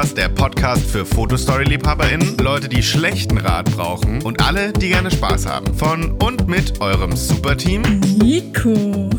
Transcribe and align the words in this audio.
Podcast, 0.00 0.16
der 0.16 0.28
Podcast 0.30 0.90
für 0.90 1.04
Fotostory-LiebhaberInnen, 1.04 2.38
Leute, 2.38 2.70
die 2.70 2.82
schlechten 2.82 3.36
Rat 3.36 3.70
brauchen 3.76 4.22
und 4.22 4.42
alle, 4.42 4.72
die 4.72 4.88
gerne 4.88 5.10
Spaß 5.10 5.44
haben. 5.44 5.74
Von 5.74 6.12
und 6.12 6.48
mit 6.48 6.80
eurem 6.80 7.14
Superteam 7.14 7.82
Nico. 8.18 9.10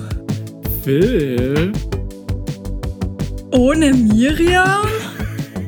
Phil. 0.84 1.72
Ohne 3.52 3.94
Miriam? 3.94 4.88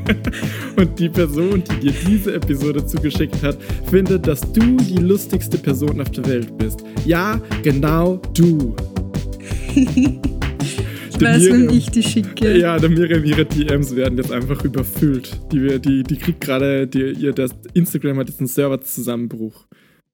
Und 0.78 0.98
die 0.98 1.10
Person, 1.10 1.64
die 1.64 1.92
dir 1.92 1.94
diese 2.08 2.34
Episode 2.34 2.84
zugeschickt 2.84 3.44
hat, 3.44 3.58
findet, 3.92 4.26
dass 4.26 4.42
du 4.52 4.78
die 4.78 4.98
lustigste 4.98 5.60
Person 5.60 6.02
auf 6.02 6.10
der 6.10 6.26
Welt 6.26 6.58
bist. 6.58 6.84
Ja, 7.06 7.40
genau 7.62 8.20
du. 8.34 8.76
Weiß, 11.24 11.46
wenn 11.50 11.70
ich 11.70 11.90
die 11.90 12.04
schicke. 12.04 12.58
Ja, 12.58 12.78
der 12.78 12.90
Miriam, 12.90 13.24
ihre 13.24 13.46
DMs 13.46 13.96
werden 13.96 14.18
jetzt 14.18 14.32
einfach 14.32 14.64
überfüllt. 14.64 15.40
Die, 15.52 15.80
die, 15.80 16.04
die 16.04 16.18
kriegt 16.18 16.42
gerade, 16.42 16.88
die, 16.88 17.12
ihr, 17.12 17.34
das 17.34 17.52
Instagram 17.74 18.20
hat 18.20 18.30
jetzt 18.30 18.40
einen 18.40 18.48
Serverzusammenbruch. 18.48 19.66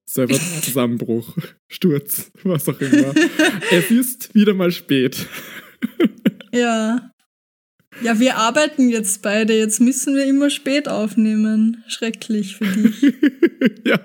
Serverzusammenbruch, 0.09 1.37
Sturz, 1.67 2.31
was 2.43 2.67
auch 2.67 2.79
immer. 2.81 3.13
es 3.71 3.91
ist 3.91 4.33
wieder 4.33 4.53
mal 4.53 4.71
spät. 4.71 5.27
ja. 6.51 7.11
Ja, 8.01 8.19
wir 8.19 8.37
arbeiten 8.37 8.89
jetzt 8.89 9.21
beide. 9.21 9.53
Jetzt 9.57 9.81
müssen 9.81 10.15
wir 10.15 10.25
immer 10.25 10.49
spät 10.49 10.87
aufnehmen. 10.87 11.83
Schrecklich 11.87 12.55
für 12.55 12.65
dich. 12.65 13.01
ja, 13.85 13.99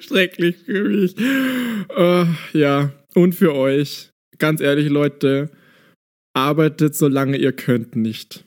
schrecklich 0.00 0.56
für 0.64 0.84
mich. 0.84 1.16
Uh, 1.18 2.26
ja, 2.52 2.92
und 3.14 3.34
für 3.34 3.54
euch. 3.54 4.10
Ganz 4.38 4.60
ehrlich, 4.60 4.88
Leute, 4.88 5.50
arbeitet 6.34 6.94
solange 6.96 7.36
ihr 7.36 7.52
könnt 7.52 7.96
nicht. 7.96 8.44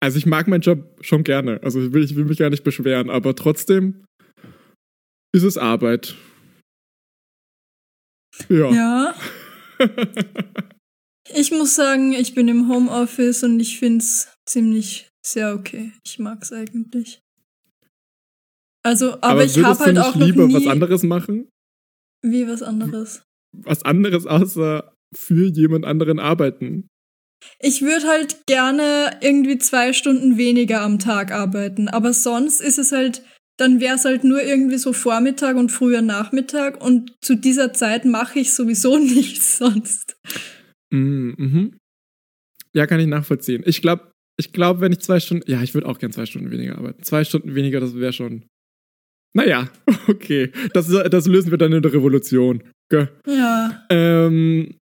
Also 0.00 0.18
ich 0.18 0.26
mag 0.26 0.46
meinen 0.46 0.60
Job 0.60 0.98
schon 1.00 1.24
gerne. 1.24 1.60
Also 1.62 1.80
ich 1.82 1.92
will, 1.92 2.04
ich 2.04 2.16
will 2.16 2.26
mich 2.26 2.38
gar 2.38 2.50
nicht 2.50 2.64
beschweren, 2.64 3.10
aber 3.10 3.34
trotzdem 3.34 4.04
ist 5.32 5.42
es 5.42 5.58
Arbeit. 5.58 6.14
Ja. 8.48 8.70
Ja. 8.70 9.14
ich 11.34 11.50
muss 11.50 11.74
sagen, 11.74 12.12
ich 12.12 12.34
bin 12.34 12.48
im 12.48 12.68
Homeoffice 12.68 13.42
und 13.42 13.58
ich 13.58 13.78
finde 13.78 14.04
es 14.04 14.32
ziemlich 14.46 15.08
sehr 15.24 15.54
okay. 15.54 15.92
Ich 16.04 16.18
mag 16.18 16.42
es 16.42 16.52
eigentlich. 16.52 17.20
Also, 18.84 19.14
aber, 19.14 19.26
aber 19.26 19.44
ich 19.44 19.62
habe 19.62 19.78
halt 19.80 19.98
auch 19.98 20.14
lieber 20.14 20.46
nie 20.46 20.54
was 20.54 20.66
anderes 20.66 21.02
machen? 21.02 21.48
Wie 22.22 22.46
was 22.46 22.62
anderes? 22.62 23.22
Was 23.52 23.82
anderes 23.82 24.26
außer 24.26 24.92
für 25.14 25.46
jemand 25.46 25.84
anderen 25.84 26.18
arbeiten. 26.18 26.88
Ich 27.60 27.82
würde 27.82 28.06
halt 28.06 28.46
gerne 28.46 29.18
irgendwie 29.20 29.58
zwei 29.58 29.92
Stunden 29.92 30.36
weniger 30.36 30.82
am 30.82 30.98
Tag 30.98 31.32
arbeiten, 31.32 31.88
aber 31.88 32.12
sonst 32.12 32.60
ist 32.60 32.78
es 32.78 32.92
halt, 32.92 33.22
dann 33.58 33.80
wäre 33.80 33.96
es 33.96 34.04
halt 34.04 34.24
nur 34.24 34.42
irgendwie 34.42 34.78
so 34.78 34.92
Vormittag 34.92 35.56
und 35.56 35.70
früher 35.70 36.02
Nachmittag 36.02 36.82
und 36.82 37.14
zu 37.20 37.34
dieser 37.34 37.72
Zeit 37.72 38.04
mache 38.04 38.40
ich 38.40 38.54
sowieso 38.54 38.98
nichts 38.98 39.58
sonst. 39.58 40.16
Mm, 40.90 41.32
mhm. 41.36 41.78
Ja, 42.74 42.86
kann 42.86 43.00
ich 43.00 43.06
nachvollziehen. 43.06 43.62
Ich 43.66 43.80
glaube, 43.80 44.10
ich 44.38 44.52
glaube, 44.52 44.80
wenn 44.80 44.92
ich 44.92 45.00
zwei 45.00 45.18
Stunden, 45.20 45.50
ja, 45.50 45.62
ich 45.62 45.72
würde 45.72 45.88
auch 45.88 45.98
gern 45.98 46.12
zwei 46.12 46.26
Stunden 46.26 46.50
weniger 46.50 46.76
arbeiten. 46.76 47.02
Zwei 47.02 47.24
Stunden 47.24 47.54
weniger, 47.54 47.80
das 47.80 47.94
wäre 47.94 48.12
schon. 48.12 48.44
Naja, 49.34 49.68
okay. 50.08 50.52
Das, 50.74 50.88
das 50.88 51.26
lösen 51.26 51.50
wir 51.50 51.58
dann 51.58 51.72
in 51.72 51.82
der 51.82 51.92
Revolution. 51.92 52.62
Gell? 52.90 53.10
Ja. 53.26 53.86
Ähm, 53.90 54.76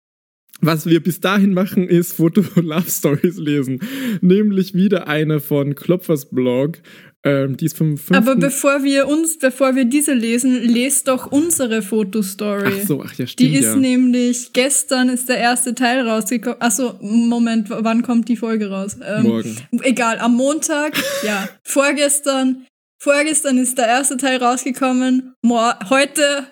was 0.62 0.86
wir 0.86 1.02
bis 1.02 1.20
dahin 1.20 1.52
machen, 1.52 1.88
ist 1.88 2.14
Foto-Love 2.14 2.84
Stories 2.88 3.36
lesen. 3.36 3.80
Nämlich 4.20 4.74
wieder 4.74 5.08
eine 5.08 5.40
von 5.40 5.74
Klopfers 5.74 6.30
Blog. 6.30 6.78
Ähm, 7.24 7.56
die 7.56 7.66
ist 7.66 7.76
vom 7.76 7.96
5. 7.96 8.16
Aber 8.16 8.34
bevor 8.34 8.82
wir 8.82 9.06
uns, 9.06 9.38
bevor 9.38 9.76
wir 9.76 9.84
diese 9.84 10.12
lesen, 10.12 10.60
lest 10.62 11.06
doch 11.06 11.30
unsere 11.30 11.80
Fotostory. 11.82 12.72
Ach 12.80 12.86
so, 12.86 13.02
ach 13.04 13.14
ja, 13.14 13.26
stimmt. 13.28 13.50
Die 13.50 13.56
ist 13.56 13.66
ja. 13.66 13.76
nämlich, 13.76 14.52
gestern 14.52 15.08
ist 15.08 15.28
der 15.28 15.38
erste 15.38 15.74
Teil 15.74 16.06
rausgekommen. 16.06 16.60
Achso, 16.60 16.94
Moment, 17.00 17.68
wann 17.70 18.02
kommt 18.02 18.28
die 18.28 18.36
Folge 18.36 18.70
raus? 18.70 18.96
Ähm, 19.04 19.22
Morgen. 19.22 19.56
Egal, 19.82 20.18
am 20.18 20.34
Montag, 20.34 20.94
ja. 21.26 21.48
Vorgestern, 21.62 22.66
vorgestern 23.02 23.58
ist 23.58 23.76
der 23.78 23.86
erste 23.86 24.16
Teil 24.16 24.42
rausgekommen. 24.42 25.34
Mor 25.42 25.76
heute, 25.90 26.22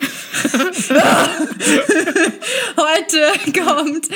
heute 2.77 3.21
kommt 3.59 4.09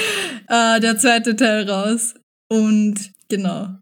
äh, 0.49 0.81
der 0.81 0.99
zweite 0.99 1.37
Teil 1.37 1.69
raus. 1.69 2.15
Und 2.50 3.12
genau. 3.28 3.78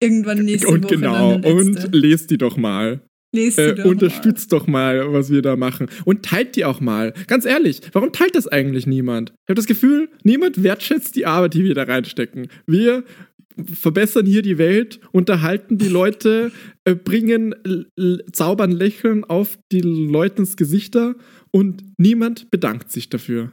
Irgendwann 0.00 0.44
nächste 0.44 0.68
und 0.68 0.84
Woche. 0.84 0.94
genau, 0.96 1.32
dann 1.32 1.42
der 1.42 1.54
und 1.54 1.94
lest 1.94 2.30
die 2.30 2.38
doch 2.38 2.56
mal. 2.56 3.00
Lest 3.34 3.58
die 3.58 3.62
Äh, 3.62 3.74
doch 3.74 3.84
unterstützt 3.86 4.52
doch 4.52 4.66
mal, 4.66 5.12
was 5.12 5.30
wir 5.30 5.42
da 5.42 5.56
machen. 5.56 5.88
Und 6.04 6.24
teilt 6.24 6.54
die 6.54 6.64
auch 6.64 6.80
mal. 6.80 7.12
Ganz 7.26 7.44
ehrlich, 7.44 7.80
warum 7.92 8.12
teilt 8.12 8.36
das 8.36 8.46
eigentlich 8.46 8.86
niemand? 8.86 9.30
Ich 9.30 9.50
habe 9.50 9.56
das 9.56 9.66
Gefühl, 9.66 10.08
niemand 10.22 10.62
wertschätzt 10.62 11.16
die 11.16 11.26
Arbeit, 11.26 11.54
die 11.54 11.64
wir 11.64 11.74
da 11.74 11.82
reinstecken. 11.82 12.48
Wir 12.66 13.04
verbessern 13.66 14.26
hier 14.26 14.42
die 14.42 14.58
Welt, 14.58 15.00
unterhalten 15.12 15.78
die 15.78 15.88
Leute, 15.88 16.52
äh, 16.84 16.94
bringen, 16.94 17.54
zaubern 18.32 18.70
Lächeln 18.70 19.24
auf 19.24 19.58
die 19.72 19.80
Leutens 19.80 20.56
Gesichter 20.56 21.16
und 21.50 21.84
niemand 21.98 22.50
bedankt 22.50 22.90
sich 22.90 23.08
dafür. 23.08 23.52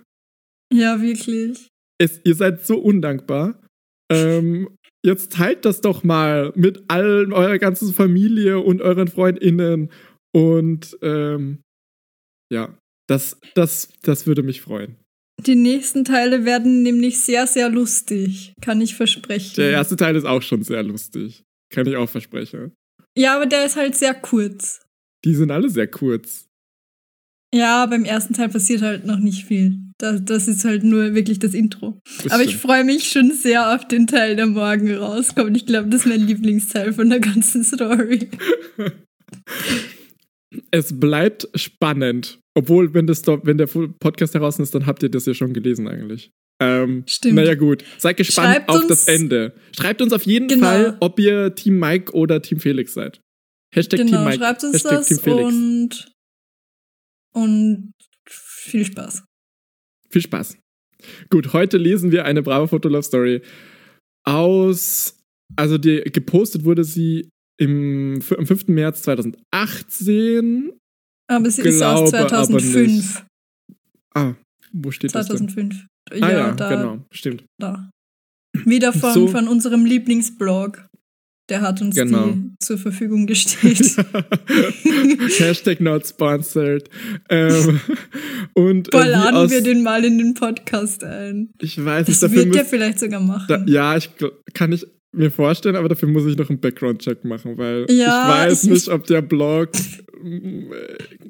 Ja, 0.73 1.01
wirklich. 1.01 1.69
Es, 1.97 2.19
ihr 2.23 2.35
seid 2.35 2.65
so 2.65 2.77
undankbar. 2.77 3.61
Ähm, 4.11 4.69
jetzt 5.05 5.33
teilt 5.33 5.65
das 5.65 5.81
doch 5.81 6.03
mal 6.03 6.51
mit 6.55 6.83
allen 6.89 7.33
eurer 7.33 7.57
ganzen 7.57 7.93
Familie 7.93 8.59
und 8.59 8.81
euren 8.81 9.07
FreundInnen. 9.07 9.89
Und 10.33 10.97
ähm, 11.01 11.61
ja, 12.51 12.77
das, 13.07 13.39
das, 13.53 13.93
das 14.01 14.27
würde 14.27 14.43
mich 14.43 14.61
freuen. 14.61 14.97
Die 15.41 15.55
nächsten 15.55 16.05
Teile 16.05 16.45
werden 16.45 16.81
nämlich 16.81 17.19
sehr, 17.19 17.45
sehr 17.47 17.69
lustig. 17.69 18.53
Kann 18.61 18.81
ich 18.81 18.95
versprechen. 18.95 19.55
Der 19.57 19.71
erste 19.71 19.95
Teil 19.95 20.15
ist 20.15 20.25
auch 20.25 20.41
schon 20.41 20.63
sehr 20.63 20.83
lustig. 20.83 21.43
Kann 21.69 21.87
ich 21.87 21.95
auch 21.95 22.09
versprechen. 22.09 22.71
Ja, 23.17 23.35
aber 23.35 23.45
der 23.45 23.65
ist 23.65 23.75
halt 23.75 23.95
sehr 23.95 24.13
kurz. 24.13 24.81
Die 25.23 25.35
sind 25.35 25.51
alle 25.51 25.69
sehr 25.69 25.87
kurz. 25.87 26.45
Ja, 27.53 27.85
beim 27.85 28.03
ersten 28.03 28.33
Teil 28.33 28.49
passiert 28.49 28.81
halt 28.81 29.05
noch 29.05 29.19
nicht 29.19 29.45
viel. 29.45 29.77
Das, 29.97 30.23
das 30.25 30.47
ist 30.47 30.65
halt 30.65 30.83
nur 30.83 31.15
wirklich 31.15 31.39
das 31.39 31.53
Intro. 31.53 31.99
Das 32.23 32.33
aber 32.33 32.43
ich 32.43 32.57
freue 32.57 32.83
mich 32.83 33.09
schon 33.09 33.31
sehr 33.31 33.73
auf 33.73 33.87
den 33.87 34.07
Teil, 34.07 34.35
der 34.35 34.47
morgen 34.47 34.93
rauskommt. 34.93 35.55
Ich 35.55 35.65
glaube, 35.65 35.87
das 35.87 36.01
ist 36.01 36.07
mein 36.07 36.21
Lieblingsteil 36.21 36.91
von 36.91 37.09
der 37.09 37.19
ganzen 37.19 37.63
Story. 37.63 38.29
Es 40.71 40.97
bleibt 40.97 41.49
spannend. 41.55 42.39
Obwohl, 42.57 42.93
wenn, 42.93 43.05
das, 43.05 43.25
wenn 43.27 43.57
der 43.57 43.67
Podcast 43.67 44.33
heraus 44.33 44.59
ist, 44.59 44.73
dann 44.73 44.85
habt 44.85 45.03
ihr 45.03 45.09
das 45.09 45.25
ja 45.25 45.33
schon 45.33 45.53
gelesen 45.53 45.87
eigentlich. 45.87 46.31
Ähm, 46.61 47.03
Stimmt. 47.05 47.35
Naja, 47.35 47.55
gut. 47.55 47.83
Seid 47.97 48.15
gespannt 48.15 48.47
Schreibt 48.55 48.69
auf 48.69 48.87
das 48.87 49.07
Ende. 49.07 49.53
Schreibt 49.77 50.01
uns 50.01 50.13
auf 50.13 50.23
jeden 50.23 50.47
Genau. 50.47 50.65
Fall, 50.65 50.97
ob 51.01 51.19
ihr 51.19 51.53
Team 51.53 51.79
Mike 51.79 52.13
oder 52.13 52.41
Team 52.41 52.61
Felix 52.61 52.93
seid. 52.93 53.19
Hashtag 53.73 53.97
Team 53.99 54.07
genau, 54.07 54.23
Mike. 54.23 54.37
schreibt 54.37 54.63
uns 54.63 54.73
Hashtag 54.75 54.91
das 54.99 55.07
Team 55.09 55.19
Felix. 55.19 55.43
und, 55.43 56.11
und 57.33 57.91
viel 58.29 58.85
Spaß. 58.85 59.25
Viel 60.09 60.21
Spaß. 60.21 60.57
Gut, 61.29 61.51
heute 61.51 61.77
lesen 61.77 62.11
wir 62.13 62.23
eine 62.23 62.41
brave 62.41 62.69
Fotolove-Story 62.69 63.41
aus. 64.23 65.17
Also, 65.57 65.77
die, 65.77 66.01
gepostet 66.05 66.63
wurde 66.63 66.85
sie 66.85 67.29
im, 67.59 68.21
am 68.37 68.45
5. 68.45 68.67
März 68.69 69.01
2018. 69.03 70.71
Aber 71.27 71.49
sie 71.49 71.61
ist 71.63 71.81
aus 71.81 72.11
Glaube 72.11 72.17
aber 72.33 72.45
2005. 72.47 73.25
Ah, 74.13 74.33
wo 74.71 74.91
steht 74.91 75.13
das 75.15 75.27
2005. 75.27 75.87
denn? 76.11 76.23
Ah 76.23 76.31
ja, 76.31 76.51
da, 76.51 76.69
genau, 76.69 77.05
stimmt. 77.11 77.43
da. 77.59 77.89
Wieder 78.65 78.93
von, 78.93 79.13
So. 79.13 79.27
von 79.27 79.47
unserem 79.47 79.85
Lieblingsblog. 79.85 80.87
Der 81.49 81.61
hat 81.61 81.79
uns 81.81 81.95
Genau. 81.95 82.27
die 82.27 82.51
zur 82.59 82.77
Verfügung 82.79 83.27
gestellt. 83.27 83.79
Hashtag 85.39 85.79
not 85.81 86.07
sponsored. 86.07 86.89
Ähm, 87.29 87.79
und 88.53 88.89
Boah, 88.91 89.01
äh, 89.01 89.05
wie 89.05 89.09
laden 89.09 89.49
wir 89.51 89.61
den 89.61 89.83
mal 89.83 90.03
in 90.03 90.17
den 90.17 90.33
Podcast 90.33 91.03
ein. 91.03 91.51
Ich 91.61 91.77
weiß 91.83 92.07
nicht, 92.07 92.21
Das 92.21 92.31
dafür 92.31 92.45
wird 92.45 92.55
der 92.55 92.65
vielleicht 92.65 92.99
sogar 92.99 93.19
machen. 93.19 93.45
da, 93.47 93.63
ja, 93.67 93.95
ich 93.97 94.09
kann 94.53 94.71
ich 94.71 94.85
mir 95.13 95.31
vorstellen, 95.31 95.75
aber 95.75 95.87
dafür 95.89 96.09
muss 96.09 96.25
ich 96.25 96.35
noch 96.37 96.49
einen 96.49 96.59
Background-Check 96.59 97.23
machen, 97.25 97.57
weil 97.57 97.85
Ja, 97.89 98.23
ich 98.23 98.47
weiß 98.51 98.63
ich- 98.65 98.69
nicht, 98.71 98.87
ob 98.89 99.05
der 99.05 99.21
Blog 99.21 99.69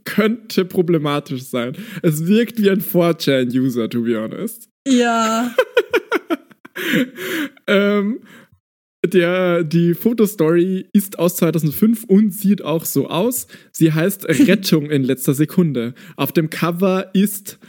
könnte 0.04 0.66
problematisch 0.66 1.44
sein. 1.44 1.74
Es 2.02 2.28
wirkt 2.28 2.62
wie 2.62 2.70
ein 2.70 2.82
4chan-User, 2.82 3.90
to 3.90 4.02
be 4.02 4.20
honest. 4.20 4.70
Ja, 4.88 5.54
ähm, 7.68 8.20
der, 9.06 9.64
die 9.64 9.94
Fotostory 9.94 10.88
ist 10.94 11.20
aus 11.20 11.38
2005 11.38 12.06
und 12.06 12.34
sieht 12.34 12.64
auch 12.64 12.86
so 12.86 13.10
aus. 13.10 13.48
Sie 13.72 13.94
heißt 13.94 14.26
Rettung 14.48 14.90
in 14.90 15.04
letzter 15.04 15.34
Sekunde. 15.34 15.94
Auf 16.16 16.32
dem 16.32 16.50
Cover 16.50 17.12
ist 17.14 17.60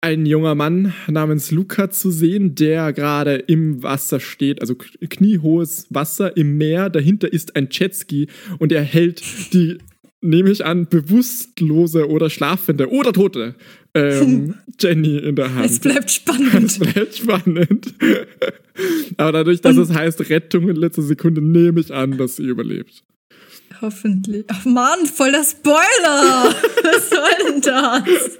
ein 0.00 0.26
junger 0.26 0.54
Mann 0.54 0.94
namens 1.08 1.50
Luca 1.50 1.90
zu 1.90 2.10
sehen, 2.10 2.54
der 2.54 2.92
gerade 2.92 3.34
im 3.34 3.82
Wasser 3.82 4.20
steht, 4.20 4.60
also 4.60 4.74
kniehohes 4.74 5.86
Wasser 5.90 6.36
im 6.36 6.58
Meer. 6.58 6.90
Dahinter 6.90 7.32
ist 7.32 7.56
ein 7.56 7.68
Jetski 7.70 8.28
und 8.58 8.72
er 8.72 8.82
hält 8.82 9.22
die, 9.52 9.78
nehme 10.20 10.50
ich 10.50 10.64
an, 10.64 10.88
bewusstlose 10.88 12.08
oder 12.08 12.30
schlafende 12.30 12.90
oder 12.90 13.12
tote 13.12 13.54
ähm, 13.96 14.54
Jenny 14.78 15.18
in 15.18 15.36
der 15.36 15.54
Hand. 15.54 15.66
Es 15.66 15.80
bleibt 15.80 16.10
spannend. 16.10 16.64
Es 16.64 16.78
bleibt 16.78 17.16
spannend. 17.16 17.94
Aber 19.16 19.32
dadurch, 19.32 19.60
dass 19.60 19.76
und 19.76 19.82
es 19.82 19.94
heißt 19.94 20.28
Rettung 20.28 20.68
in 20.68 20.76
letzter 20.76 21.02
Sekunde, 21.02 21.40
nehme 21.40 21.80
ich 21.80 21.92
an, 21.92 22.18
dass 22.18 22.36
sie 22.36 22.44
überlebt. 22.44 23.02
Hoffentlich. 23.80 24.44
Ach 24.48 24.64
Mann, 24.64 25.06
voll 25.06 25.32
der 25.32 25.44
Spoiler! 25.44 26.54
Was 26.82 27.10
soll 27.10 27.28
denn 27.48 27.60
das? 27.60 28.38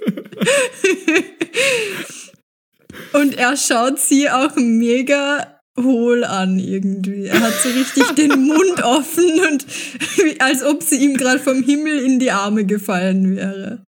Und 3.13 3.35
er 3.35 3.55
schaut 3.55 3.99
sie 3.99 4.29
auch 4.29 4.55
mega 4.55 5.56
hohl 5.79 6.23
an 6.23 6.59
irgendwie. 6.59 7.25
Er 7.25 7.39
hat 7.39 7.53
so 7.53 7.69
richtig 7.69 8.15
den 8.15 8.45
Mund 8.45 8.83
offen 8.83 9.39
und 9.51 9.65
als 10.39 10.63
ob 10.63 10.83
sie 10.83 10.97
ihm 10.97 11.15
gerade 11.15 11.39
vom 11.39 11.63
Himmel 11.63 11.99
in 11.99 12.19
die 12.19 12.31
Arme 12.31 12.65
gefallen 12.65 13.35
wäre. 13.35 13.83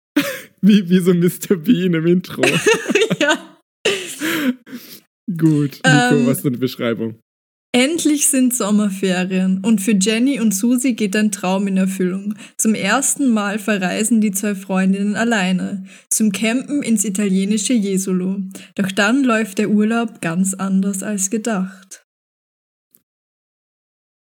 Wie, 0.60 0.88
wie 0.88 0.98
so 0.98 1.12
Mr. 1.12 1.56
Bean 1.56 1.94
im 1.94 2.06
Intro. 2.06 2.42
ja. 3.20 3.58
Gut, 5.26 5.80
Nico, 5.84 6.14
ähm, 6.14 6.26
was 6.26 6.38
ist 6.38 6.44
deine 6.44 6.58
Beschreibung? 6.58 7.18
Endlich 7.74 8.28
sind 8.28 8.54
Sommerferien 8.54 9.58
und 9.64 9.80
für 9.80 9.96
Jenny 10.00 10.38
und 10.38 10.54
Susi 10.54 10.92
geht 10.92 11.16
ein 11.16 11.32
Traum 11.32 11.66
in 11.66 11.76
Erfüllung. 11.76 12.36
Zum 12.56 12.76
ersten 12.76 13.30
Mal 13.30 13.58
verreisen 13.58 14.20
die 14.20 14.30
zwei 14.30 14.54
Freundinnen 14.54 15.16
alleine 15.16 15.84
zum 16.08 16.30
Campen 16.30 16.84
ins 16.84 17.04
italienische 17.04 17.72
Jesolo. 17.72 18.40
Doch 18.76 18.92
dann 18.92 19.24
läuft 19.24 19.58
der 19.58 19.70
Urlaub 19.70 20.20
ganz 20.20 20.54
anders 20.54 21.02
als 21.02 21.30
gedacht. 21.30 22.04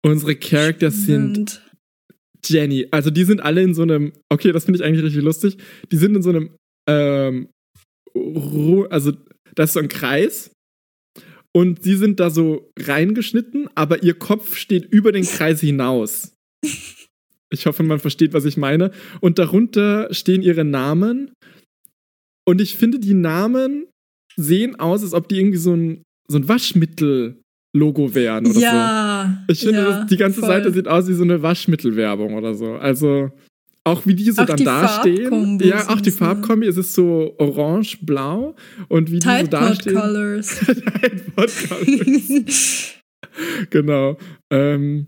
Unsere 0.02 0.34
Characters 0.36 1.02
sind 1.02 1.62
Jenny, 2.42 2.86
also 2.90 3.10
die 3.10 3.24
sind 3.24 3.42
alle 3.42 3.62
in 3.62 3.74
so 3.74 3.82
einem, 3.82 4.14
okay, 4.30 4.50
das 4.50 4.64
finde 4.64 4.78
ich 4.78 4.84
eigentlich 4.84 5.04
richtig 5.04 5.22
lustig. 5.22 5.58
Die 5.92 5.98
sind 5.98 6.16
in 6.16 6.22
so 6.22 6.30
einem, 6.30 6.56
ähm, 6.88 7.50
also 8.88 9.12
das 9.54 9.70
ist 9.70 9.74
so 9.74 9.80
ein 9.80 9.88
Kreis 9.88 10.55
und 11.56 11.82
sie 11.82 11.96
sind 11.96 12.20
da 12.20 12.28
so 12.28 12.70
reingeschnitten, 12.78 13.70
aber 13.74 14.02
ihr 14.02 14.12
Kopf 14.12 14.56
steht 14.56 14.84
über 14.92 15.10
den 15.10 15.24
Kreis 15.24 15.58
hinaus. 15.58 16.34
Ich 17.50 17.64
hoffe, 17.64 17.82
man 17.82 17.98
versteht, 17.98 18.34
was 18.34 18.44
ich 18.44 18.58
meine. 18.58 18.90
Und 19.22 19.38
darunter 19.38 20.12
stehen 20.12 20.42
ihre 20.42 20.66
Namen. 20.66 21.32
Und 22.46 22.60
ich 22.60 22.76
finde, 22.76 22.98
die 22.98 23.14
Namen 23.14 23.86
sehen 24.36 24.78
aus, 24.78 25.02
als 25.02 25.14
ob 25.14 25.30
die 25.30 25.38
irgendwie 25.38 25.56
so 25.56 25.72
ein, 25.72 26.02
so 26.28 26.36
ein 26.36 26.46
Waschmittel-Logo 26.46 28.14
wären 28.14 28.48
oder 28.48 28.60
ja, 28.60 29.44
so. 29.46 29.52
Ich 29.54 29.60
finde, 29.60 29.80
ja, 29.80 30.04
die 30.04 30.16
ganze 30.18 30.40
voll. 30.40 30.50
Seite 30.50 30.72
sieht 30.74 30.88
aus 30.88 31.08
wie 31.08 31.14
so 31.14 31.22
eine 31.22 31.40
Waschmittelwerbung 31.40 32.34
oder 32.34 32.52
so. 32.52 32.74
Also 32.74 33.30
auch 33.86 34.04
wie 34.04 34.14
die 34.16 34.32
so 34.32 34.42
auch 34.42 34.46
dann 34.46 34.56
die 34.56 34.64
dastehen. 34.64 35.60
Ja, 35.60 35.88
auch 35.88 36.00
die 36.00 36.10
Farbkombi. 36.10 36.66
Es 36.66 36.76
ist 36.76 36.92
so 36.92 37.34
orange-blau. 37.38 38.56
Und 38.88 39.12
wie 39.12 39.20
die 39.20 39.26
Tide 39.26 39.44
so 39.44 39.50
dastehen. 39.50 39.96
Colors. 39.96 40.56
Colors. 41.68 42.94
genau. 43.70 44.18
Ähm, 44.50 45.06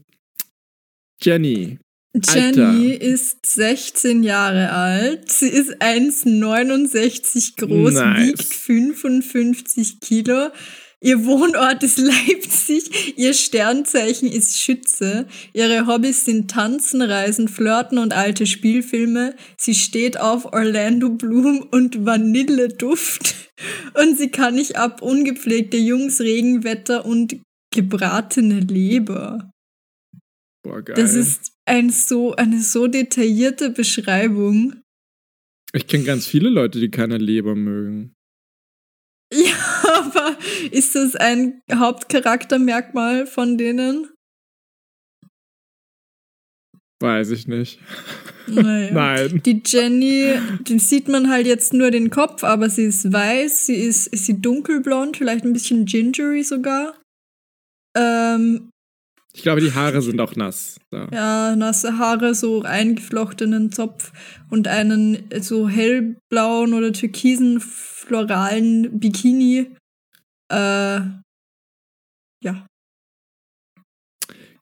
Jenny. 1.21 1.79
Jenny 2.15 2.63
Alter. 2.63 3.01
ist 3.03 3.47
16 3.47 4.23
Jahre 4.23 4.71
alt. 4.73 5.31
Sie 5.31 5.49
ist 5.49 5.83
1,69 5.83 7.57
groß, 7.57 7.95
nice. 7.95 8.29
wiegt 8.29 8.55
55 8.55 10.01
Kilo. 10.01 10.51
Ihr 11.01 11.25
Wohnort 11.25 11.83
ist 11.85 11.99
Leipzig, 11.99 13.17
ihr 13.17 13.33
Sternzeichen 13.33 14.29
ist 14.31 14.59
Schütze, 14.59 15.29
ihre 15.53 15.87
Hobbys 15.87 16.25
sind 16.25 16.51
Tanzen, 16.51 17.03
Reisen, 17.03 17.49
Flirten 17.49 17.99
und 17.99 18.13
alte 18.13 18.47
Spielfilme. 18.47 19.37
Sie 19.57 19.75
steht 19.75 20.19
auf 20.19 20.53
Orlando 20.53 21.11
Bloom 21.11 21.61
und 21.71 22.05
Vanilleduft 22.05 23.35
und 23.95 24.19
sie 24.19 24.31
kann 24.31 24.57
nicht 24.57 24.77
ab 24.77 25.01
ungepflegte 25.01 25.77
Jungs, 25.77 26.21
Regenwetter 26.21 27.05
und 27.05 27.37
gebratene 27.73 28.61
Leber. 28.61 29.51
Boah, 30.65 30.83
geil. 30.83 30.97
Das 30.97 31.15
ist 31.15 31.53
ein 31.65 31.91
so, 31.91 32.35
eine 32.35 32.61
so 32.61 32.89
detaillierte 32.89 33.71
Beschreibung. 33.71 34.75
Ich 35.73 35.87
kenne 35.87 36.05
ganz 36.05 36.27
viele 36.27 36.49
Leute, 36.49 36.81
die 36.81 36.91
keine 36.91 37.19
Leber 37.19 37.55
mögen. 37.55 38.15
Ja, 39.31 39.78
aber 39.99 40.37
ist 40.71 40.95
das 40.95 41.17
ein 41.17 41.61
Hauptcharaktermerkmal 41.73 43.27
von 43.27 43.59
denen? 43.59 44.09
Weiß 47.01 47.31
ich 47.31 47.47
nicht. 47.47 47.79
Naja. 48.49 48.91
Nein. 48.93 49.43
Die 49.45 49.63
Jenny, 49.65 50.35
den 50.61 50.81
sieht 50.81 51.09
man 51.09 51.31
halt 51.31 51.47
jetzt 51.47 51.73
nur 51.73 51.91
den 51.91 52.11
Kopf, 52.11 52.43
aber 52.43 52.69
sie 52.71 52.85
ist 52.85 53.13
weiß, 53.13 53.67
sie 53.67 53.77
ist, 53.77 54.09
ist 54.09 54.27
sie 54.27 54.41
dunkelblond, 54.41 55.17
vielleicht 55.17 55.45
ein 55.45 55.53
bisschen 55.53 55.85
gingery 55.85 56.43
sogar. 56.43 56.95
Ähm, 57.97 58.71
ich 59.33 59.43
glaube, 59.43 59.61
die 59.61 59.73
Haare 59.73 60.03
sind 60.03 60.21
auch 60.21 60.35
nass. 60.35 60.81
Ja. 60.93 61.09
ja, 61.13 61.57
nasse 61.57 61.99
Haare, 61.99 62.35
so 62.35 62.63
eingeflochtenen 62.63 63.71
Zopf 63.71 64.13
und 64.51 64.67
einen 64.67 65.29
so 65.41 65.69
hellblauen 65.69 66.75
oder 66.75 66.93
türkisen 66.93 67.61
floralen 67.61 68.99
Bikini. 68.99 69.77
Äh, 70.51 71.01
ja. 72.45 72.67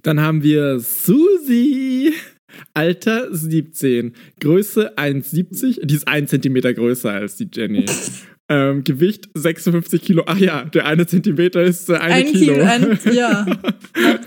Dann 0.03 0.21
haben 0.21 0.43
wir 0.43 0.79
Susi. 0.81 2.13
Alter 2.75 3.35
17. 3.35 4.15
Größe 4.41 4.97
1,70. 4.97 5.85
Die 5.85 5.95
ist 5.95 6.09
1 6.09 6.31
cm 6.31 6.75
größer 6.75 7.13
als 7.13 7.37
die 7.37 7.49
Jenny. 7.53 7.87
ähm, 8.49 8.85
Gewicht 8.85 9.29
56 9.35 10.03
Kilo. 10.03 10.23
Ach 10.27 10.39
ja, 10.39 10.65
der 10.65 10.87
eine 10.87 11.07
Zentimeter 11.07 11.63
ist 11.63 11.89
äh, 11.89 11.97
eine 11.97 12.15
ein 12.15 12.27
Kilo. 12.27 12.55
Kilo 12.55 12.65
ein, 12.65 12.99
ja. 13.13 13.47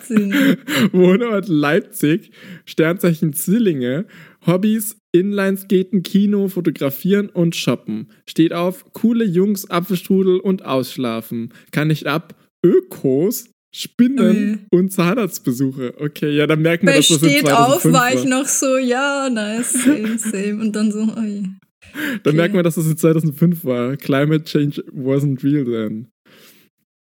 Wohnort 0.92 1.48
Leipzig. 1.48 2.32
Sternzeichen 2.66 3.34
Zwillinge. 3.34 4.06
Hobbys 4.50 4.98
Inlineskaten, 5.12 6.04
Kino, 6.04 6.48
Fotografieren 6.50 7.30
und 7.30 7.56
Shoppen. 7.56 8.12
Steht 8.28 8.54
auf 8.54 8.86
coole 8.94 9.26
Jungs, 9.26 9.70
Apfelstrudel 9.70 10.40
und 10.40 10.66
Ausschlafen. 10.66 11.54
Kann 11.72 11.88
nicht 11.88 12.06
ab 12.06 12.36
Ökos, 12.64 13.50
Spinnen 13.74 14.68
Ui. 14.72 14.80
und 14.80 14.92
Zahnarztbesuche. 14.92 15.96
Okay, 16.00 16.36
ja, 16.36 16.48
dann 16.48 16.62
merkt 16.62 16.84
man, 16.84 16.94
Bei 16.94 16.98
dass 16.98 17.08
das 17.08 17.22
in 17.22 17.30
steht 17.30 17.48
2005 17.48 17.86
auf, 17.86 17.94
war 17.94 18.14
ich 18.14 18.26
noch 18.26 18.46
so, 18.46 18.78
ja, 18.78 19.30
nice, 19.30 19.74
same, 19.84 20.18
same. 20.18 20.62
Und 20.62 20.76
dann 20.76 20.92
so, 20.92 21.00
oh 21.00 21.22
je. 21.22 21.44
Dann 21.44 22.20
okay. 22.26 22.36
merkt 22.36 22.56
man, 22.56 22.64
dass 22.64 22.76
das 22.76 22.88
in 22.88 22.98
2005 22.98 23.64
war. 23.64 23.96
Climate 23.98 24.44
change 24.44 24.84
wasn't 24.92 25.44
real 25.44 25.66
then. 25.66 26.08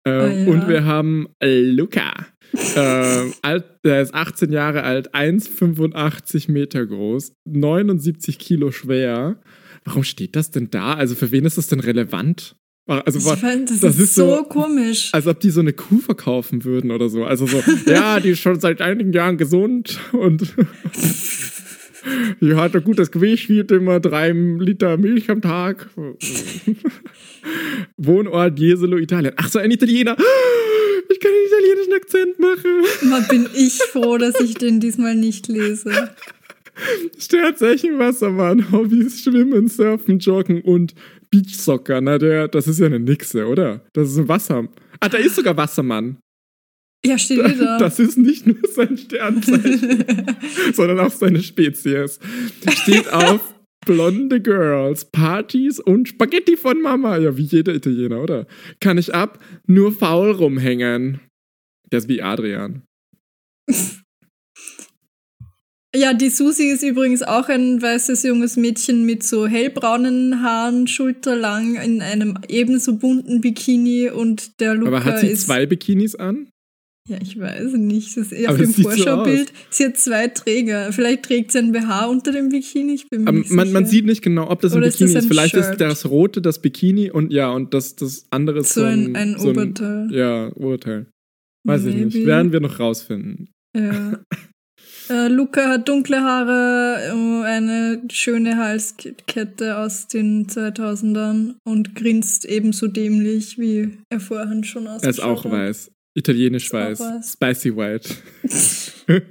Ähm, 0.08 0.22
Oh 0.22 0.28
ja. 0.28 0.48
Und 0.48 0.68
wir 0.68 0.86
haben 0.86 1.28
Luca. 1.42 2.14
ähm, 2.76 3.34
alt, 3.42 3.66
der 3.84 4.02
ist 4.02 4.14
18 4.14 4.52
Jahre 4.52 4.84
alt, 4.84 5.14
1,85 5.14 6.52
Meter 6.52 6.86
groß, 6.86 7.34
79 7.46 8.40
Kilo 8.40 8.72
schwer. 8.72 9.40
Warum 9.84 10.04
steht 10.04 10.36
das 10.36 10.52
denn 10.52 10.70
da? 10.72 10.94
Also 10.96 11.16
für 11.16 11.32
wen 11.32 11.46
ist 11.46 11.58
das 11.58 11.68
denn 11.68 11.80
relevant? 11.80 12.56
Also, 12.88 13.18
Ich 13.18 13.40
fand, 13.40 13.72
das, 13.72 13.80
das 13.80 13.96
ist, 13.96 14.02
ist 14.02 14.16
so, 14.16 14.44
komisch. 14.44 15.10
als 15.12 15.26
ob 15.26 15.40
die 15.40 15.50
so 15.50 15.60
eine 15.60 15.74
Kuh 15.74 15.98
verkaufen 15.98 16.64
würden 16.66 16.92
oder 16.92 17.10
so. 17.10 17.24
Also 17.26 17.48
so, 17.48 17.64
ja, 17.88 18.20
die 18.20 18.30
ist 18.30 18.42
schon 18.42 18.60
seit 18.60 18.80
einigen 18.80 19.12
Jahren 19.12 19.38
gesund 19.38 20.00
und 20.12 20.54
die 22.42 22.54
hat 22.54 22.76
ein 22.76 22.84
gutes 22.84 23.12
Gewicht, 23.12 23.50
wiegt 23.50 23.72
immer 23.72 24.00
drei 24.00 24.30
Liter 24.32 24.98
Milch 24.98 25.32
am 25.32 25.42
Tag. 25.42 25.90
Wohnort 27.98 28.60
Jesolo, 28.60 28.98
Italien. 28.98 29.34
Ach 29.36 29.50
so, 29.50 29.58
ein 29.58 29.72
Italiener. 29.72 30.16
Ich 31.10 31.20
kann 31.20 31.32
einen 31.32 31.48
italienischen 31.48 31.94
Akzent 31.94 32.40
machen. 32.40 33.10
Mal 33.10 33.22
bin 33.30 33.48
ich 33.54 33.78
froh, 33.92 34.18
dass 34.18 34.40
ich 34.40 34.56
den 34.56 34.80
diesmal 34.80 35.16
nicht 35.16 35.48
lese. 35.48 36.16
Sternzeichen 37.18 38.00
Wassermann, 38.00 38.72
Hobbys, 38.72 39.22
Schwimmen, 39.22 39.68
Surfen, 39.68 40.20
Joggen 40.20 40.62
und 40.62 40.94
Beachsoccer. 41.32 42.02
Na, 42.02 42.18
der, 42.18 42.48
das 42.48 42.68
ist 42.68 42.80
ja 42.80 42.88
eine 42.88 43.00
Nixe, 43.00 43.46
oder? 43.46 43.82
Das 43.94 44.10
ist 44.10 44.18
ein 44.18 44.28
Wasser. 44.28 44.68
Ah, 45.00 45.10
da 45.10 45.18
ist 45.18 45.36
sogar 45.36 45.56
Wassermann. 45.56 46.18
Ja, 47.06 47.18
steht 47.18 47.38
wieder. 47.38 47.78
Das 47.78 48.00
ist 48.00 48.18
nicht 48.18 48.48
nur 48.48 48.58
sein 48.74 48.98
Sternzeichen, 48.98 50.04
sondern 50.74 51.00
auch 51.00 51.12
seine 51.12 51.42
Spezies. 51.44 52.20
Steht 52.82 53.12
auf 53.14 53.55
blonde 53.86 54.42
Girls, 54.42 55.06
Partys 55.06 55.80
und 55.80 56.08
Spaghetti 56.10 56.58
von 56.58 56.82
Mama. 56.82 57.18
Ja, 57.18 57.38
wie 57.38 57.44
jeder 57.44 57.74
Italiener, 57.74 58.22
oder? 58.22 58.48
Kann 58.80 58.98
ich 58.98 59.14
ab, 59.14 59.40
nur 59.68 59.92
faul 59.92 60.32
rumhängen. 60.32 61.22
Der 61.92 62.00
ist 62.00 62.10
wie 62.10 62.22
Adrian. 62.22 62.84
Ja, 65.98 66.14
die 66.14 66.30
Susi 66.30 66.66
ist 66.66 66.84
übrigens 66.84 67.24
auch 67.24 67.48
ein 67.48 67.82
weißes 67.82 68.24
junges 68.24 68.58
Mädchen 68.58 69.06
mit 69.06 69.24
so 69.24 69.48
hellbraunen 69.48 70.42
Haaren, 70.42 70.88
schulterlang 70.88 71.76
in 71.76 72.02
einem 72.02 72.38
ebenso 72.50 72.98
bunten 72.98 73.40
Bikini 73.40 74.10
und 74.10 74.60
der 74.60 74.76
Luca 74.76 74.90
Aber 74.90 75.06
hat 75.06 75.20
sie 75.20 75.28
ist 75.28 75.46
zwei 75.46 75.66
Bikinis 75.66 76.16
an? 76.16 76.50
Ja, 77.08 77.18
ich 77.22 77.40
weiß 77.40 77.74
nicht. 77.74 78.18
Das 78.18 78.32
ist 78.32 78.48
auf 78.50 78.58
dem 78.58 78.66
sieht 78.66 78.76
so 78.78 78.90
Vorschaubild. 78.90 79.54
sie 79.70 79.86
hat 79.86 79.98
zwei 79.98 80.28
Träger. 80.28 80.92
Vielleicht 80.92 81.24
trägt 81.24 81.52
sie 81.52 81.60
ein 81.60 81.72
BH 81.72 82.06
unter 82.08 82.32
dem 82.32 82.50
Bikini. 82.50 82.96
Ich 82.96 83.08
bin 83.10 83.24
mir 83.26 83.32
nicht 83.32 83.52
man, 83.52 83.72
man 83.72 83.84
sicher. 83.86 83.92
sieht 83.98 84.06
nicht 84.08 84.22
genau, 84.24 84.50
ob 84.50 84.62
das 84.62 84.72
ein 84.74 84.80
Oder 84.80 84.88
ist 84.88 84.98
Bikini 84.98 85.12
ist. 85.18 85.24
ein 85.24 85.28
Vielleicht 85.30 85.54
ist 85.54 85.68
Shirt? 85.68 85.82
das 85.82 86.06
rote 86.10 86.42
das 86.42 86.60
Bikini 86.60 87.12
und 87.12 87.32
ja, 87.32 87.52
und 87.52 87.76
das, 87.76 87.96
das 87.96 88.26
andere 88.32 88.60
ist 88.60 88.74
so 88.74 88.82
so 88.82 88.88
ein, 88.88 89.16
ein 89.16 89.38
so 89.38 89.50
Oberteil. 89.50 90.10
Ja, 90.12 90.52
Oberteil. 90.56 91.06
Weiß 91.64 91.86
ich 91.86 91.96
nicht. 91.96 92.14
Maybe. 92.16 92.28
Werden 92.28 92.52
wir 92.52 92.60
noch 92.60 92.80
rausfinden. 92.80 93.50
Ja. 93.78 94.20
äh, 95.10 95.28
Luca 95.28 95.68
hat 95.70 95.88
dunkle 95.88 96.22
Haare, 96.22 96.98
äh, 97.12 97.46
eine 97.46 98.02
schöne 98.12 98.58
Halskette 98.58 99.78
aus 99.78 100.08
den 100.08 100.48
2000ern 100.48 101.54
und 101.68 101.94
grinst 101.94 102.46
ebenso 102.46 102.88
dämlich, 102.88 103.60
wie 103.60 103.98
er 104.12 104.20
vorhin 104.20 104.64
schon 104.64 104.88
Er 104.88 104.96
ist 104.96 105.06
ausgeschaut 105.20 105.26
auch 105.38 105.46
hat. 105.46 105.52
weiß. 105.52 105.92
Italienisch 106.16 106.72
weiß. 106.72 107.34
Spicy 107.34 107.76
white. 107.76 108.10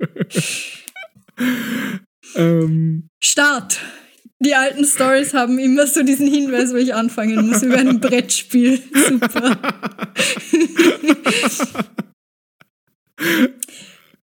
ähm, 2.37 3.09
Start! 3.23 3.81
Die 4.41 4.55
alten 4.55 4.85
Stories 4.85 5.33
haben 5.33 5.59
immer 5.59 5.87
so 5.87 6.03
diesen 6.03 6.29
Hinweis, 6.29 6.73
wo 6.73 6.77
ich 6.77 6.95
anfangen 6.95 7.49
muss, 7.49 7.63
über 7.63 7.79
ein 7.79 8.01
Brettspiel. 8.01 8.83
Super. 9.09 9.57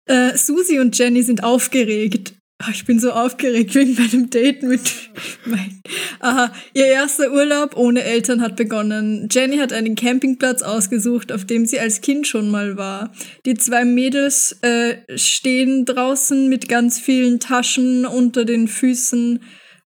Äh, 0.08 0.38
Susi 0.38 0.80
und 0.80 0.96
Jenny 0.96 1.24
sind 1.24 1.44
aufgeregt. 1.44 2.36
Ah, 2.60 2.70
Ich 2.72 2.86
bin 2.86 3.00
so 3.00 3.12
aufgeregt 3.12 3.76
wegen 3.76 3.96
meinem 3.96 4.30
Date 4.30 4.64
mit 4.64 4.82
mein. 5.46 5.82
Aha, 6.22 6.54
ihr 6.74 6.86
erster 6.86 7.32
Urlaub 7.34 7.76
ohne 7.76 8.04
Eltern 8.04 8.42
hat 8.42 8.56
begonnen. 8.56 9.28
Jenny 9.30 9.58
hat 9.58 9.74
einen 9.74 9.96
Campingplatz 9.96 10.62
ausgesucht, 10.62 11.34
auf 11.34 11.44
dem 11.46 11.66
sie 11.66 11.80
als 11.80 12.00
Kind 12.00 12.28
schon 12.28 12.50
mal 12.50 12.78
war. 12.78 13.12
Die 13.46 13.56
zwei 13.56 13.84
Mädels 13.84 14.58
äh, 14.62 14.96
stehen 15.18 15.84
draußen 15.86 16.48
mit 16.48 16.70
ganz 16.70 16.98
vielen 17.00 17.42
Taschen 17.42 18.06
unter 18.06 18.46
den 18.46 18.70
Füßen, 18.70 19.42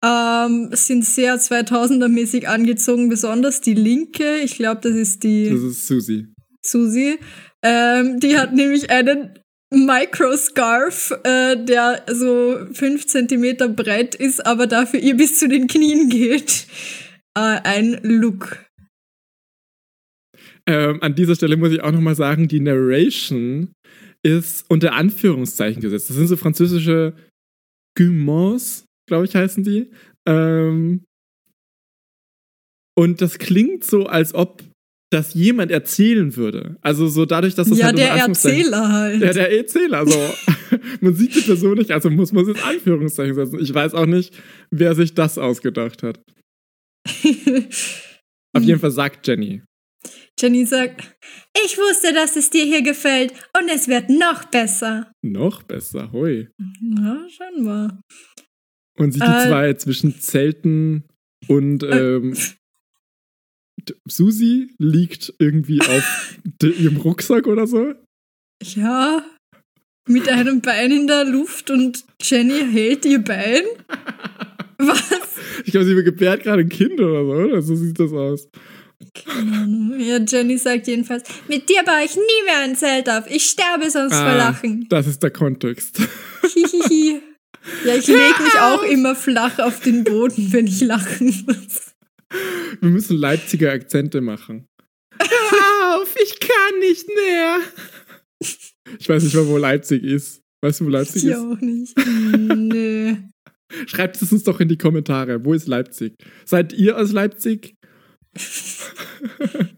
ähm, 0.03 0.69
sind 0.73 1.05
sehr 1.05 1.39
2000er-mäßig 1.39 2.47
angezogen, 2.47 3.09
besonders 3.09 3.61
die 3.61 3.75
linke. 3.75 4.37
Ich 4.43 4.55
glaube, 4.55 4.81
das 4.81 4.95
ist 4.95 5.23
die. 5.23 5.49
das 5.51 5.61
ist 5.61 5.87
Susi. 5.87 6.27
Susi. 6.63 7.19
Ähm, 7.61 8.19
die 8.19 8.37
hat 8.37 8.53
nämlich 8.53 8.89
einen 8.89 9.37
Microscarf, 9.75 11.11
äh, 11.23 11.57
der 11.63 12.03
so 12.11 12.65
fünf 12.73 13.07
Zentimeter 13.07 13.67
breit 13.67 14.15
ist, 14.15 14.45
aber 14.45 14.67
dafür 14.67 14.99
ihr 14.99 15.17
bis 15.17 15.39
zu 15.39 15.47
den 15.47 15.67
Knien 15.67 16.09
geht. 16.09 16.67
Äh, 17.37 17.59
ein 17.63 17.99
Look. 18.03 18.65
Ähm, 20.67 21.01
an 21.01 21.13
dieser 21.15 21.35
Stelle 21.35 21.57
muss 21.57 21.71
ich 21.71 21.81
auch 21.81 21.91
nochmal 21.91 22.15
sagen, 22.15 22.47
die 22.47 22.59
Narration 22.59 23.73
ist 24.23 24.65
unter 24.69 24.93
Anführungszeichen 24.93 25.81
gesetzt. 25.81 26.09
Das 26.09 26.17
sind 26.17 26.27
so 26.27 26.37
französische 26.37 27.13
Gumons, 27.97 28.85
glaube 29.07 29.25
ich, 29.25 29.35
heißen 29.35 29.63
die. 29.63 29.91
Ähm, 30.27 31.03
und 32.97 33.21
das 33.21 33.37
klingt 33.37 33.83
so, 33.83 34.05
als 34.07 34.33
ob 34.33 34.63
das 35.15 35.33
jemand 35.33 35.71
erzählen 35.71 36.35
würde. 36.35 36.77
Also 36.81 37.07
so 37.07 37.25
dadurch, 37.25 37.55
dass 37.55 37.69
das 37.69 37.77
ja, 37.79 37.85
halt 37.85 37.97
der 37.97 38.09
Erzähler 38.11 38.91
halt. 38.91 39.21
Ja, 39.21 39.33
der 39.33 39.57
Erzähler. 39.57 39.99
Also, 39.99 40.19
man 41.01 41.15
sieht 41.15 41.35
die 41.35 41.41
Person 41.41 41.77
nicht, 41.77 41.91
also 41.91 42.09
muss 42.09 42.31
man 42.33 42.43
es 42.47 42.57
in 42.57 42.63
Anführungszeichen 42.63 43.33
setzen. 43.33 43.59
Ich 43.59 43.73
weiß 43.73 43.93
auch 43.93 44.05
nicht, 44.05 44.33
wer 44.71 44.93
sich 44.93 45.13
das 45.13 45.37
ausgedacht 45.37 46.03
hat. 46.03 46.19
Auf 48.53 48.63
jeden 48.63 48.79
Fall 48.79 48.91
sagt 48.91 49.25
Jenny. 49.27 49.61
Jenny 50.39 50.65
sagt, 50.65 51.15
ich 51.65 51.77
wusste, 51.77 52.13
dass 52.13 52.35
es 52.35 52.49
dir 52.49 52.65
hier 52.65 52.81
gefällt 52.81 53.31
und 53.57 53.69
es 53.73 53.87
wird 53.87 54.09
noch 54.09 54.45
besser. 54.45 55.11
Noch 55.23 55.63
besser, 55.63 56.11
hoi. 56.11 56.49
Ja, 56.81 57.25
scheinbar. 57.29 58.01
Und 58.97 59.13
sieht 59.13 59.23
Äh, 59.23 59.25
die 59.27 59.47
zwei 59.47 59.73
zwischen 59.73 60.19
Zelten 60.19 61.05
und 61.47 61.83
Äh. 61.83 62.15
ähm, 62.17 62.35
Susi 64.07 64.69
liegt 64.77 65.33
irgendwie 65.39 65.81
auf 65.81 66.37
ihrem 66.61 66.97
Rucksack 66.97 67.47
oder 67.47 67.67
so. 67.67 67.93
Ja, 68.63 69.23
mit 70.07 70.29
einem 70.29 70.61
Bein 70.61 70.91
in 70.91 71.07
der 71.07 71.25
Luft 71.25 71.69
und 71.69 72.03
Jenny 72.21 72.71
hält 72.71 73.05
ihr 73.05 73.19
Bein. 73.19 73.63
Was? 74.77 75.01
Ich 75.63 75.71
glaube, 75.71 75.85
sie 75.85 75.95
gebärt 76.03 76.43
gerade 76.43 76.61
ein 76.61 76.69
Kind 76.69 76.99
oder 76.99 77.23
so, 77.23 77.31
oder? 77.31 77.61
So 77.61 77.75
sieht 77.75 77.99
das 77.99 78.11
aus. 78.11 78.47
Keine 79.13 79.57
Ahnung. 79.57 79.99
Ja, 79.99 80.19
Jenny 80.19 80.57
sagt 80.57 80.87
jedenfalls, 80.87 81.27
mit 81.47 81.67
dir 81.69 81.83
baue 81.83 82.03
ich 82.05 82.15
nie 82.15 82.43
mehr 82.45 82.59
ein 82.63 82.75
Zelt 82.75 83.09
auf. 83.09 83.25
Ich 83.29 83.43
sterbe 83.45 83.89
sonst 83.89 84.13
vor 84.13 84.21
Ah, 84.23 84.37
Lachen. 84.37 84.85
Das 84.89 85.07
ist 85.07 85.21
der 85.23 85.31
Kontext. 85.31 85.99
Hihihi. 86.53 87.21
Ja, 87.85 87.95
ich 87.95 88.07
lege 88.07 88.43
mich 88.43 88.55
auch 88.61 88.83
immer 88.83 89.15
flach 89.15 89.59
auf 89.59 89.79
den 89.79 90.03
Boden, 90.03 90.51
wenn 90.53 90.67
ich 90.67 90.81
lachen 90.81 91.45
muss. 91.47 91.94
Wir 92.81 92.89
müssen 92.89 93.17
Leipziger 93.17 93.71
Akzente 93.71 94.21
machen. 94.21 94.67
Hör 95.19 96.01
auf, 96.01 96.15
ich 96.21 96.39
kann 96.39 96.79
nicht 96.79 97.07
mehr. 97.07 97.59
Ich 98.99 99.07
weiß 99.09 99.23
nicht 99.23 99.35
mal, 99.35 99.47
wo 99.47 99.57
Leipzig 99.57 100.03
ist. 100.03 100.41
Weißt 100.61 100.81
du, 100.81 100.85
wo 100.85 100.89
Leipzig 100.89 101.23
Ich 101.23 101.29
ist? 101.29 101.37
auch 101.37 101.59
nicht. 101.61 101.95
Nee. 101.97 103.17
Schreibt 103.87 104.21
es 104.21 104.31
uns 104.31 104.43
doch 104.43 104.59
in 104.59 104.67
die 104.67 104.77
Kommentare. 104.77 105.43
Wo 105.43 105.53
ist 105.53 105.67
Leipzig? 105.67 106.13
Seid 106.45 106.73
ihr 106.73 106.97
aus 106.97 107.11
Leipzig? 107.11 107.75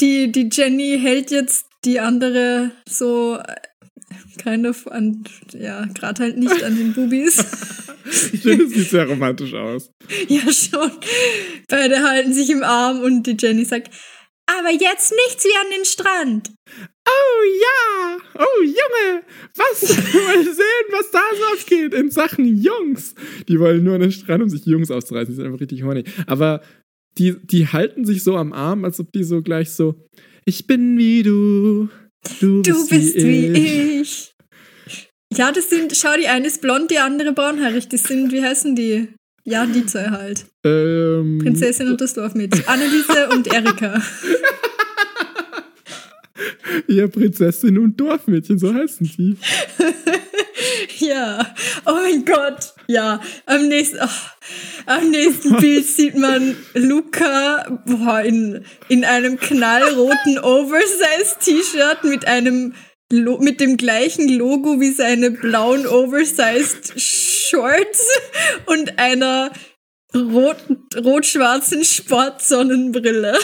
Die, 0.00 0.30
die 0.30 0.48
Jenny 0.52 0.98
hält 1.00 1.30
jetzt 1.30 1.66
die 1.84 1.98
andere 2.00 2.70
so 2.88 3.38
äh, 3.38 3.56
kind 4.38 4.66
of 4.66 4.86
an, 4.86 5.24
ja, 5.52 5.84
gerade 5.86 6.22
halt 6.22 6.38
nicht 6.38 6.62
an 6.62 6.76
den 6.76 6.92
Bubis. 6.92 7.44
Es 8.32 8.32
sieht 8.70 8.90
sehr 8.90 9.08
romantisch 9.08 9.54
aus. 9.54 9.90
Ja, 10.28 10.40
schon. 10.52 10.90
Beide 11.68 12.02
halten 12.02 12.32
sich 12.32 12.50
im 12.50 12.62
Arm 12.62 13.00
und 13.02 13.24
die 13.26 13.36
Jenny 13.38 13.64
sagt, 13.64 13.90
aber 14.46 14.70
jetzt 14.70 15.12
nichts 15.26 15.44
wie 15.44 15.56
an 15.64 15.70
den 15.76 15.84
Strand. 15.84 16.50
Oh 17.08 17.42
ja! 17.60 18.16
Oh 18.38 18.62
Junge! 18.62 19.22
Was? 19.56 19.82
Mal 20.14 20.44
sehen, 20.44 20.86
was 20.90 21.10
da 21.10 21.20
so 21.36 21.44
abgeht 21.54 21.94
in 21.94 22.10
Sachen 22.10 22.44
Jungs. 22.62 23.14
Die 23.48 23.58
wollen 23.58 23.82
nur 23.84 23.94
an 23.94 24.00
den 24.02 24.12
Strand, 24.12 24.42
um 24.42 24.48
sich 24.50 24.64
Jungs 24.66 24.90
auszureißen. 24.90 25.32
Die 25.32 25.36
sind 25.36 25.46
einfach 25.46 25.60
richtig 25.60 25.82
horny. 25.82 26.04
Aber 26.26 26.62
die, 27.18 27.36
die 27.44 27.66
halten 27.68 28.04
sich 28.04 28.22
so 28.22 28.36
am 28.36 28.52
Arm, 28.52 28.84
als 28.84 29.00
ob 29.00 29.12
die 29.12 29.24
so 29.24 29.42
gleich 29.42 29.70
so, 29.70 29.94
ich 30.44 30.66
bin 30.66 30.96
wie 30.98 31.22
du. 31.22 31.88
Du, 32.40 32.62
Du 32.62 32.88
bist 32.88 33.16
wie 33.16 33.46
ich. 33.48 34.00
ich. 34.00 34.31
Ja, 35.34 35.50
das 35.52 35.70
sind, 35.70 35.96
schau, 35.96 36.16
die 36.18 36.28
eine 36.28 36.46
ist 36.46 36.60
blond, 36.60 36.90
die 36.90 36.98
andere 36.98 37.32
braunhaarig. 37.32 37.88
Das 37.88 38.04
sind, 38.04 38.32
wie 38.32 38.42
heißen 38.42 38.74
die? 38.74 39.08
Ja, 39.44 39.66
die 39.66 39.86
zwei 39.86 40.10
halt. 40.10 40.44
Ähm, 40.64 41.38
Prinzessin 41.42 41.88
und 41.88 42.00
das 42.00 42.14
Dorfmädchen. 42.14 42.66
Anneliese 42.66 43.28
und 43.30 43.52
Erika. 43.52 44.00
Ja, 46.88 47.06
Prinzessin 47.06 47.78
und 47.78 48.00
Dorfmädchen, 48.00 48.58
so 48.58 48.74
heißen 48.74 49.10
die. 49.16 49.36
Ja. 50.98 51.54
Oh 51.86 51.92
mein 52.02 52.24
Gott. 52.24 52.74
Ja. 52.86 53.20
Am 53.46 53.68
nächsten, 53.68 53.98
ach, 54.00 54.36
am 54.86 55.10
nächsten 55.10 55.56
Bild 55.56 55.84
sieht 55.96 56.16
man 56.16 56.56
Luca 56.74 57.82
boah, 57.86 58.20
in, 58.20 58.64
in 58.88 59.04
einem 59.04 59.38
knallroten 59.38 60.38
Oversized-T-Shirt 60.38 62.04
mit 62.04 62.26
einem 62.26 62.74
mit 63.12 63.60
dem 63.60 63.76
gleichen 63.76 64.28
Logo 64.28 64.80
wie 64.80 64.90
seine 64.90 65.30
blauen 65.30 65.86
Oversized 65.86 66.98
Shorts 67.00 68.06
und 68.66 68.98
einer 68.98 69.52
rot 70.14 70.56
rot-schwarzen 70.96 71.84
Sportsonnenbrille. 71.84 73.34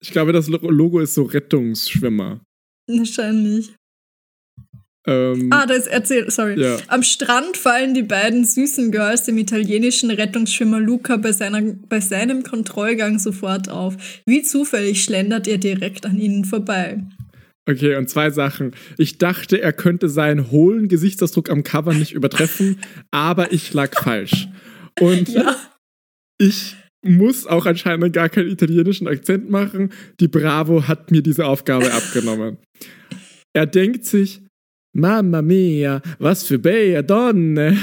Ich 0.00 0.10
glaube, 0.10 0.32
das 0.32 0.48
Lo- 0.48 0.70
Logo 0.70 1.00
ist 1.00 1.14
so 1.14 1.22
Rettungsschwimmer. 1.24 2.40
Wahrscheinlich. 2.88 3.72
Ähm, 5.06 5.48
Ah, 5.52 5.66
das 5.66 5.86
erzählt, 5.86 6.30
sorry. 6.32 6.60
Ja. 6.60 6.76
Am 6.88 7.02
Strand 7.02 7.56
fallen 7.56 7.94
die 7.94 8.02
beiden 8.02 8.44
süßen 8.44 8.90
Girls 8.90 9.22
dem 9.24 9.38
italienischen 9.38 10.10
Rettungsschwimmer 10.10 10.78
Luca 10.80 11.16
bei, 11.16 11.32
seiner, 11.32 11.62
bei 11.62 12.00
seinem 12.00 12.42
Kontrollgang 12.42 13.18
sofort 13.18 13.68
auf. 13.68 13.96
Wie 14.26 14.42
zufällig 14.42 15.02
schlendert 15.02 15.46
er 15.48 15.58
direkt 15.58 16.04
an 16.06 16.18
ihnen 16.18 16.44
vorbei. 16.44 17.02
Okay, 17.68 17.94
und 17.96 18.08
zwei 18.08 18.30
Sachen. 18.30 18.72
Ich 18.98 19.18
dachte, 19.18 19.60
er 19.60 19.72
könnte 19.72 20.08
seinen 20.08 20.50
hohlen 20.50 20.88
Gesichtsausdruck 20.88 21.50
am 21.50 21.62
Cover 21.62 21.94
nicht 21.94 22.12
übertreffen, 22.12 22.80
aber 23.10 23.52
ich 23.52 23.72
lag 23.74 23.94
falsch. 24.02 24.48
Und 25.00 25.28
Ja. 25.28 25.56
ich 26.38 26.76
muss 27.02 27.46
auch 27.46 27.66
anscheinend 27.66 28.12
gar 28.12 28.28
keinen 28.28 28.50
italienischen 28.50 29.06
Akzent 29.08 29.50
machen. 29.50 29.92
Die 30.20 30.28
Bravo 30.28 30.86
hat 30.88 31.10
mir 31.10 31.22
diese 31.22 31.46
Aufgabe 31.46 31.92
abgenommen. 31.92 32.58
Er 33.52 33.66
denkt 33.66 34.04
sich, 34.04 34.42
Mamma 34.92 35.40
mia, 35.42 36.02
was 36.18 36.44
für 36.44 36.58
bella 36.58 37.02
Donne. 37.02 37.78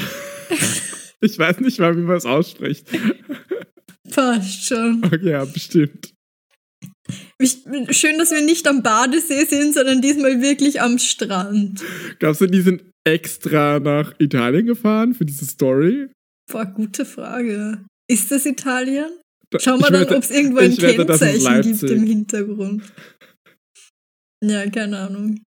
ich 1.22 1.38
weiß 1.39 1.60
nicht 1.62 1.79
mal, 1.79 1.96
wie 1.96 2.01
man 2.01 2.17
es 2.17 2.25
ausspricht. 2.25 2.88
Passt 4.12 4.67
schon. 4.67 5.01
Okay, 5.05 5.29
ja, 5.29 5.46
bestimmt. 5.46 6.13
Ich, 7.39 7.59
schön, 7.91 8.17
dass 8.17 8.31
wir 8.31 8.41
nicht 8.41 8.67
am 8.67 8.83
Badesee 8.83 9.45
sind, 9.45 9.73
sondern 9.73 10.01
diesmal 10.01 10.41
wirklich 10.41 10.81
am 10.81 10.97
Strand. 10.97 11.83
Glaubst 12.19 12.41
du, 12.41 12.47
die 12.47 12.61
sind 12.61 12.83
extra 13.05 13.79
nach 13.79 14.13
Italien 14.19 14.65
gefahren 14.65 15.13
für 15.13 15.25
diese 15.25 15.45
Story? 15.45 16.09
Boah, 16.51 16.65
gute 16.65 17.05
Frage. 17.05 17.85
Ist 18.09 18.31
das 18.31 18.45
Italien? 18.45 19.11
Schauen 19.59 19.79
wir 19.79 19.87
ich 19.87 20.07
dann, 20.07 20.17
ob 20.17 20.23
es 20.23 20.31
irgendwo 20.31 20.59
ein 20.59 20.77
wette, 20.77 21.05
Kennzeichen 21.05 21.61
gibt 21.61 21.83
im 21.83 22.03
Hintergrund. 22.03 22.83
Ja, 24.43 24.69
keine 24.69 24.99
Ahnung. 24.99 25.41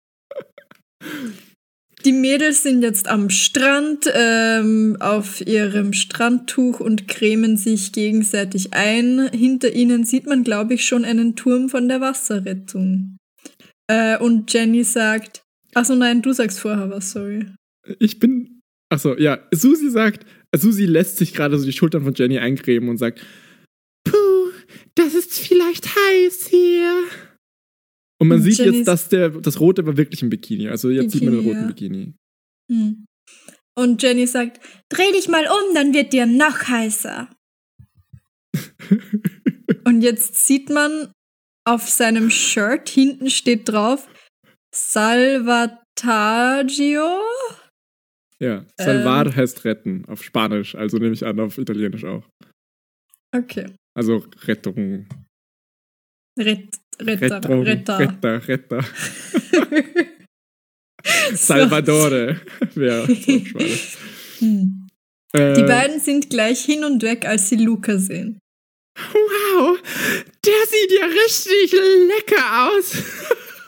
Die 2.04 2.12
Mädels 2.12 2.62
sind 2.62 2.82
jetzt 2.82 3.08
am 3.08 3.28
Strand 3.28 4.10
ähm, 4.14 4.96
auf 5.00 5.46
ihrem 5.46 5.92
Strandtuch 5.92 6.80
und 6.80 7.08
cremen 7.08 7.58
sich 7.58 7.92
gegenseitig 7.92 8.72
ein. 8.72 9.28
Hinter 9.32 9.72
ihnen 9.74 10.04
sieht 10.04 10.26
man, 10.26 10.42
glaube 10.42 10.74
ich, 10.74 10.86
schon 10.86 11.04
einen 11.04 11.36
Turm 11.36 11.68
von 11.68 11.88
der 11.88 12.00
Wasserrettung. 12.00 13.18
Äh, 13.86 14.18
und 14.18 14.52
Jenny 14.52 14.82
sagt, 14.84 15.42
achso 15.74 15.94
nein, 15.94 16.22
du 16.22 16.32
sagst 16.32 16.60
vorher 16.60 16.88
was, 16.90 17.10
sorry. 17.10 17.46
Ich 17.98 18.18
bin. 18.18 18.60
Achso, 18.88 19.16
ja. 19.16 19.38
Susi 19.52 19.90
sagt, 19.90 20.24
Susi 20.56 20.86
lässt 20.86 21.18
sich 21.18 21.34
gerade 21.34 21.58
so 21.58 21.66
die 21.66 21.72
Schultern 21.72 22.04
von 22.04 22.14
Jenny 22.14 22.38
eincremen 22.38 22.88
und 22.88 22.98
sagt: 22.98 23.20
Puh, 24.04 24.50
das 24.94 25.14
ist 25.14 25.38
vielleicht 25.38 25.86
heiß 25.86 26.46
hier. 26.48 27.04
Und 28.20 28.28
man 28.28 28.38
Und 28.38 28.44
sieht 28.44 28.58
Jenny 28.58 28.78
jetzt, 28.78 28.88
dass 28.88 29.08
der, 29.08 29.30
das 29.30 29.60
Rote 29.60 29.86
war 29.86 29.96
wirklich 29.96 30.22
ein 30.22 30.30
Bikini. 30.30 30.68
Also 30.68 30.90
jetzt 30.90 31.12
sieht 31.12 31.22
man 31.22 31.32
den 31.32 31.42
Bikini, 31.42 31.54
roten 31.54 31.62
ja. 31.62 31.68
Bikini. 31.68 32.14
Hm. 32.70 33.06
Und 33.78 34.02
Jenny 34.02 34.26
sagt, 34.26 34.60
dreh 34.90 35.10
dich 35.12 35.28
mal 35.28 35.44
um, 35.44 35.74
dann 35.74 35.94
wird 35.94 36.12
dir 36.12 36.26
noch 36.26 36.68
heißer. 36.68 37.30
Und 39.84 40.02
jetzt 40.02 40.46
sieht 40.46 40.68
man 40.68 41.12
auf 41.64 41.88
seinem 41.88 42.30
Shirt, 42.30 42.88
hinten 42.88 43.30
steht 43.30 43.68
drauf, 43.68 44.08
Salvataggio. 44.74 45.80
Ja. 48.42 48.66
Salvar 48.78 49.26
Ähm. 49.26 49.36
heißt 49.36 49.64
retten 49.64 50.04
auf 50.06 50.22
Spanisch, 50.24 50.74
also 50.74 50.96
nehme 50.98 51.12
ich 51.12 51.24
an, 51.24 51.38
auf 51.40 51.58
Italienisch 51.58 52.04
auch. 52.04 52.28
Okay. 53.34 53.66
Also 53.94 54.24
Rettung. 54.44 55.06
Rett, 56.38 56.79
Retter. 57.06 57.40
Retter. 57.64 57.98
Retter, 57.98 58.48
Retter. 58.48 58.84
Salvadore. 61.34 62.40
Auf 62.60 62.70
Spanisch. 62.72 63.96
Hm. 64.40 64.86
Äh, 65.34 65.52
Die 65.52 65.62
beiden 65.64 66.00
sind 66.00 66.30
gleich 66.30 66.64
hin 66.64 66.82
und 66.82 67.02
weg, 67.02 67.26
als 67.26 67.50
sie 67.50 67.56
Luca 67.56 67.98
sehen. 67.98 68.38
Wow, 69.12 69.78
der 70.46 70.54
sieht 70.66 70.98
ja 70.98 71.04
richtig 71.04 71.72
lecker 71.72 72.70
aus. 72.70 72.94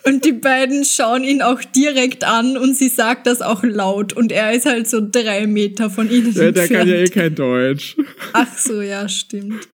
Und 0.04 0.24
die 0.24 0.32
beiden 0.32 0.86
schauen 0.86 1.24
ihn 1.24 1.42
auch 1.42 1.62
direkt 1.62 2.24
an 2.24 2.56
und 2.56 2.74
sie 2.74 2.88
sagt 2.88 3.26
das 3.26 3.42
auch 3.42 3.62
laut. 3.62 4.14
Und 4.14 4.32
er 4.32 4.54
ist 4.54 4.64
halt 4.64 4.88
so 4.88 5.06
drei 5.06 5.46
Meter 5.46 5.90
von 5.90 6.10
ihnen 6.10 6.32
Der, 6.32 6.52
der 6.52 6.68
kann 6.68 6.88
ja 6.88 6.94
eh 6.94 7.00
entfernt. 7.02 7.12
kein 7.12 7.34
Deutsch. 7.34 7.96
Ach 8.32 8.56
so, 8.58 8.80
ja, 8.80 9.06
stimmt. 9.08 9.68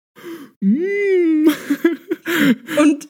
Mm. 0.61 1.49
Und 2.78 3.08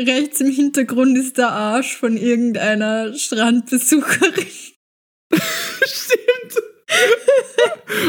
rechts 0.00 0.40
im 0.40 0.50
Hintergrund 0.50 1.16
ist 1.18 1.38
der 1.38 1.48
Arsch 1.50 1.96
von 1.96 2.16
irgendeiner 2.16 3.14
Strandbesucherin. 3.14 4.46
Stimmt. 5.84 6.62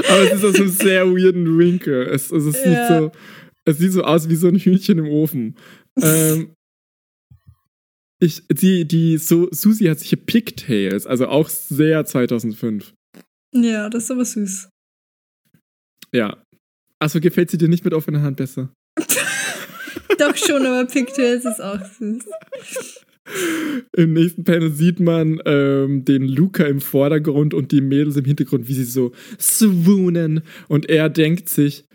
Aber 0.10 0.20
es 0.24 0.34
ist 0.34 0.44
aus 0.46 0.56
einem 0.56 0.70
sehr 0.70 1.08
weirden 1.08 1.58
Winkel. 1.58 2.08
Es, 2.08 2.32
also 2.32 2.50
es, 2.50 2.64
Ja. 2.64 2.88
sieht 2.88 2.98
so, 2.98 3.12
es 3.66 3.78
sieht 3.78 3.92
so 3.92 4.04
aus 4.04 4.30
wie 4.30 4.36
so 4.36 4.48
ein 4.48 4.56
Hühnchen 4.58 5.00
im 5.00 5.08
Ofen. 5.08 5.58
Ähm, 6.02 6.54
ich, 8.20 8.44
die, 8.48 8.86
die, 8.88 9.18
so, 9.18 9.48
Susi 9.52 9.86
hat 9.86 10.00
sich 10.00 10.10
hier 10.10 10.18
Pigtails, 10.18 11.06
also 11.06 11.28
auch 11.28 11.50
sehr 11.50 12.06
2005. 12.06 12.94
Ja, 13.54 13.90
das 13.90 14.04
ist 14.06 14.12
aber 14.12 14.26
süß. 14.26 14.70
Ja. 16.14 16.42
Achso, 17.00 17.20
gefällt 17.20 17.52
sie 17.52 17.58
dir 17.58 17.68
nicht 17.68 17.84
mit 17.84 17.94
offener 17.94 18.22
Hand 18.22 18.38
besser? 18.38 18.74
Doch 20.18 20.36
schon, 20.36 20.66
aber 20.66 20.86
Pigtails 20.86 21.46
ist 21.46 21.62
auch 21.62 21.80
süß. 22.00 22.24
Im 23.96 24.14
nächsten 24.14 24.44
Panel 24.46 24.72
sieht 24.72 25.00
man 25.00 25.42
ähm, 25.46 26.06
den 26.06 26.24
Luca 26.28 26.64
im 26.64 26.80
Vordergrund 26.80 27.54
und 27.54 27.72
die 27.72 27.82
Mädels 27.82 28.16
im 28.16 28.26
Hintergrund, 28.26 28.68
wie 28.68 28.74
sie 28.74 28.86
so 28.86 29.12
swoonen. 29.40 30.42
Und 30.70 30.90
er 30.90 31.10
denkt 31.10 31.50
sich, 31.50 31.86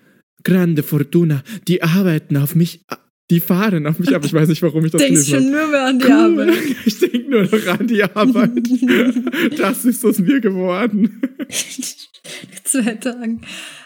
grande 0.44 0.82
Fortuna, 0.82 1.42
die 1.68 1.82
arbeiten 1.82 2.36
auf 2.36 2.54
mich, 2.54 2.84
die 3.30 3.40
fahren 3.40 3.86
auf 3.86 3.98
mich 3.98 4.14
ab. 4.14 4.22
Ich 4.26 4.32
weiß 4.34 4.48
nicht, 4.48 4.60
warum 4.62 4.84
ich 4.84 4.92
das 4.92 5.00
Denkst 5.00 5.28
schon 5.28 5.50
nur 5.50 5.68
mehr 5.68 5.86
an 5.86 5.98
die 5.98 6.04
Cool. 6.04 6.12
Arbeit. 6.12 6.54
Ich 6.84 6.98
denke 6.98 7.30
nur 7.30 7.42
noch 7.44 7.66
an 7.78 7.86
die 7.86 8.02
Arbeit. 8.02 8.50
das 9.58 9.84
ist 9.86 10.04
aus 10.04 10.18
mir 10.18 10.40
geworden. 10.40 11.22
Zwei 12.64 12.94
Tagen. 12.94 13.40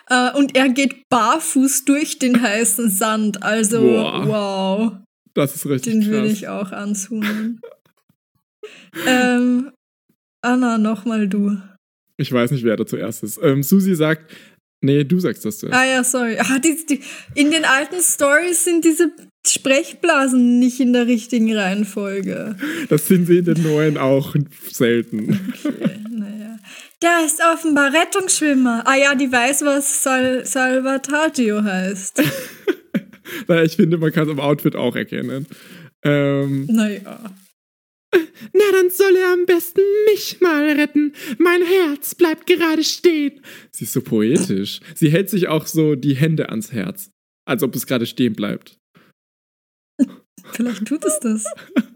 Äh, 0.08 0.32
und 0.36 0.56
er 0.56 0.68
geht 0.68 1.08
barfuß 1.10 1.84
durch 1.84 2.18
den 2.18 2.40
heißen 2.40 2.90
Sand. 2.90 3.42
Also, 3.42 3.80
Boah. 3.80 4.26
wow. 4.26 4.92
Das 5.34 5.54
ist 5.54 5.66
richtig 5.66 5.92
Den 5.92 6.02
krass. 6.02 6.10
würde 6.10 6.28
ich 6.28 6.48
auch 6.48 6.72
anzunehmen. 6.72 7.60
ähm, 9.06 9.70
Anna, 10.42 10.78
nochmal 10.78 11.28
du. 11.28 11.58
Ich 12.16 12.32
weiß 12.32 12.50
nicht, 12.52 12.64
wer 12.64 12.76
da 12.76 12.86
zuerst 12.86 13.22
ist. 13.22 13.38
Ähm, 13.42 13.62
Susi 13.62 13.94
sagt, 13.94 14.32
nee, 14.82 15.04
du 15.04 15.20
sagst 15.20 15.44
das 15.44 15.58
zuerst. 15.58 15.76
Ah 15.76 15.84
ja, 15.84 16.02
sorry. 16.04 16.38
Ah, 16.38 16.58
die, 16.58 16.78
die, 16.88 17.00
in 17.34 17.50
den 17.50 17.64
alten 17.64 18.00
Stories 18.00 18.64
sind 18.64 18.84
diese 18.84 19.12
Sprechblasen 19.46 20.58
nicht 20.58 20.80
in 20.80 20.92
der 20.92 21.06
richtigen 21.06 21.54
Reihenfolge. 21.54 22.56
Das 22.88 23.06
sind 23.06 23.26
sie 23.26 23.38
in 23.38 23.44
den 23.44 23.62
neuen 23.62 23.98
auch 23.98 24.34
selten. 24.72 25.52
Okay, 25.64 25.98
naja. 26.10 26.55
Der 27.02 27.24
ist 27.26 27.40
offenbar 27.42 27.92
Rettungsschwimmer. 27.92 28.82
Ah 28.86 28.96
ja, 28.96 29.14
die 29.14 29.30
weiß, 29.30 29.62
was 29.64 30.02
Sal 30.02 30.44
Salvatagio 30.44 31.62
heißt. 31.62 32.22
Naja, 33.48 33.64
ich 33.64 33.74
finde, 33.74 33.98
man 33.98 34.12
kann 34.12 34.24
es 34.24 34.30
am 34.30 34.38
Outfit 34.38 34.76
auch 34.76 34.94
erkennen. 34.94 35.46
Ähm, 36.04 36.66
Naja. 36.66 37.34
Na, 38.12 38.64
dann 38.72 38.88
soll 38.90 39.16
er 39.16 39.32
am 39.32 39.46
besten 39.46 39.80
mich 40.06 40.40
mal 40.40 40.64
retten. 40.70 41.12
Mein 41.38 41.60
Herz 41.62 42.14
bleibt 42.14 42.46
gerade 42.46 42.84
stehen. 42.84 43.40
Sie 43.72 43.84
ist 43.84 43.92
so 43.92 44.00
poetisch. 44.00 44.78
Sie 44.94 45.10
hält 45.10 45.28
sich 45.28 45.48
auch 45.48 45.66
so 45.66 45.96
die 45.96 46.14
Hände 46.14 46.48
ans 46.50 46.70
Herz, 46.70 47.10
als 47.46 47.64
ob 47.64 47.74
es 47.74 47.86
gerade 47.86 48.06
stehen 48.06 48.34
bleibt. 48.34 48.78
Vielleicht 50.52 50.86
tut 50.86 51.04
es 51.04 51.18
das. 51.18 51.44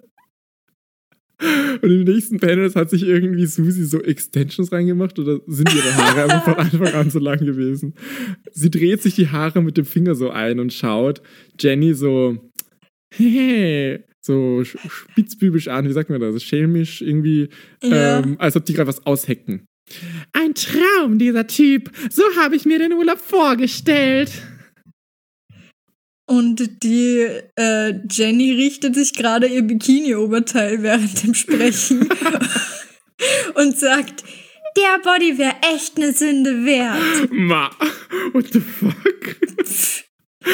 Und 1.83 1.91
im 1.91 2.05
nächsten 2.05 2.39
Panels 2.39 2.77
hat 2.77 2.91
sich 2.91 3.03
irgendwie 3.05 3.47
Susi 3.47 3.85
so 3.85 4.03
Extensions 4.03 4.71
reingemacht 4.73 5.19
oder 5.19 5.41
sind 5.47 5.75
ihre 5.75 5.95
Haare 5.97 6.23
einfach 6.25 6.45
von 6.45 6.55
Anfang 6.55 6.95
an 6.95 7.11
so 7.11 7.19
lang 7.19 7.39
gewesen? 7.45 7.95
Sie 8.53 8.71
dreht 8.71 9.03
sich 9.03 9.15
die 9.15 9.29
Haare 9.29 9.63
mit 9.63 9.77
dem 9.77 9.85
Finger 9.87 10.15
so 10.15 10.31
ein 10.31 10.61
und 10.61 10.73
schaut 10.73 11.23
Jenny 11.59 11.95
so, 11.95 12.51
hey, 13.15 14.01
so 14.21 14.61
sch- 14.61 14.79
spitzbübisch 14.89 15.69
an, 15.69 15.89
wie 15.89 15.93
sagt 15.93 16.11
man 16.11 16.21
das? 16.21 16.43
Schelmisch 16.43 17.01
irgendwie, 17.01 17.49
Ja. 17.83 18.21
ähm, 18.21 18.37
als 18.39 18.57
ob 18.57 18.65
die 18.67 18.75
gerade 18.75 18.89
was 18.89 19.07
aushecken. 19.07 19.65
Ein 20.33 20.55
Traum, 20.55 21.19
dieser 21.19 21.47
Typ. 21.47 21.91
So 22.11 22.23
habe 22.39 22.55
ich 22.55 22.65
mir 22.65 22.79
den 22.79 22.93
Urlaub 22.93 23.19
vorgestellt. 23.19 24.31
Und 26.31 26.85
die 26.85 27.27
äh, 27.57 27.95
Jenny 28.09 28.53
richtet 28.53 28.95
sich 28.95 29.15
gerade 29.15 29.49
ihr 29.49 29.63
Bikini-Oberteil 29.63 30.81
während 30.81 31.25
dem 31.25 31.35
Sprechen 31.35 32.09
und 33.57 33.77
sagt, 33.77 34.23
der 34.77 35.01
Body 35.03 35.39
wäre 35.39 35.57
echt 35.75 35.97
eine 35.97 36.13
Sünde 36.13 36.65
wert. 36.65 37.33
Ma, 37.33 37.69
what 38.33 38.47
the 38.53 38.61
fuck? 38.61 38.95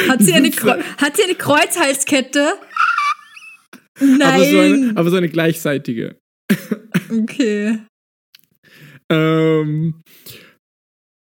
Hat 0.09 0.23
sie 0.23 0.33
eine, 0.33 0.49
Kreu 0.49 0.81
hat 0.97 1.15
sie 1.15 1.25
eine 1.25 1.35
Kreuzhalskette? 1.35 2.53
Nein. 3.99 4.21
Aber 4.21 4.45
so, 4.45 4.59
eine, 4.59 4.93
aber 4.95 5.09
so 5.11 5.17
eine 5.17 5.29
gleichzeitige. 5.29 6.17
okay. 7.11 7.77
Ähm, 9.11 10.01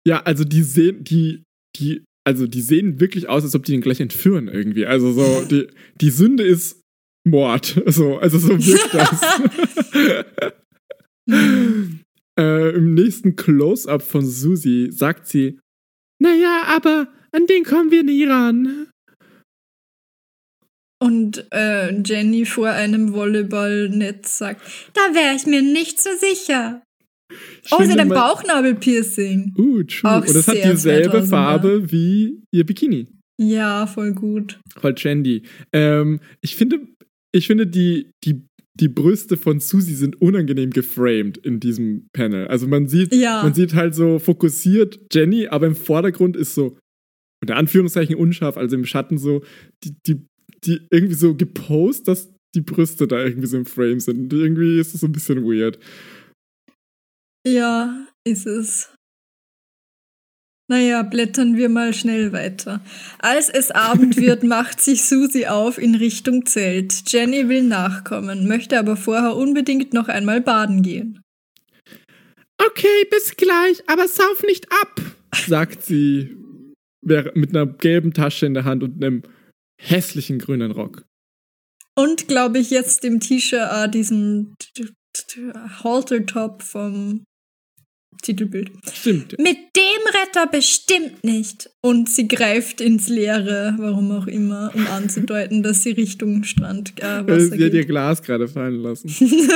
ja, 0.07 0.21
also 0.21 0.43
die 0.43 0.61
sehen, 0.61 1.03
die, 1.03 1.43
die, 1.75 2.05
also 2.27 2.45
die 2.45 2.59
sehen 2.61 2.99
wirklich 2.99 3.29
aus, 3.29 3.45
als 3.45 3.55
ob 3.55 3.63
die 3.63 3.73
ihn 3.73 3.79
gleich 3.79 4.01
entführen 4.01 4.49
irgendwie. 4.49 4.85
Also 4.85 5.13
so, 5.13 5.45
die, 5.49 5.67
die 6.01 6.09
Sünde 6.09 6.43
ist 6.43 6.81
Mord. 7.25 7.81
So, 7.87 8.17
also 8.17 8.37
so 8.37 8.49
wirkt 8.49 8.93
das. 8.93 9.21
äh, 12.37 12.75
Im 12.75 12.95
nächsten 12.95 13.37
Close-up 13.37 14.01
von 14.01 14.25
Susi 14.25 14.89
sagt 14.91 15.27
sie, 15.27 15.57
naja, 16.21 16.63
aber 16.65 17.07
an 17.31 17.47
den 17.47 17.63
kommen 17.63 17.91
wir 17.91 18.03
nie 18.03 18.25
ran. 18.25 18.89
Und 20.99 21.47
äh, 21.53 21.93
Jenny 22.01 22.45
vor 22.45 22.69
einem 22.69 23.13
Volleyballnetz 23.13 24.37
sagt, 24.37 24.61
da 24.93 25.15
wäre 25.15 25.33
ich 25.33 25.45
mir 25.45 25.61
nicht 25.61 26.01
so 26.01 26.09
sicher. 26.19 26.81
Oh, 27.71 27.83
sie 27.83 27.91
hat 27.91 27.99
ein 27.99 28.09
Bauchnabelpiercing. 28.09 29.53
Uh, 29.57 29.83
true. 29.83 30.09
Auch 30.11 30.21
Und 30.25 30.35
das 30.35 30.47
hat 30.47 30.55
dieselbe 30.63 31.19
2000er. 31.19 31.27
Farbe 31.27 31.91
wie 31.91 32.41
ihr 32.51 32.65
Bikini. 32.65 33.07
Ja, 33.39 33.85
voll 33.87 34.13
gut. 34.13 34.59
Voll 34.79 34.95
trendy. 34.95 35.43
Ähm, 35.73 36.19
ich 36.41 36.55
finde, 36.55 36.79
ich 37.31 37.47
finde 37.47 37.67
die, 37.67 38.11
die, 38.23 38.45
die 38.79 38.87
Brüste 38.87 39.37
von 39.37 39.59
Susi 39.59 39.93
sind 39.93 40.21
unangenehm 40.21 40.71
geframed 40.71 41.37
in 41.37 41.59
diesem 41.59 42.07
Panel. 42.13 42.47
Also 42.47 42.67
man 42.67 42.87
sieht, 42.87 43.13
Ja. 43.13 43.43
man 43.43 43.53
sieht 43.53 43.75
halt 43.75 43.93
so 43.93 44.19
fokussiert 44.19 44.99
Jenny, 45.11 45.47
aber 45.47 45.67
im 45.67 45.75
Vordergrund 45.75 46.35
ist 46.35 46.55
so, 46.55 46.77
unter 47.41 47.55
Anführungszeichen 47.57 48.15
unscharf, 48.15 48.57
also 48.57 48.75
im 48.75 48.85
Schatten 48.85 49.17
so, 49.19 49.43
die, 49.83 49.95
die, 50.07 50.25
die 50.65 50.79
irgendwie 50.89 51.13
so 51.15 51.35
gepostet, 51.35 52.07
dass 52.07 52.33
die 52.55 52.61
Brüste 52.61 53.07
da 53.07 53.23
irgendwie 53.23 53.47
so 53.47 53.57
im 53.57 53.65
Frame 53.67 53.99
sind. 53.99 54.17
Und 54.19 54.33
irgendwie 54.33 54.79
ist 54.79 54.93
das 54.95 55.01
so 55.01 55.07
ein 55.07 55.11
bisschen 55.11 55.43
weird. 55.43 55.77
Ja, 57.47 58.05
ist 58.25 58.45
es. 58.45 58.89
Naja, 60.69 61.01
blättern 61.03 61.55
wir 61.55 61.69
mal 61.69 61.93
schnell 61.93 62.33
weiter. 62.33 62.81
Als 63.19 63.47
es 63.47 63.71
Abend 63.71 64.17
wird, 64.17 64.43
macht 64.43 64.81
sich 64.81 65.05
Susi 65.05 65.45
auf 65.45 65.77
in 65.77 65.95
Richtung 65.95 66.45
Zelt. 66.45 67.03
Jenny 67.07 67.47
will 67.47 67.63
nachkommen, 67.63 68.49
möchte 68.49 68.77
aber 68.77 68.97
vorher 68.97 69.37
unbedingt 69.37 69.93
noch 69.93 70.09
einmal 70.09 70.41
baden 70.41 70.81
gehen. 70.81 71.21
Okay, 72.57 73.07
bis 73.09 73.37
gleich, 73.37 73.81
aber 73.87 74.09
sauf 74.09 74.43
nicht 74.43 74.67
ab, 74.83 74.99
sagt 75.33 75.83
sie 75.83 76.35
mit 77.01 77.55
einer 77.55 77.65
gelben 77.65 78.13
Tasche 78.13 78.45
in 78.45 78.55
der 78.55 78.65
Hand 78.65 78.83
und 78.83 79.01
einem 79.01 79.23
hässlichen 79.79 80.39
grünen 80.39 80.71
Rock. 80.71 81.05
Und 81.95 82.27
glaube 82.27 82.59
ich 82.59 82.71
jetzt 82.71 83.03
dem 83.05 83.21
T-Shirt, 83.21 83.69
äh, 83.71 83.89
diesem 83.89 84.53
Haltertop 85.83 86.63
vom 86.63 87.23
Titelbild. 88.21 88.71
Stimmt. 88.93 89.37
Mit 89.39 89.57
dem 89.75 90.07
Retter 90.07 90.47
bestimmt 90.47 91.23
nicht. 91.23 91.69
Und 91.81 92.09
sie 92.09 92.27
greift 92.27 92.81
ins 92.81 93.07
Leere, 93.07 93.75
warum 93.77 94.11
auch 94.11 94.27
immer, 94.27 94.71
um 94.73 94.87
anzudeuten, 94.87 95.63
dass 95.63 95.83
sie 95.83 95.91
Richtung 95.91 96.43
Strand 96.43 96.93
äh, 97.01 97.19
Äh, 97.19 97.27
Wasser 97.27 97.39
Sie 97.39 97.51
hat 97.53 97.59
ihr 97.59 97.69
geht. 97.69 97.87
Glas 97.87 98.21
gerade 98.21 98.47
fallen 98.47 98.81
lassen. 98.81 99.09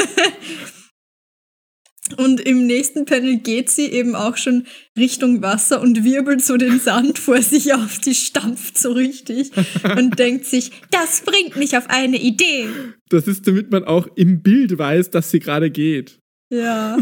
Und 2.18 2.42
im 2.42 2.66
nächsten 2.66 3.06
Panel 3.06 3.38
geht 3.38 3.70
sie 3.70 3.86
eben 3.86 4.16
auch 4.16 4.36
schon 4.36 4.66
Richtung 4.98 5.42
Wasser 5.42 5.82
und 5.82 6.04
wirbelt 6.04 6.44
so 6.44 6.58
den 6.58 6.80
Sand 6.80 7.20
vor 7.20 7.42
sich 7.42 7.74
auf, 7.74 8.00
die 8.00 8.16
stampft 8.16 8.78
so 8.78 8.92
richtig 8.92 9.52
und 9.98 10.20
denkt 10.20 10.46
sich, 10.46 10.72
das 10.90 11.22
bringt 11.22 11.56
mich 11.56 11.78
auf 11.78 11.90
eine 11.90 12.20
Idee. 12.22 12.68
Das 13.10 13.28
ist, 13.28 13.48
damit 13.48 13.72
man 13.72 13.86
auch 13.86 14.08
im 14.16 14.42
Bild 14.42 14.78
weiß, 14.78 15.12
dass 15.12 15.32
sie 15.32 15.40
gerade 15.40 15.72
geht. 15.72 16.20
Ja. 16.52 16.98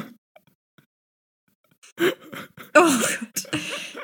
Oh 2.76 2.82
Gott. 2.82 3.62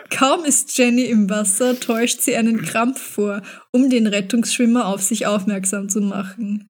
Kaum 0.09 0.45
ist 0.45 0.77
Jenny 0.77 1.05
im 1.05 1.29
Wasser, 1.29 1.79
täuscht 1.79 2.21
sie 2.21 2.35
einen 2.35 2.61
Krampf 2.61 3.01
vor, 3.01 3.41
um 3.71 3.89
den 3.89 4.07
Rettungsschwimmer 4.07 4.87
auf 4.87 5.01
sich 5.01 5.25
aufmerksam 5.25 5.89
zu 5.89 6.01
machen. 6.01 6.67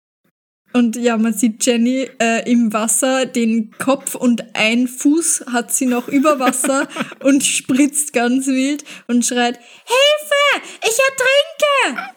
Und 0.74 0.98
ja, 0.98 1.18
man 1.18 1.34
sieht 1.34 1.66
Jenny 1.66 2.10
äh, 2.20 2.52
im 2.52 2.74
Wasser, 2.74 3.26
den 3.26 3.72
Kopf 3.72 4.14
und 4.16 4.44
ein 4.56 4.90
Fuß 4.90 5.46
hat 5.54 5.72
sie 5.72 5.86
noch 5.86 6.10
über 6.10 6.40
Wasser 6.40 6.90
und 7.24 7.46
spritzt 7.46 8.12
ganz 8.12 8.48
wild 8.48 8.84
und 9.08 9.26
schreit, 9.26 9.58
Hilfe, 9.58 10.68
ich 10.82 10.98
ertrinke! 11.08 12.12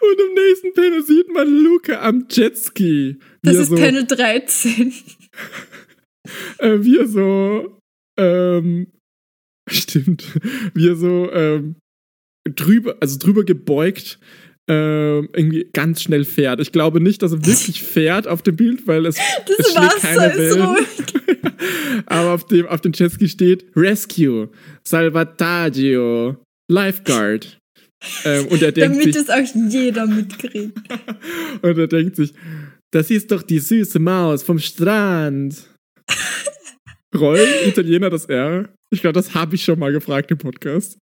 Und 0.00 0.20
im 0.20 0.34
nächsten 0.34 0.74
Panel 0.74 1.04
sieht 1.04 1.28
man 1.32 1.46
Luca 1.46 2.00
am 2.00 2.26
Jetski. 2.28 3.20
Das 3.42 3.56
ist 3.56 3.68
so, 3.68 3.76
Panel 3.76 4.04
13. 4.04 4.92
äh, 6.64 6.82
wie 6.82 6.98
er 6.98 7.06
so, 7.06 7.78
ähm, 8.18 8.88
stimmt, 9.70 10.24
wie 10.74 10.88
er 10.88 10.96
so, 10.96 11.30
ähm, 11.32 11.76
drüber, 12.48 12.96
also 13.00 13.18
drüber 13.18 13.44
gebeugt, 13.44 14.18
ähm, 14.66 15.28
irgendwie 15.34 15.68
ganz 15.72 16.02
schnell 16.02 16.24
fährt. 16.24 16.60
Ich 16.60 16.72
glaube 16.72 17.00
nicht, 17.00 17.22
dass 17.22 17.32
er 17.32 17.44
wirklich 17.44 17.82
fährt 17.82 18.26
auf 18.26 18.42
dem 18.42 18.56
Bild, 18.56 18.86
weil 18.86 19.04
es, 19.06 19.16
Das 19.46 19.58
es 19.58 19.72
schlägt 19.72 20.00
keine 20.00 20.34
Wellen. 20.36 20.86
Aber 22.06 22.32
auf 22.32 22.46
dem, 22.46 22.66
auf 22.66 22.80
dem 22.80 22.92
Jetski 22.92 23.28
steht 23.28 23.66
Rescue, 23.76 24.48
Salvataggio, 24.82 26.36
Lifeguard. 26.70 27.58
ähm, 28.24 28.46
und 28.46 28.62
er 28.62 28.72
denkt 28.72 28.96
Damit 28.96 29.14
sich, 29.14 29.22
es 29.22 29.30
auch 29.30 29.70
jeder 29.70 30.06
mitkriegt. 30.06 30.78
und 31.62 31.78
er 31.78 31.86
denkt 31.86 32.16
sich, 32.16 32.32
das 32.90 33.10
ist 33.10 33.30
doch 33.32 33.42
die 33.42 33.58
süße 33.58 33.98
Maus 33.98 34.42
vom 34.42 34.58
Strand. 34.58 35.68
Rollen 37.16 37.48
Italiener 37.66 38.10
das 38.10 38.26
R? 38.26 38.68
Ich 38.90 39.00
glaube, 39.00 39.14
das 39.14 39.34
habe 39.34 39.54
ich 39.54 39.64
schon 39.64 39.78
mal 39.78 39.92
gefragt 39.92 40.30
im 40.30 40.38
Podcast. 40.38 40.98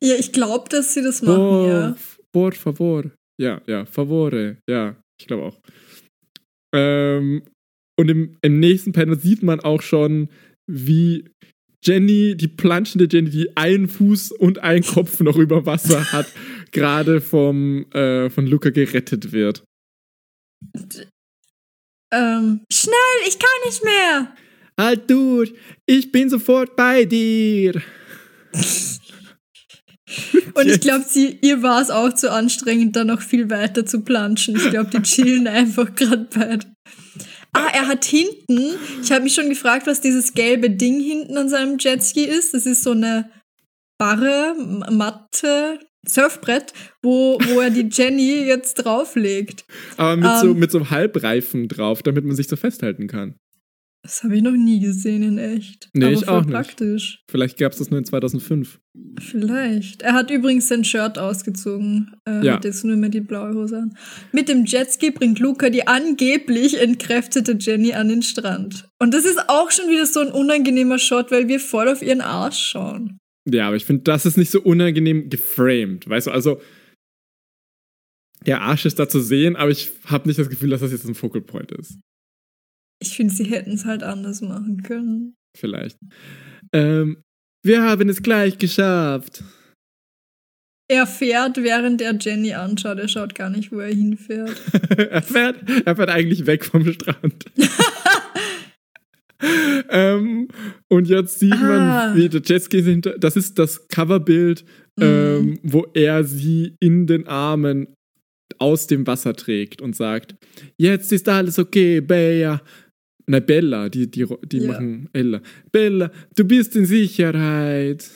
Ja, 0.00 0.14
ich 0.14 0.32
glaube, 0.32 0.68
dass 0.68 0.94
sie 0.94 1.02
das 1.02 1.22
machen, 1.22 1.66
ja. 1.66 1.96
por 2.32 2.52
favor. 2.52 3.10
Ja, 3.40 3.60
ja, 3.66 3.84
favore. 3.84 4.58
Ja, 4.68 4.96
ich 5.20 5.26
glaube 5.26 5.44
auch. 5.44 5.60
Ähm, 6.74 7.42
und 7.98 8.08
im, 8.08 8.36
im 8.42 8.60
nächsten 8.60 8.92
Panel 8.92 9.18
sieht 9.18 9.42
man 9.42 9.60
auch 9.60 9.82
schon, 9.82 10.28
wie 10.70 11.24
Jenny, 11.84 12.36
die 12.36 12.48
planschende 12.48 13.08
Jenny, 13.10 13.30
die 13.30 13.56
einen 13.56 13.88
Fuß 13.88 14.32
und 14.32 14.60
einen 14.60 14.84
Kopf 14.84 15.20
noch 15.20 15.36
über 15.36 15.66
Wasser 15.66 16.12
hat, 16.12 16.26
gerade 16.72 17.20
vom 17.20 17.90
äh, 17.92 18.30
von 18.30 18.46
Luca 18.46 18.70
gerettet 18.70 19.32
wird. 19.32 19.64
Ähm, 22.12 22.60
schnell, 22.72 23.28
ich 23.28 23.38
kann 23.38 23.50
nicht 23.66 23.84
mehr. 23.84 24.34
Halt 24.78 25.10
durch, 25.10 25.52
ich 25.86 26.12
bin 26.12 26.30
sofort 26.30 26.76
bei 26.76 27.04
dir. 27.04 27.82
Und 30.54 30.66
ich 30.66 30.80
glaube, 30.80 31.04
sie 31.06 31.38
ihr 31.42 31.62
war 31.62 31.82
es 31.82 31.90
auch 31.90 32.12
zu 32.14 32.30
anstrengend, 32.32 32.96
da 32.96 33.04
noch 33.04 33.20
viel 33.20 33.50
weiter 33.50 33.84
zu 33.84 34.00
planschen. 34.00 34.56
Ich 34.56 34.70
glaube, 34.70 34.90
die 34.90 35.02
chillen 35.02 35.46
einfach 35.48 35.94
gerade 35.94 36.28
beide. 36.34 36.66
Ah, 37.52 37.68
er 37.72 37.88
hat 37.88 38.04
hinten, 38.04 38.76
ich 39.02 39.10
habe 39.10 39.24
mich 39.24 39.34
schon 39.34 39.48
gefragt, 39.48 39.86
was 39.86 40.00
dieses 40.00 40.32
gelbe 40.34 40.70
Ding 40.70 41.00
hinten 41.00 41.36
an 41.36 41.48
seinem 41.48 41.78
Jetski 41.78 42.24
ist. 42.24 42.54
Das 42.54 42.66
ist 42.66 42.82
so 42.82 42.92
eine 42.92 43.30
Barre, 43.98 44.54
Matte, 44.90 45.80
Surfbrett, 46.06 46.72
wo, 47.02 47.38
wo 47.48 47.60
er 47.60 47.70
die 47.70 47.88
Jenny 47.90 48.46
jetzt 48.46 48.74
drauflegt. 48.74 49.64
Aber 49.96 50.16
mit, 50.16 50.38
so, 50.40 50.50
Ähm. 50.50 50.58
mit 50.58 50.70
so 50.70 50.78
einem 50.78 50.90
Halbreifen 50.90 51.68
drauf, 51.68 52.02
damit 52.02 52.24
man 52.24 52.36
sich 52.36 52.48
so 52.48 52.56
festhalten 52.56 53.08
kann. 53.08 53.34
Das 54.08 54.22
habe 54.24 54.36
ich 54.36 54.42
noch 54.42 54.52
nie 54.52 54.80
gesehen 54.80 55.22
in 55.22 55.36
echt. 55.36 55.90
Nee, 55.92 56.06
Aber 56.06 56.14
ich 56.14 56.28
auch 56.28 56.40
nicht. 56.40 56.50
praktisch. 56.50 57.22
Vielleicht 57.30 57.58
gab 57.58 57.72
es 57.72 57.78
das 57.78 57.90
nur 57.90 57.98
in 57.98 58.06
2005. 58.06 58.80
Vielleicht. 59.20 60.00
Er 60.00 60.14
hat 60.14 60.30
übrigens 60.30 60.66
sein 60.68 60.82
Shirt 60.82 61.18
ausgezogen. 61.18 62.14
Er 62.24 62.42
Ja. 62.42 62.54
hat 62.54 62.64
jetzt 62.64 62.86
nur 62.86 62.96
mehr 62.96 63.10
die 63.10 63.20
blaue 63.20 63.52
Hose 63.54 63.76
an. 63.76 63.96
Mit 64.32 64.48
dem 64.48 64.64
Jetski 64.64 65.10
bringt 65.10 65.40
Luca 65.40 65.68
die 65.68 65.86
angeblich 65.86 66.80
entkräftete 66.80 67.58
Jenny 67.60 67.92
an 67.92 68.08
den 68.08 68.22
Strand. 68.22 68.88
Und 68.98 69.12
das 69.12 69.26
ist 69.26 69.38
auch 69.48 69.70
schon 69.70 69.90
wieder 69.90 70.06
so 70.06 70.20
ein 70.20 70.32
unangenehmer 70.32 70.98
Shot, 70.98 71.30
weil 71.30 71.46
wir 71.48 71.60
voll 71.60 71.88
auf 71.88 72.00
ihren 72.00 72.22
Arsch 72.22 72.58
schauen. 72.70 73.18
Ja, 73.46 73.66
aber 73.66 73.76
ich 73.76 73.84
finde, 73.84 74.04
das 74.04 74.24
ist 74.24 74.38
nicht 74.38 74.50
so 74.50 74.62
unangenehm 74.62 75.28
geframed. 75.28 76.08
Weißt 76.08 76.28
du, 76.28 76.30
also 76.30 76.62
der 78.46 78.62
Arsch 78.62 78.86
ist 78.86 78.98
da 78.98 79.06
zu 79.06 79.20
sehen, 79.20 79.54
aber 79.56 79.70
ich 79.70 79.90
habe 80.06 80.26
nicht 80.28 80.38
das 80.38 80.48
Gefühl, 80.48 80.70
dass 80.70 80.80
das 80.80 80.92
jetzt 80.92 81.06
ein 81.06 81.14
Focal 81.14 81.42
Point 81.42 81.72
ist. 81.72 81.98
Ich 83.00 83.16
finde, 83.16 83.34
sie 83.34 83.44
hätten 83.44 83.72
es 83.72 83.84
halt 83.84 84.02
anders 84.02 84.40
machen 84.40 84.82
können. 84.82 85.34
Vielleicht. 85.56 85.96
Ähm, 86.72 87.22
wir 87.64 87.82
haben 87.82 88.08
es 88.08 88.22
gleich 88.22 88.58
geschafft. 88.58 89.42
Er 90.90 91.06
fährt, 91.06 91.58
während 91.58 92.00
er 92.00 92.16
Jenny 92.18 92.54
anschaut. 92.54 92.98
Er 92.98 93.08
schaut 93.08 93.34
gar 93.34 93.50
nicht, 93.50 93.70
wo 93.72 93.78
er 93.78 93.92
hinfährt. 93.94 94.56
er, 94.96 95.22
fährt, 95.22 95.56
er 95.84 95.96
fährt 95.96 96.08
eigentlich 96.08 96.46
weg 96.46 96.64
vom 96.64 96.90
Strand. 96.92 97.44
ähm, 99.90 100.48
und 100.88 101.08
jetzt 101.08 101.38
sieht 101.38 101.50
man, 101.50 101.80
Ah. 101.80 102.16
wie 102.16 102.28
der 102.28 102.42
Jetski 102.44 102.82
hinter. 102.82 103.18
Das 103.18 103.36
ist 103.36 103.58
das 103.58 103.86
Coverbild, 103.88 104.64
Mhm. 104.98 105.04
ähm, 105.04 105.58
wo 105.62 105.86
er 105.94 106.24
sie 106.24 106.76
in 106.80 107.06
den 107.06 107.26
Armen 107.28 107.94
aus 108.58 108.86
dem 108.88 109.06
Wasser 109.06 109.34
trägt 109.34 109.80
und 109.80 109.94
sagt: 109.94 110.34
Jetzt 110.76 111.12
ist 111.12 111.28
alles 111.28 111.58
okay, 111.58 112.00
Bea. 112.00 112.60
Na, 113.28 113.40
Bella, 113.40 113.88
die, 113.90 114.10
die, 114.10 114.26
die 114.46 114.58
Ja. 114.58 114.72
machen 114.72 115.08
Ella. 115.12 115.42
Bella, 115.70 116.10
du 116.34 116.44
bist 116.44 116.74
in 116.76 116.86
Sicherheit. 116.86 118.10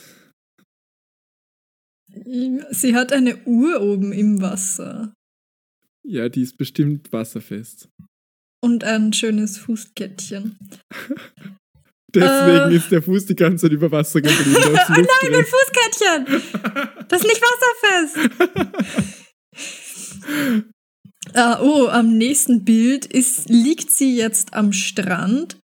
Sie 2.71 2.95
hat 2.95 3.11
eine 3.13 3.37
Uhr 3.45 3.81
oben 3.81 4.11
im 4.11 4.41
Wasser. 4.41 5.13
Ja, 6.05 6.29
die 6.29 6.41
ist 6.41 6.57
bestimmt 6.57 7.11
wasserfest. 7.13 7.89
Und 8.61 8.83
ein 8.83 9.13
schönes 9.13 9.57
Fußkettchen. 9.57 10.57
Deswegen 12.15 12.71
Äh. 12.71 12.75
ist 12.75 12.91
der 12.91 13.01
Fuß 13.01 13.25
die 13.25 13.35
ganze 13.35 13.63
Zeit 13.65 13.71
über 13.71 13.91
Wasser 13.91 14.21
geblieben. 14.21 14.55
Oh 14.55 14.69
nein, 14.87 15.05
drin. 15.05 15.31
mein 15.31 15.45
Fußkettchen! 15.45 17.05
Das 17.07 17.21
ist 17.21 17.27
nicht 17.27 17.41
wasserfest! 17.41 18.29
Äh, 21.33 21.55
oh, 21.61 21.87
am 21.87 22.17
nächsten 22.17 22.63
Bild 22.63 23.05
ist, 23.05 23.49
liegt 23.49 23.89
sie 23.91 24.15
jetzt 24.15 24.53
am 24.53 24.71
Strand 24.73 25.59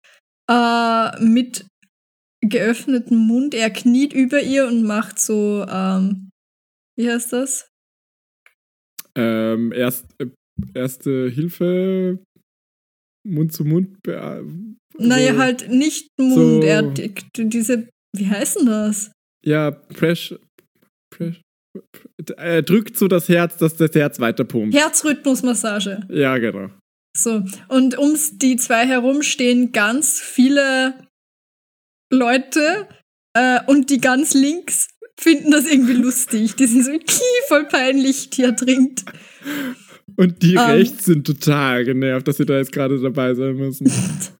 äh, 0.49 1.21
mit 1.23 1.65
geöffnetem 2.41 3.17
Mund. 3.17 3.53
Er 3.53 3.69
kniet 3.69 4.13
über 4.13 4.41
ihr 4.41 4.67
und 4.67 4.83
macht 4.83 5.19
so, 5.19 5.65
ähm, 5.69 6.29
wie 6.97 7.09
heißt 7.11 7.33
das? 7.33 7.67
Ähm, 9.15 9.71
erst, 9.73 10.05
äh, 10.19 10.27
erste 10.73 11.29
Hilfe, 11.29 12.23
Mund 13.27 13.51
zu 13.51 13.65
Mund. 13.65 13.97
Äh, 14.07 14.41
Naja, 14.99 15.33
so- 15.33 15.39
halt 15.39 15.69
nicht 15.69 16.07
Mund. 16.19 16.33
so- 16.33 16.61
Er 16.61 16.81
die- 16.83 17.13
diese, 17.49 17.89
wie 18.15 18.27
heißt 18.27 18.59
denn 18.59 18.67
das? 18.67 19.11
Ja, 19.43 19.71
Presh. 19.71 20.35
Presh. 21.13 21.41
Er 22.37 22.61
drückt 22.61 22.97
so 22.97 23.07
das 23.07 23.29
Herz, 23.29 23.57
dass 23.57 23.75
das 23.75 23.93
Herz 23.93 24.19
weiter 24.19 24.43
pumpt. 24.43 24.75
Herzrhythmusmassage. 24.75 26.01
Ja, 26.09 26.37
genau. 26.37 26.69
So. 27.15 27.43
Und 27.67 27.97
um 27.97 28.15
die 28.33 28.57
zwei 28.57 28.85
herum 28.85 29.21
stehen 29.23 29.71
ganz 29.71 30.19
viele 30.19 30.95
Leute 32.11 32.87
äh, 33.33 33.59
und 33.67 33.89
die 33.89 33.99
ganz 33.99 34.33
links 34.33 34.87
finden 35.19 35.51
das 35.51 35.65
irgendwie 35.65 35.93
lustig. 35.93 36.55
Die 36.55 36.65
sind 36.67 36.85
so 36.85 36.91
"Kie, 36.91 37.41
voll 37.47 37.65
peinlich, 37.65 38.29
die 38.29 38.43
ertrinkt. 38.43 39.03
Und 40.15 40.41
die 40.43 40.53
Ähm. 40.53 40.59
rechts 40.59 41.05
sind 41.05 41.25
total 41.25 41.85
genervt, 41.85 42.27
dass 42.27 42.37
sie 42.37 42.45
da 42.45 42.57
jetzt 42.57 42.71
gerade 42.71 42.99
dabei 42.99 43.33
sein 43.33 43.55
müssen. 43.55 43.91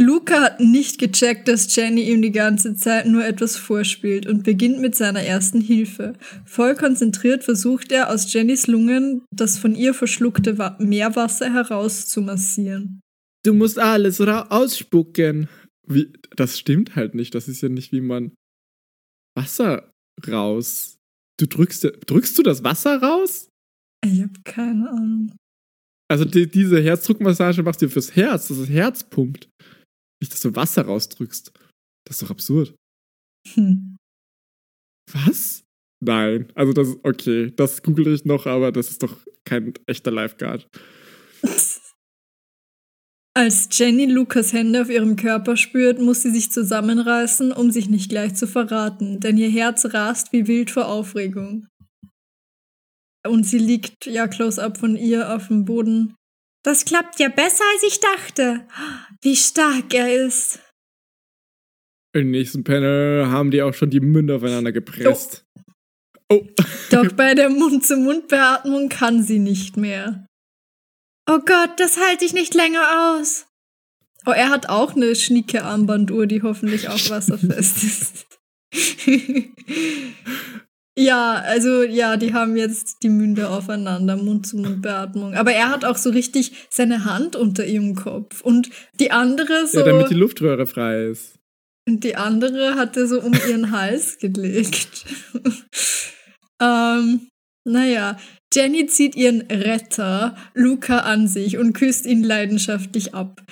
Luca 0.00 0.40
hat 0.40 0.60
nicht 0.60 0.98
gecheckt, 0.98 1.46
dass 1.46 1.74
Jenny 1.76 2.10
ihm 2.10 2.22
die 2.22 2.32
ganze 2.32 2.74
Zeit 2.74 3.06
nur 3.06 3.22
etwas 3.24 3.56
vorspielt 3.56 4.26
und 4.26 4.44
beginnt 4.44 4.80
mit 4.80 4.94
seiner 4.94 5.20
ersten 5.20 5.60
Hilfe. 5.60 6.14
Voll 6.46 6.74
konzentriert 6.74 7.44
versucht 7.44 7.92
er, 7.92 8.08
aus 8.08 8.32
Jennys 8.32 8.66
Lungen 8.66 9.22
das 9.30 9.58
von 9.58 9.74
ihr 9.74 9.92
verschluckte 9.92 10.56
Wa 10.56 10.76
Meerwasser 10.80 11.52
herauszumassieren. 11.52 13.00
Du 13.44 13.52
musst 13.52 13.78
alles 13.78 14.20
ra 14.26 14.46
ausspucken. 14.48 15.48
Wie, 15.86 16.10
das 16.34 16.58
stimmt 16.58 16.96
halt 16.96 17.14
nicht. 17.14 17.34
Das 17.34 17.46
ist 17.46 17.60
ja 17.60 17.68
nicht, 17.68 17.92
wie 17.92 18.00
man 18.00 18.32
Wasser 19.36 19.92
raus. 20.26 20.96
Du 21.38 21.46
drückst, 21.46 21.86
drückst 22.06 22.38
du 22.38 22.42
das 22.42 22.64
Wasser 22.64 23.02
raus? 23.02 23.48
Ich 24.04 24.22
hab 24.22 24.44
keine 24.44 24.88
Ahnung. 24.88 25.32
Also 26.10 26.24
die, 26.24 26.50
diese 26.50 26.80
Herzdruckmassage 26.80 27.62
machst 27.62 27.82
du 27.82 27.88
fürs 27.88 28.16
Herz, 28.16 28.48
dass 28.48 28.58
das 28.58 28.68
Herz 28.68 29.04
pumpt. 29.04 29.48
Nicht, 30.20 30.32
dass 30.32 30.40
du 30.40 30.54
Wasser 30.54 30.82
rausdrückst. 30.82 31.52
Das 32.06 32.16
ist 32.16 32.22
doch 32.22 32.30
absurd. 32.30 32.74
Hm. 33.54 33.96
Was? 35.12 35.64
Nein. 36.02 36.52
Also 36.54 36.72
das 36.72 36.88
ist 36.88 36.98
okay. 37.02 37.52
Das 37.56 37.82
google 37.82 38.14
ich 38.14 38.24
noch, 38.24 38.46
aber 38.46 38.72
das 38.72 38.90
ist 38.90 39.02
doch 39.02 39.16
kein 39.44 39.74
echter 39.86 40.10
Lifeguard. 40.10 40.68
Als 43.32 43.68
Jenny 43.70 44.06
Lukas 44.06 44.52
Hände 44.52 44.82
auf 44.82 44.90
ihrem 44.90 45.14
Körper 45.14 45.56
spürt, 45.56 46.00
muss 46.00 46.22
sie 46.22 46.32
sich 46.32 46.50
zusammenreißen, 46.50 47.52
um 47.52 47.70
sich 47.70 47.88
nicht 47.88 48.10
gleich 48.10 48.34
zu 48.34 48.48
verraten, 48.48 49.20
denn 49.20 49.38
ihr 49.38 49.48
Herz 49.48 49.94
rast 49.94 50.32
wie 50.32 50.48
wild 50.48 50.70
vor 50.70 50.88
Aufregung. 50.88 51.68
Und 53.26 53.44
sie 53.44 53.58
liegt 53.58 54.06
ja 54.06 54.26
close 54.26 54.62
up 54.62 54.78
von 54.78 54.96
ihr 54.96 55.32
auf 55.32 55.46
dem 55.46 55.64
Boden. 55.64 56.16
Das 56.62 56.84
klappt 56.84 57.18
ja 57.18 57.28
besser, 57.28 57.64
als 57.74 57.82
ich 57.82 58.00
dachte. 58.00 58.66
Wie 59.22 59.36
stark 59.36 59.94
er 59.94 60.26
ist. 60.26 60.60
Im 62.12 62.30
nächsten 62.30 62.64
Panel 62.64 63.28
haben 63.28 63.50
die 63.50 63.62
auch 63.62 63.72
schon 63.72 63.90
die 63.90 64.00
Münder 64.00 64.36
aufeinander 64.36 64.72
gepresst. 64.72 65.46
Oh. 66.28 66.44
Doch 66.90 67.12
bei 67.12 67.34
der 67.34 67.50
Mund-zu-Mund-Beatmung 67.50 68.88
kann 68.88 69.22
sie 69.22 69.38
nicht 69.38 69.76
mehr. 69.76 70.26
Oh 71.28 71.38
Gott, 71.38 71.78
das 71.78 71.98
halte 71.98 72.24
ich 72.24 72.32
nicht 72.32 72.54
länger 72.54 73.14
aus. 73.16 73.46
Oh, 74.26 74.32
er 74.32 74.50
hat 74.50 74.68
auch 74.68 74.96
eine 74.96 75.14
schnieke 75.14 75.64
Armbanduhr, 75.64 76.26
die 76.26 76.42
hoffentlich 76.42 76.88
auch 76.88 77.10
wasserfest 77.10 77.84
ist. 77.84 78.26
ja, 81.00 81.34
also 81.34 81.82
ja, 81.82 82.16
die 82.16 82.34
haben 82.34 82.56
jetzt 82.56 83.02
die 83.02 83.08
Münder 83.08 83.50
aufeinander, 83.50 84.16
Mund-zu-Mund-Beatmung. 84.16 85.34
Aber 85.34 85.52
er 85.52 85.70
hat 85.70 85.84
auch 85.84 85.96
so 85.96 86.10
richtig 86.10 86.52
seine 86.68 87.04
Hand 87.04 87.36
unter 87.36 87.64
ihrem 87.64 87.94
Kopf. 87.94 88.42
Und 88.42 88.70
die 88.98 89.10
andere 89.10 89.66
so. 89.66 89.78
Ja, 89.78 89.84
damit 89.86 90.10
die 90.10 90.14
Luftröhre 90.14 90.66
frei 90.66 91.06
ist. 91.06 91.38
Und 91.88 92.04
die 92.04 92.16
andere 92.16 92.74
hat 92.74 92.96
er 92.96 93.06
so 93.06 93.20
um 93.20 93.32
ihren 93.32 93.72
Hals 93.72 94.18
gelegt. 94.18 95.06
ähm, 96.62 97.28
naja, 97.64 98.18
Jenny 98.52 98.86
zieht 98.86 99.16
ihren 99.16 99.42
Retter, 99.42 100.36
Luca, 100.54 100.98
an 100.98 101.28
sich 101.28 101.56
und 101.56 101.72
küsst 101.72 102.04
ihn 102.04 102.22
leidenschaftlich 102.22 103.14
ab. 103.14 103.42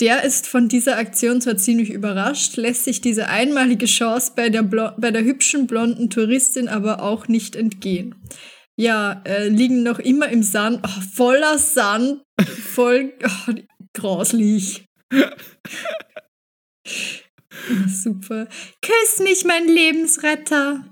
Der 0.00 0.24
ist 0.24 0.46
von 0.46 0.68
dieser 0.68 0.96
Aktion 0.96 1.42
zwar 1.42 1.58
ziemlich 1.58 1.90
überrascht, 1.90 2.56
lässt 2.56 2.84
sich 2.84 3.02
diese 3.02 3.28
einmalige 3.28 3.84
Chance 3.84 4.32
bei 4.34 4.48
der, 4.48 4.62
Blo 4.62 4.92
bei 4.96 5.10
der 5.10 5.22
hübschen 5.22 5.66
blonden 5.66 6.08
Touristin 6.08 6.68
aber 6.68 7.02
auch 7.02 7.28
nicht 7.28 7.54
entgehen. 7.54 8.14
Ja, 8.78 9.22
äh, 9.26 9.48
liegen 9.48 9.82
noch 9.82 9.98
immer 9.98 10.30
im 10.30 10.42
Sand, 10.42 10.80
oh, 10.82 11.00
voller 11.12 11.58
Sand, 11.58 12.22
voll 12.40 13.12
oh, 13.48 13.52
grauslich. 13.92 14.86
Super. 17.86 18.48
Küss 18.80 19.18
mich, 19.22 19.44
mein 19.44 19.66
Lebensretter. 19.66 20.90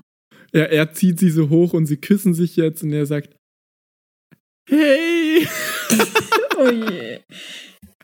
Ja, 0.53 0.63
er 0.65 0.93
zieht 0.93 1.19
sie 1.19 1.31
so 1.31 1.49
hoch 1.49 1.73
und 1.73 1.87
sie 1.87 1.97
küssen 1.97 2.35
sich 2.35 2.55
jetzt 2.55 2.83
und 2.83 2.93
er 2.93 3.07
sagt, 3.07 3.35
hey! 4.69 5.47
Oh 6.61 6.69
je. 6.69 7.19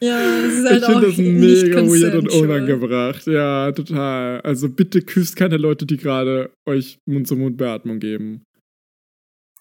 Ja, 0.01 0.19
es 0.45 0.55
ist 0.59 0.65
halt 0.69 0.81
ich 0.81 0.85
finde 0.85 1.07
das 1.07 1.17
mega 1.17 1.81
weird 1.87 2.15
und 2.15 2.29
unangebracht. 2.29 3.27
Ja, 3.27 3.71
total. 3.71 4.41
Also 4.41 4.69
bitte 4.69 5.01
küsst 5.01 5.35
keine 5.37 5.57
Leute, 5.57 5.85
die 5.85 5.97
gerade 5.97 6.51
euch 6.67 6.97
Mund-zu-Mund-Beatmung 7.09 7.99
geben. 7.99 8.43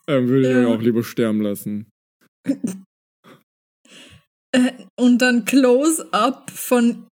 Ähm, 0.09 0.29
würde 0.29 0.43
ich 0.49 0.55
Ja. 0.55 0.61
euch 0.61 0.67
auch 0.77 0.83
lieber 0.83 1.05
sterben 1.05 1.41
lassen. 1.41 1.87
Äh, 4.53 4.73
Und 4.99 5.19
dann 5.23 5.45
Close-up 5.45 6.51
von 6.51 7.07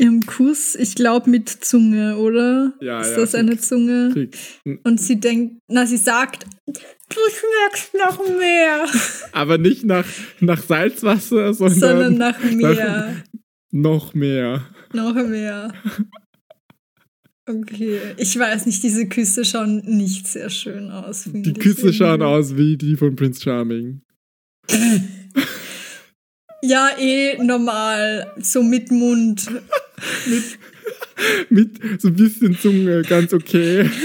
ihrem 0.00 0.24
Kuss, 0.26 0.74
ich 0.74 0.94
glaube 0.94 1.30
mit 1.30 1.48
Zunge, 1.48 2.16
oder? 2.16 2.72
Ja, 2.80 3.00
ist 3.00 3.10
ja, 3.10 3.16
das 3.16 3.34
eine 3.34 3.52
fix. 3.52 3.68
Zunge? 3.68 4.10
Fix. 4.12 4.38
Und 4.84 5.00
sie 5.00 5.20
denkt, 5.20 5.60
na, 5.68 5.86
sie 5.86 5.98
sagt, 5.98 6.44
du 6.66 7.20
schmeckst 7.30 7.94
noch 7.94 8.18
mehr, 8.38 8.86
Aber 9.32 9.58
nicht 9.58 9.84
nach, 9.84 10.06
nach 10.40 10.62
Salzwasser, 10.62 11.52
sondern, 11.52 11.78
sondern 11.78 12.14
nach 12.14 12.42
mehr. 12.42 13.22
noch 13.70 14.14
mehr. 14.14 14.66
Noch 14.92 15.14
mehr. 15.14 15.72
Okay, 17.46 17.98
ich 18.16 18.38
weiß 18.38 18.66
nicht, 18.66 18.82
diese 18.82 19.08
Küsse 19.08 19.44
schauen 19.44 19.82
nicht 19.84 20.26
sehr 20.26 20.50
schön 20.50 20.90
aus. 20.90 21.24
Die 21.26 21.52
Küsse 21.52 21.92
schauen 21.92 22.22
aus 22.22 22.56
wie 22.56 22.76
die 22.76 22.96
von 22.96 23.16
Prince 23.16 23.40
Charming. 23.42 24.02
Ja, 26.62 26.90
eh 26.98 27.42
normal, 27.42 28.34
so 28.40 28.62
mit 28.62 28.90
Mund. 28.90 29.50
Mit 31.48 31.80
so 32.00 32.08
ein 32.08 32.16
bisschen 32.16 32.58
Zunge, 32.58 33.02
ganz 33.02 33.32
okay. 33.32 33.90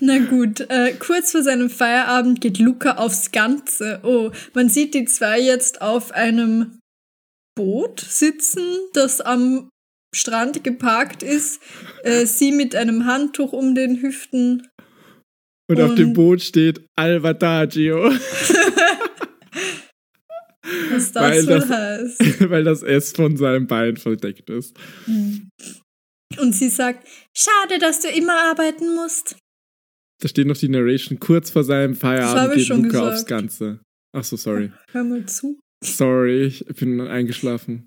Na 0.00 0.18
gut, 0.18 0.60
äh, 0.68 0.92
kurz 0.98 1.30
vor 1.30 1.42
seinem 1.42 1.70
Feierabend 1.70 2.40
geht 2.40 2.58
Luca 2.58 2.96
aufs 2.96 3.30
Ganze. 3.30 4.00
Oh, 4.02 4.32
man 4.52 4.68
sieht 4.68 4.92
die 4.94 5.04
zwei 5.04 5.40
jetzt 5.40 5.80
auf 5.80 6.12
einem 6.12 6.80
Boot 7.54 8.00
sitzen, 8.00 8.64
das 8.92 9.20
am 9.20 9.70
Strand 10.14 10.64
geparkt 10.64 11.22
ist. 11.22 11.60
Äh, 12.02 12.26
sie 12.26 12.52
mit 12.52 12.74
einem 12.74 13.06
Handtuch 13.06 13.52
um 13.52 13.74
den 13.74 14.02
Hüften. 14.02 14.68
Und, 15.70 15.80
auf 15.80 15.94
dem 15.94 16.08
Und- 16.08 16.14
Boot 16.14 16.42
steht 16.42 16.84
Alvadagio, 16.96 18.10
Was 20.90 21.12
das 21.12 21.14
Weil 21.14 21.46
das- 21.46 21.68
heißt. 21.70 22.20
weil 22.50 22.64
das 22.64 22.82
S 22.82 23.12
von 23.12 23.36
seinem 23.36 23.66
Bein 23.66 23.96
verdeckt 23.96 24.48
ist. 24.50 24.76
Und 25.06 26.52
sie 26.52 26.68
sagt, 26.68 27.06
schade, 27.36 27.78
dass 27.78 28.00
du 28.00 28.08
immer 28.08 28.34
arbeiten 28.50 28.94
musst. 28.94 29.36
Da 30.22 30.28
steht 30.28 30.46
noch 30.46 30.56
die 30.56 30.68
Narration, 30.68 31.18
kurz 31.18 31.50
vor 31.50 31.64
seinem 31.64 31.94
Feierabend 31.94 32.54
geht 32.54 32.66
schon 32.66 32.84
Luca 32.84 32.98
gesagt. 32.98 33.12
aufs 33.14 33.26
Ganze. 33.26 33.80
Ach 34.16 34.24
so, 34.24 34.36
sorry. 34.36 34.70
Hör 34.92 35.04
mal 35.04 35.26
zu. 35.26 35.58
Sorry, 35.84 36.46
ich 36.46 36.64
bin 36.76 37.00
eingeschlafen. 37.00 37.86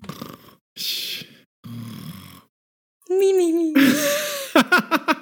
Mi, 3.08 3.32
mi, 3.36 3.52
mi. 3.52 3.74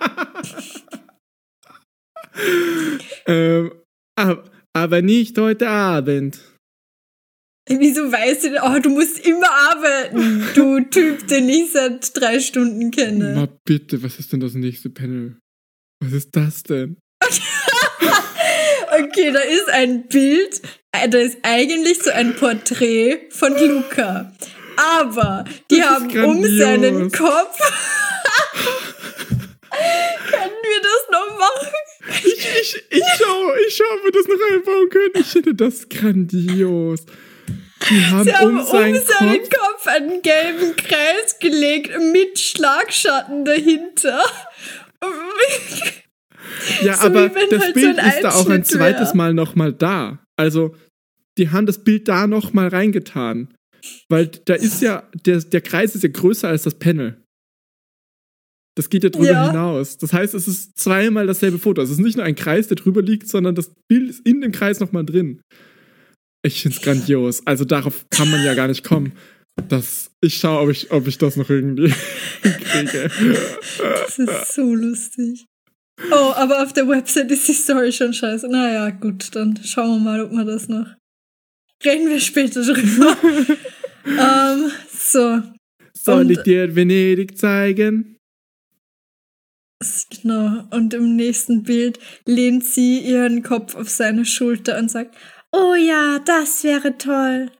ähm, 3.27 3.73
ab- 4.19 4.51
aber 4.73 5.03
nicht 5.03 5.39
heute 5.39 5.69
Abend. 5.69 6.39
Wieso 7.69 8.13
weißt 8.13 8.45
du 8.45 8.51
denn, 8.51 8.61
oh, 8.63 8.79
du 8.79 8.91
musst 8.91 9.19
immer 9.27 9.51
arbeiten, 9.51 10.45
du 10.55 10.81
Typ, 10.85 11.27
den 11.27 11.49
ich 11.49 11.73
seit 11.73 12.17
drei 12.17 12.39
Stunden 12.39 12.91
kenne. 12.93 13.33
Na 13.35 13.49
bitte, 13.65 14.03
was 14.03 14.19
ist 14.21 14.33
denn 14.33 14.41
das 14.41 14.55
nächste 14.55 14.89
Panel? 14.91 15.37
Was 16.05 16.13
ist 16.13 16.35
das 16.37 16.63
denn? 16.63 16.97
Okay, 18.99 19.33
da 19.33 19.41
ist 19.41 19.69
ein 19.69 20.07
Bild, 20.07 20.63
äh, 20.93 21.09
da 21.09 21.19
ist 21.19 21.39
eigentlich 21.43 21.99
so 22.03 22.11
ein 22.11 22.35
Porträt 22.37 23.29
von 23.31 23.53
Luca. 23.59 24.33
Aber 24.77 25.45
die 25.71 25.79
Das 25.79 25.87
haben 25.89 26.25
um 26.25 26.45
seinen 26.57 27.11
Kopf. 27.11 27.59
Können 30.31 30.53
wir 30.63 30.81
das 30.83 31.09
noch 31.11 31.39
machen? 31.39 31.75
Ich, 32.09 32.49
ich, 32.61 32.85
ich 32.91 33.05
schau, 33.19 33.55
ich 33.67 33.77
schau, 33.77 33.85
ob 33.97 34.05
wir 34.05 34.13
das 34.13 34.27
noch 34.29 34.51
einbauen 34.53 34.89
können. 34.89 35.13
Ich 35.15 35.27
finde 35.27 35.55
das 35.55 35.89
grandios. 35.89 37.05
Die 37.91 38.07
haben, 38.07 38.25
Sie 38.25 38.35
haben 38.35 38.59
um 38.61 38.67
seinen 38.67 39.05
seinen 39.05 39.43
Kopf. 39.43 39.51
Kopf 39.51 39.87
einen 39.87 40.23
gelben 40.23 40.77
Kreis 40.77 41.39
gelegt 41.41 41.91
mit 42.13 42.39
Schlagschatten 42.39 43.45
dahinter. 43.45 44.21
Ja, 46.83 46.95
so 46.95 47.07
aber 47.07 47.29
das 47.29 47.61
halt 47.61 47.67
so 47.67 47.73
Bild 47.73 47.99
ein 47.99 48.09
ist 48.09 48.23
da 48.23 48.31
auch 48.35 48.49
ein 48.49 48.65
zweites. 48.65 49.15
Mal 49.15 49.35
nochmal 49.35 49.73
da. 49.73 50.19
Also, 50.37 50.75
die 51.39 51.51
haben 51.51 51.67
das 51.67 51.85
Bild 51.85 52.09
da 52.09 52.27
nochmal 52.27 52.69
reingetan. 52.69 53.55
Weil 54.09 54.29
da 54.29 54.55
ist 54.55 54.83
ja, 54.83 55.09
der, 55.27 55.39
der 55.41 55.61
Kreis 55.61 55.95
ist 55.95 56.03
ja 56.03 56.09
größer 56.09 56.49
als 56.49 56.63
das 56.63 56.79
Panel. 56.79 57.23
Das 58.77 58.91
geht 58.91 59.03
ja 59.05 59.11
drüber 59.11 59.27
Ja. 59.31 59.47
hinaus. 59.51 59.97
Das 59.99 60.13
heißt, 60.13 60.35
es 60.35 60.47
ist 60.47 60.79
zweimal 60.79 61.27
dasselbe 61.27 61.59
Foto. 61.59 61.81
Es 61.83 61.91
ist 61.91 61.99
nicht 61.99 62.17
nur 62.17 62.25
ein 62.27 62.35
Kreis, 62.35 62.69
der 62.69 62.77
drüber 62.77 63.01
liegt, 63.03 63.27
sondern 63.29 63.55
das 63.55 63.73
Bild 63.89 64.11
ist 64.11 64.27
in 64.27 64.41
dem 64.43 64.53
Kreis 64.53 64.81
nochmal 64.81 65.05
drin. 65.05 65.41
Ich 66.45 66.63
find's 66.63 66.81
grandios. 66.83 67.45
Also 67.47 67.65
darauf 67.65 68.05
kann 68.11 68.31
man 68.31 68.45
ja 68.45 68.55
gar 68.55 68.69
nicht 68.69 68.85
kommen. 68.85 69.13
Das, 69.69 70.11
ich 70.21 70.37
schaue, 70.37 70.61
ob 70.63 70.71
ich, 70.71 70.91
ob 70.93 71.07
ich 71.09 71.17
das 71.17 71.37
noch 71.37 71.49
irgendwie 71.49 71.93
kriege. 72.43 73.11
Das 73.81 74.19
ist 74.19 74.55
so 74.55 74.75
lustig. 74.75 75.47
Oh, 76.13 76.33
aber 76.35 76.63
auf 76.63 76.75
der 76.75 76.87
Website 76.87 77.31
ist 77.31 77.49
die 77.49 77.55
Story 77.55 77.91
schon 77.91 78.13
scheiße. 78.13 78.47
Naja, 78.49 78.91
gut, 78.91 79.35
dann 79.35 79.59
schauen 79.65 79.99
wir 80.05 80.05
mal, 80.05 80.21
ob 80.25 80.33
wir 80.33 80.45
das 80.45 80.69
noch. 80.69 80.87
Reden 81.83 82.09
wir 82.11 82.21
später 82.21 82.63
drüber. 82.63 83.17
ähm, 84.07 84.71
so, 84.93 85.43
Soll 85.99 86.21
Und- 86.27 86.31
ich 86.31 86.39
dir 86.43 86.77
Venedig 86.77 87.39
zeigen? 87.39 88.16
Genau. 90.11 90.65
Und 90.71 90.95
im 90.95 91.17
nächsten 91.17 91.63
Bild 91.63 91.99
lehnt 92.25 92.65
sie 92.65 92.99
ihren 92.99 93.43
Kopf 93.43 93.75
auf 93.75 93.89
seine 93.89 94.25
Schulter 94.25 94.79
und 94.79 94.91
sagt, 94.91 95.17
oh 95.53 95.75
ja, 95.75 96.19
das 96.21 96.65
wäre 96.65 96.99
toll. 96.99 97.51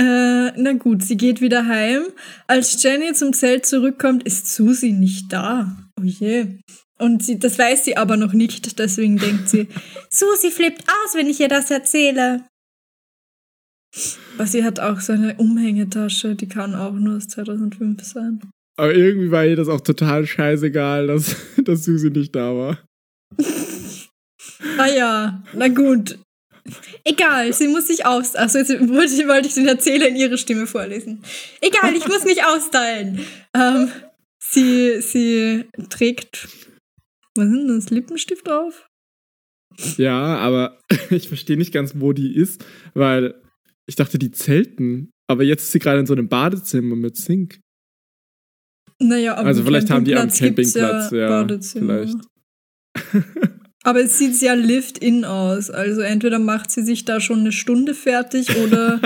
Äh, 0.00 0.52
na 0.56 0.72
gut, 0.78 1.02
sie 1.02 1.16
geht 1.16 1.42
wieder 1.42 1.66
heim. 1.66 2.04
Als 2.46 2.82
Jenny 2.82 3.12
zum 3.12 3.34
Zelt 3.34 3.66
zurückkommt, 3.66 4.22
ist 4.22 4.46
Susi 4.46 4.92
nicht 4.92 5.30
da. 5.30 5.76
Oh 6.00 6.04
je. 6.04 6.58
Und 6.98 7.22
sie, 7.22 7.38
das 7.38 7.58
weiß 7.58 7.84
sie 7.84 7.96
aber 7.96 8.16
noch 8.16 8.32
nicht, 8.32 8.78
deswegen 8.78 9.18
denkt 9.18 9.48
sie, 9.48 9.68
Susi 10.10 10.50
flippt 10.50 10.84
aus, 10.88 11.14
wenn 11.14 11.26
ich 11.28 11.40
ihr 11.40 11.48
das 11.48 11.70
erzähle. 11.70 12.44
Aber 14.34 14.46
sie 14.46 14.64
hat 14.64 14.80
auch 14.80 15.00
so 15.00 15.12
eine 15.12 15.34
Umhängetasche, 15.34 16.34
die 16.34 16.48
kann 16.48 16.74
auch 16.74 16.92
nur 16.92 17.16
aus 17.16 17.28
2005 17.28 18.02
sein. 18.02 18.40
Aber 18.76 18.94
irgendwie 18.94 19.30
war 19.30 19.44
ihr 19.44 19.56
das 19.56 19.68
auch 19.68 19.80
total 19.80 20.26
scheißegal, 20.26 21.08
dass, 21.08 21.36
dass 21.64 21.84
Susi 21.84 22.10
nicht 22.10 22.34
da 22.34 22.54
war. 22.54 22.78
Ah 24.78 24.86
ja, 24.86 25.42
na 25.52 25.68
gut. 25.68 26.18
Egal, 27.04 27.52
sie 27.52 27.68
muss 27.68 27.88
sich 27.88 28.06
aus. 28.06 28.36
Achso, 28.36 28.58
jetzt 28.58 28.70
wollte 28.70 29.12
ich, 29.12 29.26
wollte 29.26 29.48
ich 29.48 29.54
den 29.54 29.66
Erzähler 29.66 30.08
in 30.08 30.16
ihre 30.16 30.38
Stimme 30.38 30.66
vorlesen. 30.66 31.22
Egal, 31.60 31.94
ich 31.96 32.06
muss 32.06 32.24
mich 32.24 32.44
austeilen. 32.44 33.20
Ähm, 33.54 33.90
sie, 34.38 35.00
sie 35.00 35.64
trägt. 35.88 36.48
Was 37.34 37.46
ist 37.46 37.52
denn 37.52 37.68
das? 37.68 37.90
Lippenstift 37.90 38.46
drauf? 38.46 38.86
Ja, 39.96 40.36
aber 40.36 40.78
ich 41.10 41.28
verstehe 41.28 41.56
nicht 41.56 41.72
ganz, 41.72 41.94
wo 41.96 42.12
die 42.12 42.36
ist, 42.36 42.64
weil 42.94 43.39
ich 43.90 43.96
dachte, 43.96 44.18
die 44.18 44.30
zelten. 44.30 45.10
Aber 45.28 45.42
jetzt 45.42 45.64
ist 45.64 45.72
sie 45.72 45.80
gerade 45.80 45.98
in 46.00 46.06
so 46.06 46.12
einem 46.14 46.28
Badezimmer 46.28 46.94
mit 46.96 47.16
Sink. 47.16 47.58
Naja, 49.02 49.34
aber 49.36 49.48
also 49.48 49.64
vielleicht 49.64 49.90
haben 49.90 50.04
die 50.04 50.14
am 50.14 50.28
Campingplatz, 50.30 51.10
ja, 51.10 51.28
Badezimmer. 51.28 52.04
vielleicht. 52.04 52.18
Aber 53.82 54.02
es 54.02 54.18
sieht 54.18 54.36
sehr 54.36 54.56
lift-in 54.56 55.24
aus. 55.24 55.70
Also 55.70 56.02
entweder 56.02 56.38
macht 56.38 56.70
sie 56.70 56.82
sich 56.82 57.06
da 57.06 57.18
schon 57.18 57.40
eine 57.40 57.50
Stunde 57.52 57.94
fertig 57.94 58.54
oder, 58.62 59.00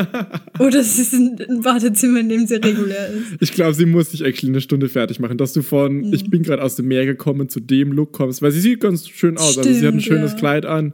oder 0.59 0.81
es 0.81 0.99
ist 0.99 1.12
ein 1.14 1.61
Badezimmer, 1.62 2.18
in 2.18 2.29
dem 2.29 2.47
sie 2.49 2.57
regulär 2.57 3.09
ist. 3.09 3.37
Ich 3.40 3.53
glaube, 3.53 3.75
sie 3.75 3.87
muss 3.87 4.11
sich 4.11 4.23
actually 4.23 4.51
eine 4.53 4.61
Stunde 4.61 4.88
fertig 4.88 5.20
machen, 5.20 5.38
dass 5.38 5.53
du 5.53 5.62
von 5.62 5.99
Mhm. 6.09 6.12
ich 6.12 6.29
bin 6.29 6.42
gerade 6.42 6.61
aus 6.61 6.75
dem 6.75 6.88
Meer 6.88 7.07
gekommen 7.07 7.49
zu 7.49 7.61
dem 7.61 7.92
Look 7.92 8.11
kommst, 8.11 8.42
weil 8.42 8.51
sie 8.51 8.61
sieht 8.61 8.81
ganz 8.81 9.09
schön 9.09 9.38
aus. 9.38 9.57
also 9.57 9.62
sie 9.73 9.87
hat 9.87 9.94
ein 9.94 10.01
Stimmt, 10.01 10.03
schönes 10.03 10.33
ja. 10.33 10.38
Kleid 10.38 10.66
an 10.66 10.92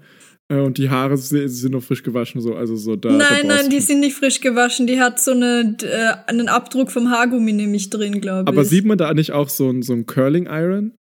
und 0.58 0.78
die 0.78 0.90
Haare 0.90 1.16
sind 1.16 1.70
noch 1.72 1.82
frisch 1.82 2.02
gewaschen, 2.02 2.40
so 2.40 2.54
also 2.54 2.74
so 2.76 2.96
da. 2.96 3.10
da 3.10 3.16
nein, 3.16 3.28
brauchst 3.28 3.46
nein, 3.46 3.70
die 3.70 3.78
sind 3.78 4.00
nicht 4.00 4.16
frisch 4.16 4.40
gewaschen. 4.40 4.88
Die 4.88 5.00
hat 5.00 5.20
so 5.20 5.30
eine, 5.30 5.76
äh, 5.82 6.28
einen 6.28 6.48
Abdruck 6.48 6.90
vom 6.90 7.08
Haargummi 7.08 7.52
nämlich 7.52 7.88
drin, 7.88 8.20
glaube 8.20 8.42
ich. 8.42 8.48
Aber 8.48 8.64
sieht 8.64 8.84
man 8.84 8.98
da 8.98 9.14
nicht 9.14 9.30
auch 9.30 9.48
so 9.48 9.70
ein, 9.70 9.82
so 9.82 9.92
ein 9.92 10.06
Curling 10.06 10.46
Iron? 10.46 10.96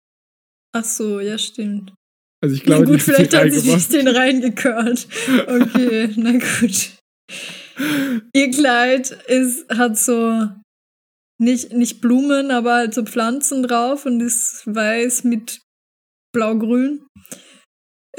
Ach 0.71 0.85
so, 0.85 1.19
ja, 1.19 1.39
stimmt. 1.39 1.93
Also 2.41 2.55
ich 2.55 2.61
Na 2.65 2.75
glaube, 2.75 2.85
gut, 2.85 2.95
die 2.95 2.99
vielleicht 2.99 3.35
hat 3.35 3.51
sie 3.51 3.59
sich 3.59 3.87
den 3.89 4.07
reingekörlt. 4.07 5.07
Okay, 5.47 6.09
na 6.15 6.33
gut. 6.33 6.91
Ihr 8.33 8.51
Kleid 8.51 9.17
ist, 9.27 9.67
hat 9.75 9.97
so 9.97 10.47
nicht, 11.39 11.73
nicht 11.73 12.01
Blumen, 12.01 12.51
aber 12.51 12.75
halt 12.75 12.93
so 12.93 13.03
Pflanzen 13.03 13.63
drauf 13.63 14.05
und 14.05 14.21
ist 14.21 14.63
weiß 14.65 15.23
mit 15.23 15.61
blau-grün. 16.33 17.07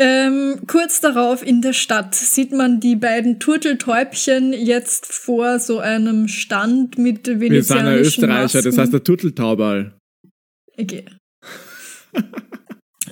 Ähm, 0.02 0.60
kurz 0.66 1.02
darauf 1.02 1.46
in 1.46 1.60
der 1.60 1.74
Stadt 1.74 2.14
sieht 2.14 2.52
man 2.52 2.80
die 2.80 2.96
beiden 2.96 3.38
Turteltäubchen 3.38 4.54
jetzt 4.54 5.12
vor 5.12 5.58
so 5.58 5.78
einem 5.78 6.26
Stand 6.26 6.96
mit 6.96 7.26
Wir 7.26 7.34
sind 7.34 7.42
ja 7.42 7.50
venezianischen 7.50 8.00
Österreicher, 8.00 8.58
das 8.62 8.64
Masken. 8.64 8.80
heißt 8.80 8.92
der 8.94 9.04
Turteltaubal. 9.04 9.98
Okay. 10.78 11.04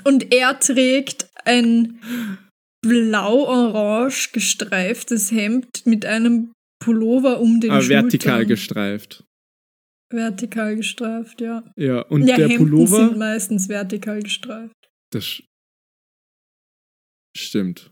Und 0.04 0.32
er 0.32 0.58
trägt 0.58 1.28
ein 1.44 1.98
blau-orange 2.80 4.30
gestreiftes 4.32 5.30
Hemd 5.30 5.84
mit 5.84 6.06
einem 6.06 6.52
Pullover 6.82 7.40
um 7.40 7.60
den 7.60 7.70
Aber 7.70 7.82
Schultern. 7.82 8.04
vertikal 8.04 8.46
gestreift. 8.46 9.24
Vertikal 10.10 10.76
gestreift, 10.76 11.40
ja. 11.42 11.64
Ja, 11.76 12.00
und 12.00 12.22
ja, 12.26 12.36
der 12.36 12.48
Hemden 12.48 12.70
Pullover. 12.70 13.08
sind 13.08 13.18
meistens 13.18 13.68
vertikal 13.68 14.22
gestreift. 14.22 14.72
Das 15.12 15.42
stimmt. 17.38 17.90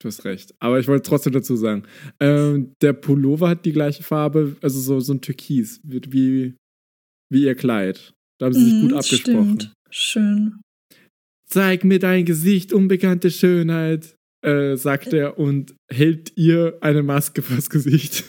Du 0.00 0.08
hast 0.08 0.24
recht. 0.24 0.52
Aber 0.58 0.80
ich 0.80 0.88
wollte 0.88 1.08
trotzdem 1.08 1.32
dazu 1.32 1.54
sagen, 1.56 1.84
ähm, 2.18 2.72
der 2.82 2.92
Pullover 2.92 3.48
hat 3.48 3.64
die 3.64 3.72
gleiche 3.72 4.02
Farbe, 4.02 4.56
also 4.60 4.80
so, 4.80 4.98
so 5.00 5.14
ein 5.14 5.20
Türkis, 5.20 5.80
wie, 5.84 6.54
wie 7.30 7.44
ihr 7.44 7.54
Kleid. 7.54 8.12
Da 8.38 8.46
haben 8.46 8.52
sie 8.54 8.64
sich 8.64 8.74
Mhm, 8.74 8.80
gut 8.80 8.92
abgesprochen. 8.94 9.60
Stimmt. 9.60 9.72
Schön. 9.90 10.60
Zeig 11.48 11.84
mir 11.84 11.98
dein 11.98 12.24
Gesicht, 12.24 12.72
unbekannte 12.72 13.30
Schönheit, 13.30 14.16
äh, 14.44 14.74
sagt 14.76 15.12
er 15.12 15.38
und 15.38 15.76
hält 15.88 16.32
ihr 16.36 16.78
eine 16.80 17.02
Maske 17.04 17.42
vors 17.42 17.70
Gesicht. 17.70 18.24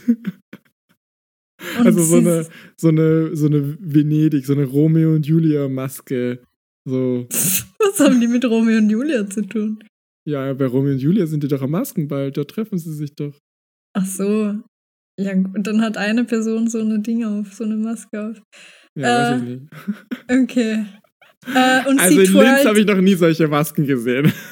Also 1.78 2.04
so 2.04 2.18
eine, 2.18 2.48
so 2.78 2.90
eine, 2.90 3.36
so 3.36 3.46
eine 3.48 3.78
Venedig, 3.80 4.46
so 4.46 4.54
eine 4.54 4.66
Romeo 4.66 5.16
und 5.16 5.26
Julia 5.26 5.70
Maske. 5.70 6.44
So, 6.86 7.26
Was 7.32 8.00
haben 8.00 8.20
die 8.20 8.28
mit 8.28 8.44
Romeo 8.46 8.78
und 8.78 8.90
Julia 8.90 9.28
zu 9.28 9.42
tun? 9.48 9.82
Ja, 10.26 10.54
bei 10.54 10.66
Romeo 10.66 10.94
und 10.94 11.00
Julia 11.00 11.26
sind 11.26 11.44
die 11.44 11.48
doch 11.48 11.62
am 11.62 11.72
Maskenball, 11.72 12.32
da 12.32 12.44
treffen 12.44 12.78
sie 12.78 12.94
sich 12.94 13.14
doch. 13.16 13.34
Ach 13.96 14.06
so. 14.06 14.56
Ja, 15.20 15.32
und 15.34 15.68
dann 15.68 15.82
hat 15.82 15.98
eine 15.98 16.24
Person 16.26 16.68
so 16.68 16.80
eine 16.80 17.00
Ding 17.00 17.24
auf, 17.24 17.54
so 17.54 17.64
eine 17.64 17.76
Maske 17.76 18.30
auf. 18.30 18.42
Ja, 18.96 19.06
Äh, 19.06 19.32
weiß 19.34 19.42
ich 19.42 19.48
nicht. 19.50 19.64
Okay. 20.32 20.86
Äh, 21.54 21.90
und 21.90 22.00
Also 22.00 22.16
sie 22.16 22.26
in 22.26 22.34
Linz 22.34 22.66
habe 22.66 22.80
ich 22.80 22.86
noch 22.86 23.02
nie 23.02 23.16
solche 23.16 23.48
Masken 23.48 23.86
gesehen. 23.86 24.32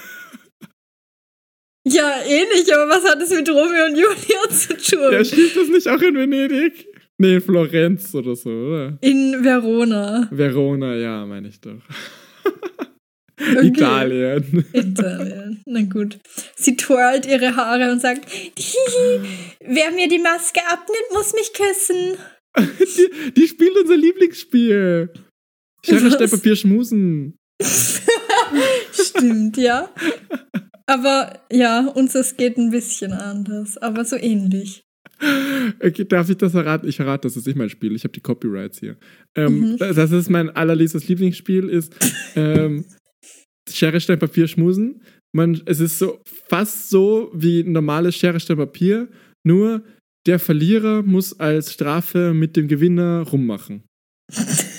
Ja, 1.88 2.12
ähnlich, 2.28 2.72
aber 2.76 2.88
was 2.90 3.04
hat 3.10 3.20
es 3.24 3.32
mit 3.32 3.50
Romeo 3.50 3.86
und 3.88 3.96
Julia 3.98 4.50
zu 4.52 4.78
tun? 4.78 5.12
Ja, 5.14 5.26
spielt 5.26 5.56
das 5.56 5.68
nicht 5.68 5.88
auch 5.88 6.00
in 6.02 6.14
Venedig? 6.14 6.86
Nee, 7.18 7.40
Florenz 7.40 8.14
oder 8.14 8.36
so, 8.36 8.50
oder? 8.52 8.98
In 9.02 9.44
Verona. 9.44 10.28
Verona, 10.32 10.96
ja, 10.96 11.26
meine 11.26 11.48
ich 11.48 11.60
doch. 11.60 11.82
Okay. 13.40 13.68
Italien. 13.68 14.66
Italien. 14.74 15.62
Na 15.66 15.82
gut. 15.82 16.20
Sie 16.56 16.76
twirlt 16.76 17.26
ihre 17.26 17.56
Haare 17.56 17.92
und 17.92 18.02
sagt, 18.02 18.26
wer 19.60 19.92
mir 19.92 20.08
die 20.08 20.20
Maske 20.20 20.60
abnimmt, 20.70 21.12
muss 21.14 21.34
mich 21.34 21.52
küssen. 21.54 22.18
Die, 22.58 23.32
die 23.32 23.48
spielt 23.48 23.78
unser 23.78 23.98
Lieblingsspiel. 23.98 25.10
Schere? 25.86 26.12
Stein, 26.12 26.30
Papier, 26.30 26.56
Schmusen. 26.56 27.38
Stimmt, 28.92 29.58
ja. 29.58 29.90
Aber 30.86 31.40
ja, 31.52 31.88
unseres 31.88 32.36
geht 32.36 32.58
ein 32.58 32.72
bisschen 32.72 33.14
anders, 33.14 33.78
aber 33.78 34.04
so 34.04 34.18
ähnlich. 34.18 34.84
Okay, 35.80 36.06
darf 36.06 36.30
ich 36.30 36.38
das 36.38 36.52
verraten? 36.52 36.88
Ich 36.88 36.96
verrate, 36.96 37.28
das 37.28 37.38
ist 37.38 37.46
nicht 37.46 37.56
mein 37.56 37.70
Spiel. 37.70 37.96
Ich 37.96 38.04
habe 38.04 38.12
die 38.12 38.22
Copyrights 38.22 38.80
hier. 38.80 38.98
Ähm, 39.36 39.78
Das 39.78 40.12
ist 40.12 40.30
mein 40.30 40.50
allerliebstes 40.50 41.08
Lieblingsspiel, 41.08 41.70
ist 41.70 41.94
ähm, 42.36 42.86
Schere, 43.78 44.00
Stein, 44.00 44.20
Papier, 44.20 44.48
Schmusen. 44.48 45.02
Man, 45.34 45.62
es 45.66 45.80
ist 45.80 46.00
so 46.00 46.20
fast 46.50 46.90
so 46.90 47.32
wie 47.34 47.64
normales 47.64 48.16
Schere, 48.16 48.40
Stein, 48.40 48.58
Papier, 48.58 49.08
nur 49.44 49.84
der 50.28 50.40
Verlierer 50.40 51.02
muss 51.02 51.40
als 51.40 51.74
Strafe 51.74 52.34
mit 52.34 52.56
dem 52.56 52.68
Gewinner 52.68 53.22
rummachen. 53.22 53.84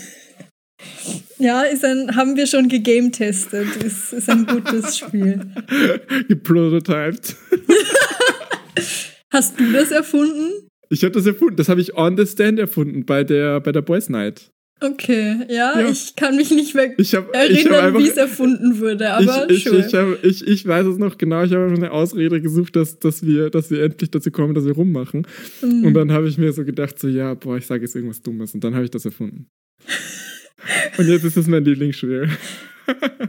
Ja, 1.43 1.62
ist 1.62 1.84
ein, 1.84 2.14
haben 2.14 2.36
wir 2.36 2.47
schon 2.47 2.68
gegametestet. 2.68 3.74
Ist, 3.82 4.12
ist 4.12 4.30
ein 4.30 4.47
gutes 4.47 4.99
Spiel. 4.99 5.40
Geprototyped. 6.28 7.34
Hast 9.32 9.59
du 9.59 9.72
das 9.72 9.90
erfunden? 9.90 10.68
Ich 10.88 11.03
habe 11.03 11.11
das 11.11 11.26
erfunden. 11.26 11.57
Das 11.57 11.68
habe 11.68 11.80
ich 11.80 11.97
on 11.97 12.16
the 12.16 12.26
stand 12.26 12.61
erfunden 12.61 13.05
bei 13.05 13.24
der, 13.24 13.59
bei 13.59 13.72
der 13.72 13.82
Boys 13.82 14.09
Night. 14.09 14.51
Okay, 14.83 15.47
ja, 15.49 15.78
Ja. 15.78 15.89
ich 15.89 16.16
kann 16.16 16.35
mich 16.35 16.51
nicht 16.51 16.74
mehr 16.74 16.93
Ich 16.99 17.14
habe 17.14 17.30
ich 17.49 17.64
hab 17.64 17.72
erinnern, 17.72 17.99
wie 17.99 18.09
es 18.09 18.16
erfunden 18.16 18.80
wurde, 18.80 19.12
aber 19.12 19.49
ich, 19.49 19.66
ich, 19.66 19.72
ich, 19.72 19.95
hab, 19.95 20.24
ich, 20.24 20.45
ich 20.47 20.66
weiß 20.66 20.87
es 20.87 20.99
noch 20.99 21.18
genau, 21.18 21.45
ich 21.45 21.53
habe 21.53 21.64
einfach 21.64 21.76
eine 21.76 21.93
Ausrede 21.93 22.41
gesucht, 22.41 22.74
dass, 22.74 22.99
dass, 22.99 23.24
wir, 23.24 23.51
dass 23.51 23.70
wir 23.70 23.83
endlich 23.83 24.11
dazu 24.11 24.33
kommen, 24.33 24.55
dass 24.55 24.64
wir 24.64 24.72
rummachen. 24.72 25.26
Mhm. 25.62 25.85
Und 25.85 25.95
dann 25.95 26.11
habe 26.11 26.28
ich 26.28 26.37
mir 26.37 26.53
so 26.53 26.64
gedacht, 26.64 26.99
so 26.99 27.07
ja, 27.07 27.35
boah, 27.35 27.57
ich 27.57 27.66
sage 27.66 27.83
jetzt 27.83 27.95
irgendwas 27.95 28.22
Dummes. 28.22 28.55
Und 28.55 28.64
dann 28.64 28.74
habe 28.74 28.85
ich 28.85 28.91
das 28.91 29.05
erfunden. 29.05 29.49
Und 30.99 31.09
jetzt 31.09 31.24
ist 31.24 31.37
es 31.37 31.47
mein 31.47 31.64
Lieblingsspiel. 31.64 32.28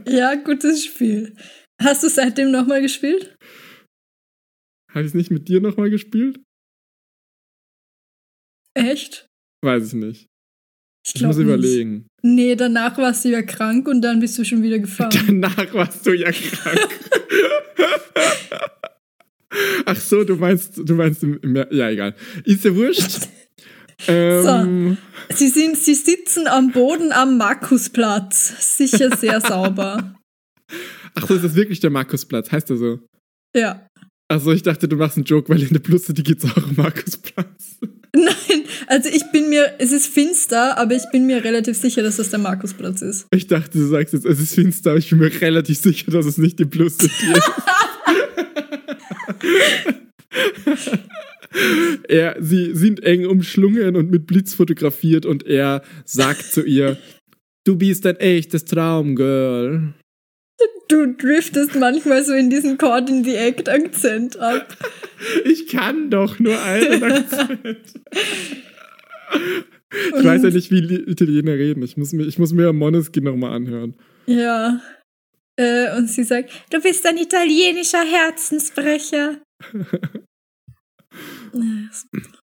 ja, 0.08 0.34
gutes 0.34 0.84
Spiel. 0.84 1.36
Hast 1.80 2.02
du 2.02 2.08
seitdem 2.08 2.50
nochmal 2.50 2.82
gespielt? 2.82 3.36
Habe 4.90 5.02
ich 5.02 5.08
es 5.08 5.14
nicht 5.14 5.30
mit 5.30 5.48
dir 5.48 5.60
nochmal 5.60 5.90
gespielt? 5.90 6.40
Echt? 8.74 9.28
Weiß 9.62 9.88
ich 9.88 9.94
nicht. 9.94 10.28
Ich, 11.06 11.16
Ich 11.16 11.22
muss 11.22 11.36
nicht. 11.36 11.46
überlegen. 11.46 12.06
Nee, 12.22 12.56
danach 12.56 12.96
warst 12.98 13.24
du 13.24 13.30
ja 13.30 13.42
krank 13.42 13.86
und 13.88 14.00
dann 14.02 14.20
bist 14.20 14.38
du 14.38 14.44
schon 14.44 14.62
wieder 14.62 14.78
gefahren. 14.78 15.10
Danach 15.26 15.74
warst 15.74 16.06
du 16.06 16.12
ja 16.12 16.30
krank. 16.32 16.88
Ach 19.86 19.96
so, 19.96 20.24
du 20.24 20.36
meinst, 20.36 20.72
du 20.76 20.94
meinst, 20.94 21.24
ja, 21.70 21.90
egal. 21.90 22.14
Ist 22.44 22.64
ja 22.64 22.74
wurscht. 22.74 23.28
Ähm, 24.08 24.98
Sie, 25.32 25.48
sind, 25.48 25.76
sie 25.78 25.94
sitzen 25.94 26.48
am 26.48 26.72
Boden 26.72 27.12
am 27.12 27.38
Markusplatz. 27.38 28.76
Sicher 28.76 29.16
sehr 29.16 29.40
sauber. 29.40 30.16
Ach 31.14 31.28
so, 31.28 31.34
ist 31.34 31.44
das 31.44 31.54
wirklich 31.54 31.78
der 31.78 31.90
Markusplatz? 31.90 32.50
Heißt 32.50 32.68
er 32.70 32.76
so? 32.76 32.98
Ja. 33.54 33.86
Achso, 34.28 34.50
ich 34.50 34.62
dachte, 34.62 34.88
du 34.88 34.96
machst 34.96 35.16
einen 35.16 35.24
Joke, 35.24 35.48
weil 35.48 35.62
in 35.62 35.68
der 35.72 35.78
Plus 35.78 36.06
City 36.06 36.24
gibt's 36.24 36.44
auch 36.44 36.56
einen 36.66 36.74
Markusplatz. 36.76 37.76
Nein, 38.16 38.62
also 38.86 39.08
ich 39.08 39.24
bin 39.32 39.48
mir, 39.48 39.74
es 39.78 39.90
ist 39.90 40.06
finster, 40.06 40.78
aber 40.78 40.94
ich 40.94 41.02
bin 41.10 41.26
mir 41.26 41.42
relativ 41.42 41.76
sicher, 41.76 42.04
dass 42.04 42.18
das 42.18 42.30
der 42.30 42.38
Markusplatz 42.38 43.02
ist. 43.02 43.26
Ich 43.32 43.48
dachte, 43.48 43.76
du 43.76 43.88
sagst 43.88 44.14
jetzt, 44.14 44.24
es 44.24 44.38
ist 44.38 44.54
finster, 44.54 44.90
aber 44.90 45.00
ich 45.00 45.10
bin 45.10 45.18
mir 45.18 45.40
relativ 45.40 45.78
sicher, 45.78 46.12
dass 46.12 46.24
es 46.24 46.38
nicht 46.38 46.60
die 46.60 46.64
Plus 46.64 46.96
ist. 46.98 47.10
er, 52.08 52.36
sie 52.38 52.76
sind 52.76 53.02
eng 53.02 53.26
umschlungen 53.26 53.96
und 53.96 54.12
mit 54.12 54.26
Blitz 54.26 54.54
fotografiert 54.54 55.26
und 55.26 55.44
er 55.44 55.82
sagt 56.04 56.52
zu 56.52 56.62
ihr, 56.62 56.96
du 57.64 57.74
bist 57.74 58.06
ein 58.06 58.14
echtes 58.16 58.64
Traumgirl. 58.64 59.92
Du 60.88 61.06
driftest 61.14 61.74
manchmal 61.76 62.24
so 62.24 62.32
in 62.34 62.50
diesen 62.50 62.76
Caught 62.78 63.08
in 63.10 63.24
the 63.24 63.34
Act 63.36 63.68
Akzent 63.68 64.36
ab. 64.38 64.76
Ich 65.44 65.68
kann 65.68 66.10
doch 66.10 66.38
nur 66.38 66.60
einen 66.62 67.02
Akzent. 67.02 67.94
Ich 69.32 70.12
Und- 70.12 70.24
weiß 70.24 70.42
ja 70.42 70.50
nicht, 70.50 70.70
wie 70.70 70.80
Li- 70.80 71.04
Italiener 71.10 71.52
reden. 71.54 71.82
Ich 71.82 71.96
muss 71.96 72.12
mir, 72.12 72.26
ich 72.26 72.38
muss 72.38 72.52
mir 72.52 72.72
Monesky 72.74 73.22
nochmal 73.22 73.52
anhören. 73.54 73.94
Ja. 74.26 74.82
Äh, 75.56 75.96
und 75.96 76.08
sie 76.10 76.24
sagt, 76.24 76.50
du 76.70 76.80
bist 76.80 77.06
ein 77.06 77.16
italienischer 77.16 78.04
Herzensbrecher. 78.04 79.40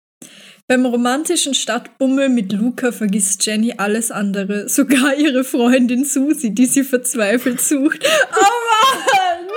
Beim 0.68 0.84
romantischen 0.84 1.54
Stadtbummel 1.54 2.28
mit 2.28 2.52
Luca 2.52 2.92
vergisst 2.92 3.44
Jenny 3.46 3.72
alles 3.78 4.10
andere, 4.10 4.68
sogar 4.68 5.16
ihre 5.16 5.42
Freundin 5.42 6.04
Susi, 6.04 6.54
die 6.54 6.66
sie 6.66 6.84
verzweifelt 6.84 7.58
sucht. 7.62 8.04
Oh 8.04 8.44
Mann! 8.68 9.48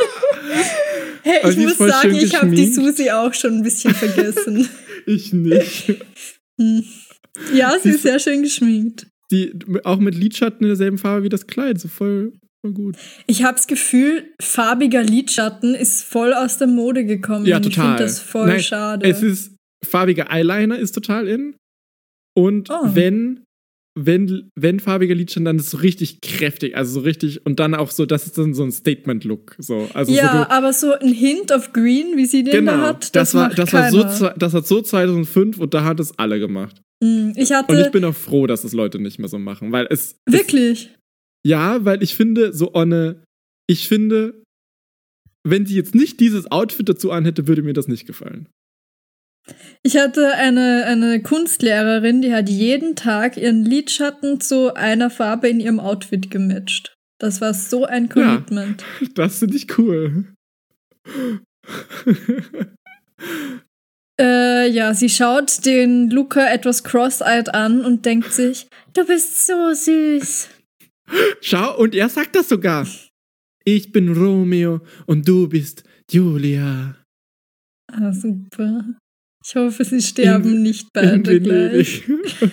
Hey, 1.24 1.50
ich 1.52 1.58
muss 1.58 1.78
sagen, 1.78 2.16
ich 2.16 2.34
habe 2.42 2.52
die. 2.56 2.66
Susi 2.72 3.12
auch 3.12 3.34
schon 3.34 3.58
ein 3.58 3.64
bisschen 3.64 3.94
vergessen. 3.94 4.68
Ich 5.08 5.34
nicht. 5.34 5.96
Hm. 6.60 6.84
Ja, 7.56 7.74
sie 7.82 7.90
Sie 7.90 7.96
ist 7.96 8.04
sehr 8.04 8.20
schön 8.20 8.44
geschminkt. 8.44 9.08
Die, 9.32 9.52
auch 9.84 9.98
mit 9.98 10.14
Lidschatten 10.14 10.62
in 10.62 10.68
derselben 10.68 11.00
Farbe 11.00 11.24
wie 11.24 11.30
das 11.30 11.48
Kleid. 11.48 11.80
So 11.82 11.88
voll, 11.88 12.34
voll 12.62 12.74
gut. 12.74 12.98
Ich 13.26 13.44
habe 13.44 13.56
das 13.56 13.66
Gefühl, 13.66 14.32
farbiger 14.40 15.02
Lidschatten 15.02 15.74
ist 15.74 16.04
voll 16.04 16.34
aus 16.36 16.60
der 16.60 16.68
Mode 16.68 17.04
gekommen. 17.06 17.48
Ja, 17.48 17.58
Und 17.58 17.66
Ich 17.66 17.74
total. 17.74 17.88
finde 17.98 18.04
das 18.04 18.20
voll 18.20 18.48
Nein, 18.48 18.60
schade. 18.62 19.10
Es 19.10 19.24
ist 19.24 19.54
farbiger 19.86 20.32
Eyeliner 20.32 20.78
ist 20.80 20.94
total 20.94 21.28
in. 21.28 21.56
Und 22.38 22.70
Oh. 22.70 22.80
wenn, 22.94 23.44
wenn, 24.00 24.50
wenn 24.58 24.80
farbiger 24.80 25.16
Lidschatten, 25.16 25.46
dann 25.46 25.58
ist 25.58 25.66
es 25.66 25.72
so 25.72 25.78
richtig 25.78 26.22
kräftig. 26.22 26.78
Also 26.78 26.94
so 26.94 27.00
richtig, 27.02 27.46
und 27.46 27.60
dann 27.60 27.76
auch 27.76 27.92
so, 27.92 28.06
das 28.06 28.26
ist 28.26 28.38
dann 28.38 28.54
so 28.54 28.64
ein 28.64 28.72
Statement-Look. 28.72 29.56
So, 29.60 29.90
also 29.94 30.12
ja, 30.14 30.46
so 30.48 30.54
aber 30.54 30.72
so 30.72 30.94
ein 30.94 31.14
Hint 31.14 31.52
of 31.52 31.74
Green, 31.74 32.16
wie 32.16 32.26
sie 32.26 32.44
den 32.44 32.52
genau. 32.54 32.72
da 32.78 32.82
hat, 32.88 33.16
das, 33.16 33.32
das, 33.32 33.34
war, 33.34 33.50
das 33.50 33.74
war 33.74 33.90
so, 33.92 34.30
das 34.38 34.54
hat 34.54 34.66
so 34.68 34.82
2005 34.82 35.58
und 35.60 35.74
da 35.74 35.84
hat 35.84 36.00
es 36.00 36.18
alle 36.18 36.40
gemacht. 36.40 36.82
Hm, 37.04 37.34
Ich 37.36 37.50
Und 37.50 37.56
hatte 37.58 37.82
ich 37.86 37.92
bin 37.92 38.06
auch 38.06 38.16
froh, 38.16 38.48
dass 38.48 38.64
es 38.64 38.74
Leute 38.74 39.00
nicht 39.00 39.20
mehr 39.20 39.28
so 39.28 39.40
machen, 39.40 39.72
weil 39.72 39.88
es. 39.90 40.16
es 40.26 40.34
wirklich. 40.34 40.94
ja, 41.46 41.84
weil 41.84 42.02
ich 42.04 42.16
finde, 42.16 42.54
so 42.54 42.74
eine. 42.74 43.24
Ich 43.68 43.88
finde, 43.88 44.42
wenn 45.48 45.66
sie 45.66 45.76
jetzt 45.76 45.96
nicht 45.96 46.20
dieses 46.20 46.50
Outfit 46.52 46.88
dazu 46.90 47.12
anhätte, 47.12 47.48
würde 47.48 47.64
mir 47.64 47.74
das 47.74 47.88
nicht 47.88 48.06
gefallen. 48.06 48.48
Ich 49.84 49.98
hatte 49.98 50.34
eine, 50.36 50.86
eine 50.86 51.22
Kunstlehrerin, 51.22 52.22
die 52.22 52.34
hat 52.34 52.50
jeden 52.50 52.96
Tag 52.96 53.38
ihren 53.38 53.66
Lidschatten 53.66 54.40
zu 54.40 54.76
einer 54.76 55.10
Farbe 55.10 55.50
in 55.50 55.60
ihrem 55.60 55.80
Outfit 55.80 56.30
gematcht. 56.30 56.96
Das 57.20 57.42
war 57.42 57.54
so 57.54 57.86
ein 57.86 58.06
Ja. 58.06 58.14
Commitment. 58.14 58.84
Das 59.16 59.40
finde 59.40 59.58
ich 59.58 59.78
cool. 59.78 60.34
Äh, 64.20 64.70
ja, 64.70 64.94
sie 64.94 65.10
schaut 65.10 65.66
den 65.66 66.10
Luca 66.12 66.48
etwas 66.48 66.84
cross-eyed 66.84 67.54
an 67.54 67.84
und 67.84 68.06
denkt 68.06 68.32
sich, 68.32 68.68
du 68.94 69.06
bist 69.06 69.48
so 69.48 69.74
süß. 69.74 70.50
Schau, 71.42 71.78
und 71.78 71.96
er 71.96 72.10
sagt 72.10 72.36
das 72.36 72.50
sogar. 72.50 72.88
Ich 73.64 73.92
bin 73.92 74.14
Romeo 74.16 74.82
und 75.08 75.28
du 75.28 75.48
bist 75.50 75.84
Julia. 76.12 76.96
Ah, 77.92 78.12
super. 78.14 78.84
Ich 79.44 79.56
hoffe, 79.56 79.84
sie 79.84 80.02
sterben 80.02 80.56
In- 80.58 80.62
nicht 80.62 80.88
In 80.96 81.24
beide 81.24 81.42
gleich. 81.42 82.08
Venedig. 82.08 82.52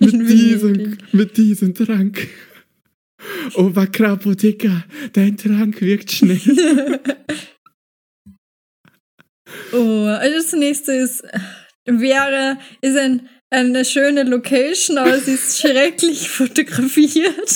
In 0.00 0.18
mit, 0.18 0.28
diesem, 0.28 0.76
Venedig. 0.76 1.14
mit 1.14 1.36
diesem 1.36 1.74
Trank. 1.74 2.28
Oh, 3.54 3.70
Krapotika, 3.70 4.84
dein 5.12 5.36
Trank 5.36 5.80
wirkt 5.80 6.10
schnell. 6.10 6.40
oh, 9.72 10.04
also 10.06 10.36
das 10.36 10.52
nächste 10.54 10.92
ist, 10.92 11.22
wäre, 11.86 12.58
ist 12.80 12.96
ein, 12.96 13.28
eine 13.50 13.84
schöne 13.84 14.24
Location, 14.24 14.98
aber 14.98 15.18
sie 15.18 15.34
ist 15.34 15.60
schrecklich 15.60 16.28
fotografiert. 16.30 17.48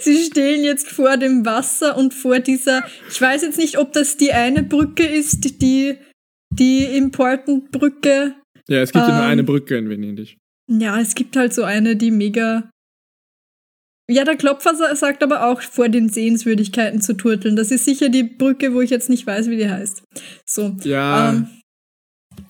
Sie 0.00 0.24
stehen 0.24 0.64
jetzt 0.64 0.88
vor 0.88 1.18
dem 1.18 1.44
Wasser 1.44 1.98
und 1.98 2.14
vor 2.14 2.38
dieser, 2.38 2.82
ich 3.10 3.20
weiß 3.20 3.42
jetzt 3.42 3.58
nicht, 3.58 3.76
ob 3.76 3.92
das 3.92 4.16
die 4.16 4.32
eine 4.32 4.62
Brücke 4.62 5.04
ist, 5.04 5.60
die, 5.60 5.98
die 6.58 6.84
Important-Brücke. 6.96 8.34
Ja, 8.68 8.80
es 8.82 8.92
gibt 8.92 9.04
ja 9.06 9.14
nur 9.14 9.24
Ähm. 9.24 9.30
eine 9.30 9.44
Brücke 9.44 9.76
in 9.76 9.88
Venedig. 9.88 10.36
Ja, 10.70 11.00
es 11.00 11.14
gibt 11.14 11.36
halt 11.36 11.52
so 11.52 11.64
eine, 11.64 11.96
die 11.96 12.10
mega. 12.10 12.70
Ja, 14.10 14.24
der 14.24 14.36
Klopfer 14.36 14.74
sa- 14.74 14.94
sagt 14.94 15.22
aber 15.22 15.46
auch, 15.46 15.60
vor 15.62 15.88
den 15.88 16.08
Sehenswürdigkeiten 16.08 17.00
zu 17.00 17.14
turteln. 17.14 17.56
Das 17.56 17.70
ist 17.70 17.84
sicher 17.84 18.08
die 18.08 18.24
Brücke, 18.24 18.74
wo 18.74 18.80
ich 18.80 18.90
jetzt 18.90 19.08
nicht 19.08 19.26
weiß, 19.26 19.48
wie 19.48 19.56
die 19.56 19.68
heißt. 19.70 20.02
So. 20.44 20.76
Ja, 20.82 21.30
Ähm, 21.30 21.48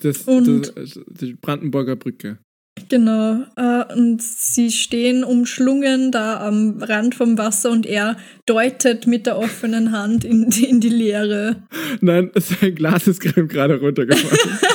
das, 0.00 0.22
und- 0.22 0.72
das, 0.76 0.98
die 1.08 1.34
Brandenburger 1.34 1.96
Brücke. 1.96 2.38
Genau. 2.88 3.44
Äh, 3.56 3.92
und 3.94 4.22
sie 4.22 4.70
stehen 4.70 5.24
umschlungen 5.24 6.12
da 6.12 6.40
am 6.40 6.82
Rand 6.82 7.14
vom 7.14 7.38
Wasser 7.38 7.70
und 7.70 7.86
er 7.86 8.16
deutet 8.46 9.06
mit 9.06 9.26
der 9.26 9.38
offenen 9.38 9.92
Hand 9.92 10.24
in, 10.24 10.50
in 10.50 10.80
die 10.80 10.88
Leere. 10.88 11.56
Nein, 12.00 12.30
sein 12.36 12.74
Glas 12.74 13.06
ist 13.06 13.20
gerade 13.20 13.80
runtergefallen. 13.80 14.58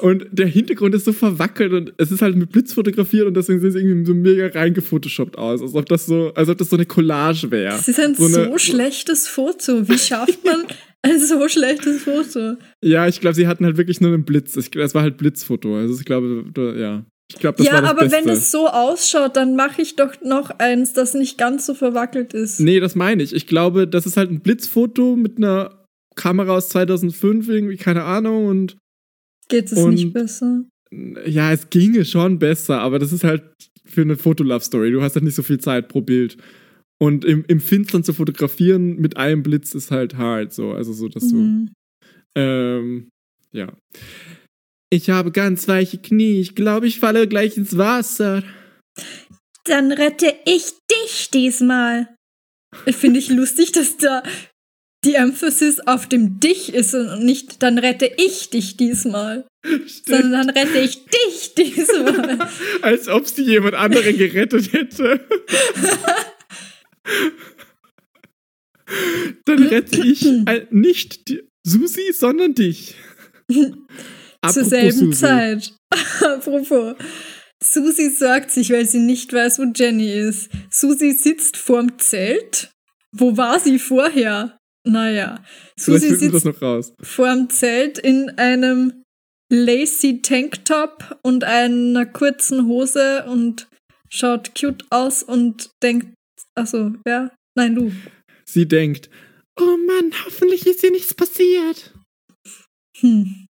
und 0.00 0.26
der 0.30 0.46
Hintergrund 0.46 0.94
ist 0.94 1.04
so 1.04 1.12
verwackelt 1.12 1.72
und 1.72 1.92
es 1.98 2.10
ist 2.12 2.22
halt 2.22 2.36
mit 2.36 2.50
Blitz 2.52 2.72
fotografiert 2.72 3.26
und 3.26 3.34
deswegen 3.34 3.60
sieht 3.60 3.70
es 3.70 3.74
irgendwie 3.76 4.04
so 4.06 4.14
mega 4.14 4.46
reingefotoshoppt 4.46 5.36
aus, 5.38 5.60
als 5.62 5.74
ob 5.74 5.86
das 5.86 6.06
so, 6.06 6.32
als 6.34 6.48
ob 6.48 6.58
das 6.58 6.70
so 6.70 6.76
eine 6.76 6.86
Collage 6.86 7.50
wäre. 7.50 7.74
Es 7.74 7.88
ist 7.88 7.98
ein 8.00 8.14
So 8.14 8.28
so, 8.28 8.40
eine- 8.42 8.58
schlechtes 8.58 9.26
Foto. 9.28 9.88
Wie 9.88 9.98
schafft 9.98 10.44
man 10.44 10.64
Ein 11.02 11.20
so 11.20 11.48
schlechtes 11.48 12.02
Foto. 12.02 12.56
Ja, 12.84 13.06
ich 13.06 13.20
glaube, 13.20 13.34
sie 13.36 13.46
hatten 13.46 13.64
halt 13.64 13.76
wirklich 13.76 14.00
nur 14.00 14.12
einen 14.12 14.24
Blitz. 14.24 14.56
Ich, 14.56 14.72
das 14.72 14.96
war 14.96 15.02
halt 15.02 15.16
Blitzfoto. 15.16 15.76
Also 15.76 15.94
ich 15.96 16.04
glaube, 16.04 16.44
da, 16.52 16.72
ja. 16.74 17.04
Ich 17.32 17.38
glaube, 17.38 17.58
das 17.58 17.66
ja, 17.68 17.74
war 17.74 17.82
das 17.82 17.90
aber 17.90 18.00
Beste. 18.02 18.16
wenn 18.18 18.28
es 18.30 18.50
so 18.50 18.66
ausschaut, 18.66 19.36
dann 19.36 19.54
mache 19.54 19.80
ich 19.80 19.94
doch 19.94 20.20
noch 20.24 20.50
eins, 20.58 20.94
das 20.94 21.14
nicht 21.14 21.38
ganz 21.38 21.66
so 21.66 21.74
verwackelt 21.74 22.32
ist. 22.34 22.58
Nee, 22.58 22.80
das 22.80 22.96
meine 22.96 23.22
ich. 23.22 23.32
Ich 23.32 23.46
glaube, 23.46 23.86
das 23.86 24.06
ist 24.06 24.16
halt 24.16 24.30
ein 24.32 24.40
Blitzfoto 24.40 25.14
mit 25.14 25.36
einer 25.36 25.84
Kamera 26.16 26.56
aus 26.56 26.68
2005, 26.70 27.48
irgendwie, 27.48 27.76
keine 27.76 28.02
Ahnung. 28.02 28.46
Und 28.46 28.76
Geht 29.48 29.72
es 29.72 29.78
Und- 29.78 29.94
nicht 29.94 30.12
besser? 30.12 30.64
ja, 31.26 31.52
es 31.52 31.68
ginge 31.70 32.04
schon 32.04 32.38
besser, 32.38 32.80
aber 32.80 32.98
das 32.98 33.12
ist 33.12 33.24
halt 33.24 33.42
für 33.84 34.02
eine 34.02 34.16
Fotolove-Story. 34.16 34.90
Du 34.90 35.02
hast 35.02 35.14
halt 35.14 35.24
nicht 35.24 35.34
so 35.34 35.42
viel 35.42 35.58
Zeit 35.58 35.88
pro 35.88 36.00
Bild. 36.00 36.36
Und 37.00 37.24
im, 37.24 37.44
im 37.46 37.60
Finstern 37.60 38.02
zu 38.02 38.12
fotografieren 38.12 38.96
mit 38.96 39.16
einem 39.16 39.42
Blitz 39.42 39.74
ist 39.74 39.90
halt 39.90 40.16
hart, 40.16 40.52
so. 40.52 40.72
Also 40.72 40.92
so, 40.92 41.08
dass 41.08 41.28
du. 41.28 41.36
Mhm. 41.36 41.70
Ähm, 42.36 43.08
ja. 43.52 43.72
Ich 44.90 45.10
habe 45.10 45.30
ganz 45.30 45.68
weiche 45.68 45.98
Knie. 45.98 46.40
Ich 46.40 46.54
glaube, 46.54 46.86
ich 46.86 46.98
falle 47.00 47.28
gleich 47.28 47.56
ins 47.56 47.76
Wasser. 47.76 48.42
Dann 49.64 49.92
rette 49.92 50.34
ich 50.46 50.72
dich 50.90 51.30
diesmal. 51.30 52.08
Finde 52.88 53.18
ich 53.18 53.28
lustig, 53.28 53.72
dass 53.72 53.96
da 53.96 54.22
die 55.08 55.14
Emphasis 55.14 55.80
auf 55.80 56.06
dem 56.06 56.38
dich 56.38 56.74
ist 56.74 56.94
und 56.94 57.24
nicht 57.24 57.62
dann 57.62 57.78
rette 57.78 58.10
ich 58.18 58.50
dich 58.50 58.76
diesmal, 58.76 59.46
sondern 60.04 60.32
dann 60.32 60.50
rette 60.50 60.78
ich 60.78 61.06
dich 61.06 61.54
diesmal. 61.56 62.38
Als 62.82 63.08
ob 63.08 63.26
sie 63.26 63.42
jemand 63.42 63.74
anderen 63.74 64.18
gerettet 64.18 64.72
hätte. 64.74 65.20
Dann 69.46 69.62
rette 69.62 70.06
ich 70.06 70.26
äh, 70.26 70.66
nicht 70.70 71.28
die 71.28 71.42
Susi, 71.64 72.12
sondern 72.12 72.54
dich. 72.54 72.94
Zur 74.52 74.64
selben 74.64 74.92
Susi. 74.92 75.18
Zeit. 75.18 75.72
Apropos. 76.20 76.96
Susi 77.62 78.10
sorgt 78.10 78.50
sich, 78.50 78.70
weil 78.70 78.86
sie 78.86 79.00
nicht 79.00 79.32
weiß, 79.32 79.58
wo 79.58 79.64
Jenny 79.74 80.12
ist. 80.12 80.50
Susi 80.70 81.12
sitzt 81.12 81.56
vorm 81.56 81.98
Zelt. 81.98 82.70
Wo 83.10 83.38
war 83.38 83.58
sie 83.58 83.78
vorher? 83.78 84.57
Naja. 84.84 85.44
Susi 85.76 86.14
sitzt 86.14 86.62
raus. 86.62 86.92
vorm 87.00 87.50
Zelt 87.50 87.98
in 87.98 88.30
einem 88.38 89.04
lacy 89.50 90.22
Tanktop 90.22 91.18
und 91.22 91.44
einer 91.44 92.06
kurzen 92.06 92.66
Hose 92.66 93.24
und 93.26 93.68
schaut 94.08 94.54
cute 94.54 94.84
aus 94.90 95.22
und 95.22 95.70
denkt, 95.82 96.14
achso, 96.54 96.92
wer? 97.04 97.34
Nein, 97.54 97.74
du. 97.74 97.92
Sie 98.44 98.66
denkt, 98.66 99.10
oh 99.58 99.76
Mann, 99.86 100.12
hoffentlich 100.24 100.66
ist 100.66 100.82
ihr 100.84 100.90
nichts 100.90 101.14
passiert. 101.14 101.94
Hm. 103.00 103.47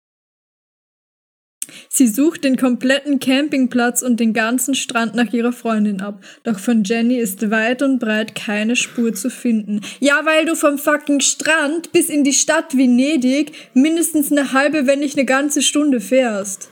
Sie 1.88 2.06
sucht 2.06 2.44
den 2.44 2.56
kompletten 2.56 3.18
Campingplatz 3.18 4.02
und 4.02 4.20
den 4.20 4.32
ganzen 4.32 4.74
Strand 4.74 5.14
nach 5.14 5.32
ihrer 5.32 5.52
Freundin 5.52 6.00
ab. 6.00 6.22
Doch 6.44 6.58
von 6.58 6.84
Jenny 6.84 7.18
ist 7.18 7.50
weit 7.50 7.82
und 7.82 7.98
breit 7.98 8.34
keine 8.34 8.76
Spur 8.76 9.14
zu 9.14 9.30
finden. 9.30 9.80
Ja, 10.00 10.22
weil 10.24 10.44
du 10.44 10.54
vom 10.54 10.78
fucking 10.78 11.20
Strand 11.20 11.92
bis 11.92 12.08
in 12.08 12.24
die 12.24 12.32
Stadt 12.32 12.76
Venedig 12.76 13.52
mindestens 13.74 14.30
eine 14.30 14.52
halbe, 14.52 14.86
wenn 14.86 15.00
nicht 15.00 15.16
eine 15.16 15.26
ganze 15.26 15.62
Stunde 15.62 16.00
fährst. 16.00 16.70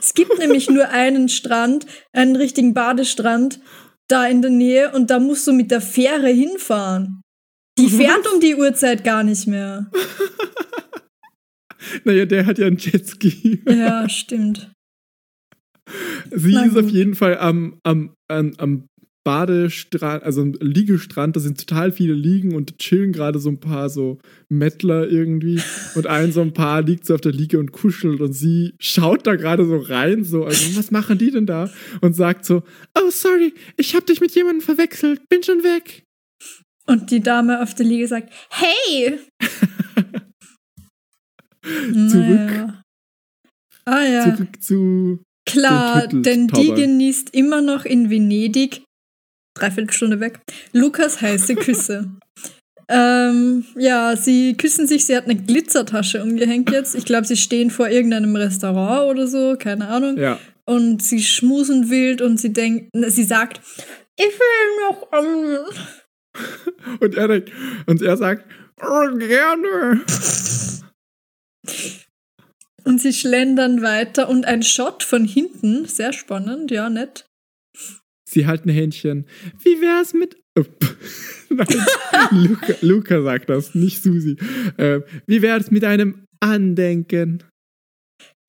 Es 0.00 0.14
gibt 0.14 0.38
nämlich 0.38 0.70
nur 0.70 0.88
einen 0.90 1.28
Strand, 1.28 1.86
einen 2.12 2.36
richtigen 2.36 2.74
Badestrand 2.74 3.60
da 4.08 4.26
in 4.26 4.42
der 4.42 4.50
Nähe 4.50 4.90
und 4.92 5.10
da 5.10 5.18
musst 5.18 5.46
du 5.46 5.52
mit 5.52 5.70
der 5.70 5.80
Fähre 5.80 6.28
hinfahren. 6.28 7.22
Die 7.78 7.88
fährt 7.88 8.26
um 8.34 8.40
die 8.40 8.56
Uhrzeit 8.56 9.04
gar 9.04 9.22
nicht 9.22 9.46
mehr. 9.46 9.90
Naja, 12.04 12.26
der 12.26 12.46
hat 12.46 12.58
ja 12.58 12.66
einen 12.66 12.78
Jetski. 12.78 13.62
Ja, 13.66 14.08
stimmt. 14.08 14.70
Sie 16.30 16.52
Na 16.52 16.64
ist 16.64 16.76
auf 16.76 16.88
jeden 16.88 17.14
Fall 17.14 17.38
am, 17.38 17.80
am, 17.82 18.14
am, 18.28 18.52
am 18.58 18.84
Badestrand, 19.22 20.22
also 20.22 20.40
am 20.40 20.54
Liegestrand, 20.60 21.36
da 21.36 21.40
sind 21.40 21.58
total 21.58 21.92
viele 21.92 22.14
Liegen 22.14 22.54
und 22.54 22.78
chillen 22.78 23.12
gerade 23.12 23.38
so 23.38 23.50
ein 23.50 23.60
paar 23.60 23.90
so 23.90 24.18
Mettler 24.48 25.08
irgendwie. 25.08 25.60
Und 25.94 26.06
ein 26.06 26.32
so 26.32 26.40
ein 26.40 26.54
Paar 26.54 26.82
liegt 26.86 27.04
so 27.04 27.14
auf 27.14 27.20
der 27.20 27.32
Liege 27.32 27.58
und 27.58 27.72
kuschelt 27.72 28.20
und 28.20 28.32
sie 28.32 28.74
schaut 28.78 29.26
da 29.26 29.36
gerade 29.36 29.66
so 29.66 29.76
rein, 29.76 30.24
so, 30.24 30.44
also 30.44 30.78
was 30.78 30.90
machen 30.90 31.18
die 31.18 31.30
denn 31.30 31.46
da? 31.46 31.70
Und 32.00 32.16
sagt 32.16 32.46
so, 32.46 32.62
oh 32.98 33.10
sorry, 33.10 33.52
ich 33.76 33.94
hab 33.94 34.06
dich 34.06 34.20
mit 34.20 34.34
jemandem 34.34 34.62
verwechselt, 34.62 35.28
bin 35.28 35.42
schon 35.42 35.62
weg. 35.62 36.04
Und 36.86 37.10
die 37.10 37.20
Dame 37.20 37.62
auf 37.62 37.74
der 37.74 37.86
Liege 37.86 38.08
sagt, 38.08 38.32
hey! 38.50 39.18
Zurück. 42.08 42.50
Naja. 42.50 42.82
Ah 43.84 44.04
ja, 44.04 44.36
Zurück 44.36 44.62
zu, 44.62 45.20
klar, 45.46 46.06
den 46.06 46.22
denn 46.22 46.46
die 46.48 46.72
genießt 46.72 47.34
immer 47.34 47.60
noch 47.60 47.84
in 47.84 48.10
Venedig, 48.10 48.84
dreiviertel 49.54 49.92
Stunde 49.92 50.20
weg, 50.20 50.40
Lukas 50.72 51.20
heiße 51.20 51.56
Küsse. 51.56 52.10
ähm, 52.88 53.64
ja, 53.76 54.16
sie 54.16 54.54
küssen 54.56 54.86
sich, 54.86 55.06
sie 55.06 55.16
hat 55.16 55.24
eine 55.24 55.36
Glitzertasche 55.36 56.22
umgehängt 56.22 56.70
jetzt. 56.70 56.94
Ich 56.94 57.04
glaube, 57.04 57.26
sie 57.26 57.36
stehen 57.36 57.70
vor 57.70 57.88
irgendeinem 57.88 58.36
Restaurant 58.36 59.10
oder 59.10 59.26
so, 59.26 59.56
keine 59.58 59.88
Ahnung. 59.88 60.18
ja. 60.18 60.38
Und 60.66 61.02
sie 61.02 61.20
schmusen 61.20 61.90
wild 61.90 62.22
und 62.22 62.38
sie 62.38 62.52
denkt, 62.52 62.90
sie 62.94 63.24
sagt, 63.24 63.60
ich 64.16 64.26
will 64.26 64.88
noch 64.88 65.08
ähm, 65.12 65.58
Und 67.00 67.14
er 67.16 67.28
denkt, 67.28 67.50
und 67.86 68.02
er 68.02 68.16
sagt, 68.16 68.44
oh, 68.80 69.16
gerne. 69.16 70.00
Und 72.84 73.00
sie 73.00 73.12
schlendern 73.12 73.82
weiter 73.82 74.28
und 74.28 74.46
ein 74.46 74.62
Shot 74.62 75.02
von 75.02 75.24
hinten, 75.24 75.84
sehr 75.86 76.12
spannend, 76.12 76.70
ja, 76.70 76.88
nett. 76.88 77.26
Sie 78.24 78.46
halten 78.46 78.70
Händchen. 78.70 79.26
Wie 79.62 79.80
wär's 79.80 80.14
mit. 80.14 80.36
Oh, 80.58 80.64
Nein, 81.50 81.66
Luca, 82.30 82.74
Luca 82.80 83.22
sagt 83.22 83.50
das, 83.50 83.74
nicht 83.74 84.02
Susi. 84.02 84.36
Äh, 84.76 85.00
wie 85.26 85.42
wär's 85.42 85.70
mit 85.70 85.84
einem 85.84 86.26
Andenken? 86.40 87.42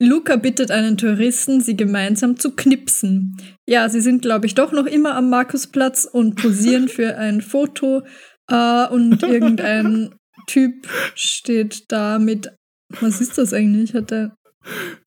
Luca 0.00 0.36
bittet 0.36 0.70
einen 0.70 0.98
Touristen, 0.98 1.60
sie 1.60 1.76
gemeinsam 1.76 2.38
zu 2.38 2.56
knipsen. 2.56 3.36
Ja, 3.68 3.88
sie 3.88 4.00
sind, 4.00 4.22
glaube 4.22 4.46
ich, 4.46 4.54
doch 4.54 4.72
noch 4.72 4.86
immer 4.86 5.14
am 5.14 5.30
Markusplatz 5.30 6.08
und 6.10 6.34
posieren 6.34 6.88
für 6.88 7.16
ein 7.16 7.40
Foto. 7.40 8.02
Äh, 8.50 8.88
und 8.88 9.22
irgendein 9.22 10.14
Typ 10.46 10.88
steht 11.14 11.90
da 11.92 12.18
mit. 12.18 12.52
Was 13.00 13.20
ist 13.20 13.38
das 13.38 13.52
eigentlich? 13.52 13.94
Hat 13.94 14.12
er 14.12 14.36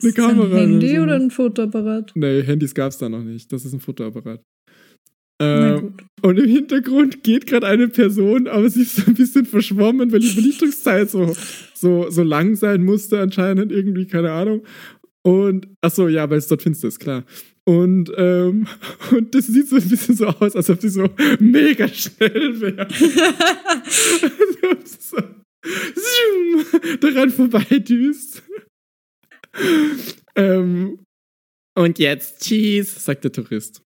Eine 0.02 0.14
Kamera 0.14 0.44
ein 0.44 0.52
oder 0.52 0.58
Handy 0.60 0.96
so. 0.96 1.02
oder 1.02 1.16
ein 1.16 1.32
Fotoapparat? 1.32 2.12
Nee, 2.16 2.42
Handys 2.44 2.74
gab's 2.74 2.98
da 2.98 3.10
noch 3.10 3.24
nicht. 3.24 3.52
Das 3.52 3.66
ist 3.66 3.74
ein 3.74 3.80
Fotoapparat. 3.80 4.42
Ähm, 5.42 5.96
und 6.22 6.40
im 6.40 6.50
Hintergrund 6.50 7.22
geht 7.24 7.46
gerade 7.46 7.68
eine 7.68 7.90
Person, 7.90 8.48
aber 8.48 8.70
sie 8.70 8.84
ist 8.84 8.96
so 8.96 9.04
ein 9.06 9.16
bisschen 9.16 9.46
verschwommen, 9.46 10.10
weil 10.12 10.20
die 10.22 10.34
Belichtungszeit 10.34 11.10
so, 11.10 11.36
so, 11.74 12.10
so 12.10 12.24
lang 12.24 12.56
sein 12.56 12.84
musste, 12.84 13.20
anscheinend 13.20 13.72
irgendwie, 13.72 14.08
keine 14.08 14.32
Ahnung. 14.32 14.64
Und, 15.24 15.68
ach 15.82 15.92
so, 15.92 16.08
ja, 16.08 16.30
weil 16.30 16.38
es 16.38 16.48
dort 16.48 16.62
finster 16.62 16.88
ist, 16.88 17.00
klar. 17.00 17.26
Und, 17.66 18.12
ähm, 18.16 18.68
und 19.12 19.36
das 19.36 19.48
sieht 19.48 19.68
so 19.68 19.76
ein 19.76 19.90
bisschen 19.90 20.16
so 20.16 20.28
aus, 20.28 20.56
als 20.56 20.70
ob 20.70 20.80
sie 20.80 20.90
so 20.90 21.10
mega 21.40 21.88
schnell 21.90 22.62
wäre. 22.62 22.88
als 22.88 24.64
ob 24.72 24.88
sie 24.88 24.98
so 25.02 25.18
daran 27.02 27.30
vorbeidüst. 27.32 28.44
ähm, 30.36 31.00
und 31.76 32.00
jetzt 32.00 32.44
Cheese, 32.44 33.00
sagt 33.00 33.24
der 33.24 33.32
Tourist. 33.32 33.82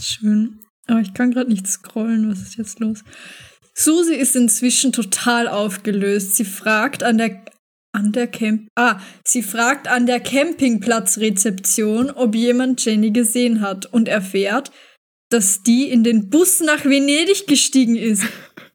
Schön. 0.00 0.60
Aber 0.86 1.00
ich 1.00 1.12
kann 1.12 1.30
gerade 1.32 1.50
nicht 1.50 1.66
scrollen. 1.66 2.30
Was 2.30 2.40
ist 2.40 2.56
jetzt 2.56 2.80
los? 2.80 3.02
Susi 3.74 4.14
ist 4.14 4.36
inzwischen 4.36 4.92
total 4.92 5.48
aufgelöst. 5.48 6.36
Sie 6.36 6.44
fragt 6.44 7.02
an 7.02 7.18
der 7.18 7.44
an 7.92 8.12
der 8.12 8.26
Camp 8.26 8.68
ah, 8.76 9.00
sie 9.24 9.42
fragt 9.42 9.88
an 9.88 10.06
der 10.06 10.20
Campingplatzrezeption, 10.20 12.10
ob 12.10 12.34
jemand 12.34 12.84
Jenny 12.84 13.10
gesehen 13.10 13.60
hat 13.60 13.86
und 13.86 14.08
erfährt, 14.08 14.70
dass 15.30 15.62
die 15.62 15.90
in 15.90 16.04
den 16.04 16.30
Bus 16.30 16.60
nach 16.60 16.84
Venedig 16.84 17.46
gestiegen 17.46 17.96
ist. 17.96 18.24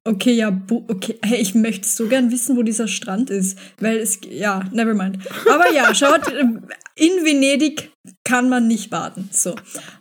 Okay, 0.05 0.33
ja, 0.33 0.61
okay. 0.69 1.17
Hey, 1.23 1.41
ich 1.41 1.55
möchte 1.55 1.87
so 1.87 2.07
gern 2.07 2.29
wissen, 2.29 2.57
wo 2.57 2.63
dieser 2.63 2.89
Strand 2.89 3.29
ist, 3.29 3.57
weil 3.79 3.97
es 3.97 4.19
ja, 4.29 4.67
never 4.73 4.93
mind. 4.93 5.19
Aber 5.49 5.71
ja, 5.73 5.95
schaut, 5.95 6.27
in 6.95 7.11
Venedig 7.23 7.91
kann 8.25 8.49
man 8.49 8.67
nicht 8.67 8.89
baden. 8.89 9.29
So. 9.31 9.55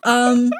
Ähm, 0.04 0.50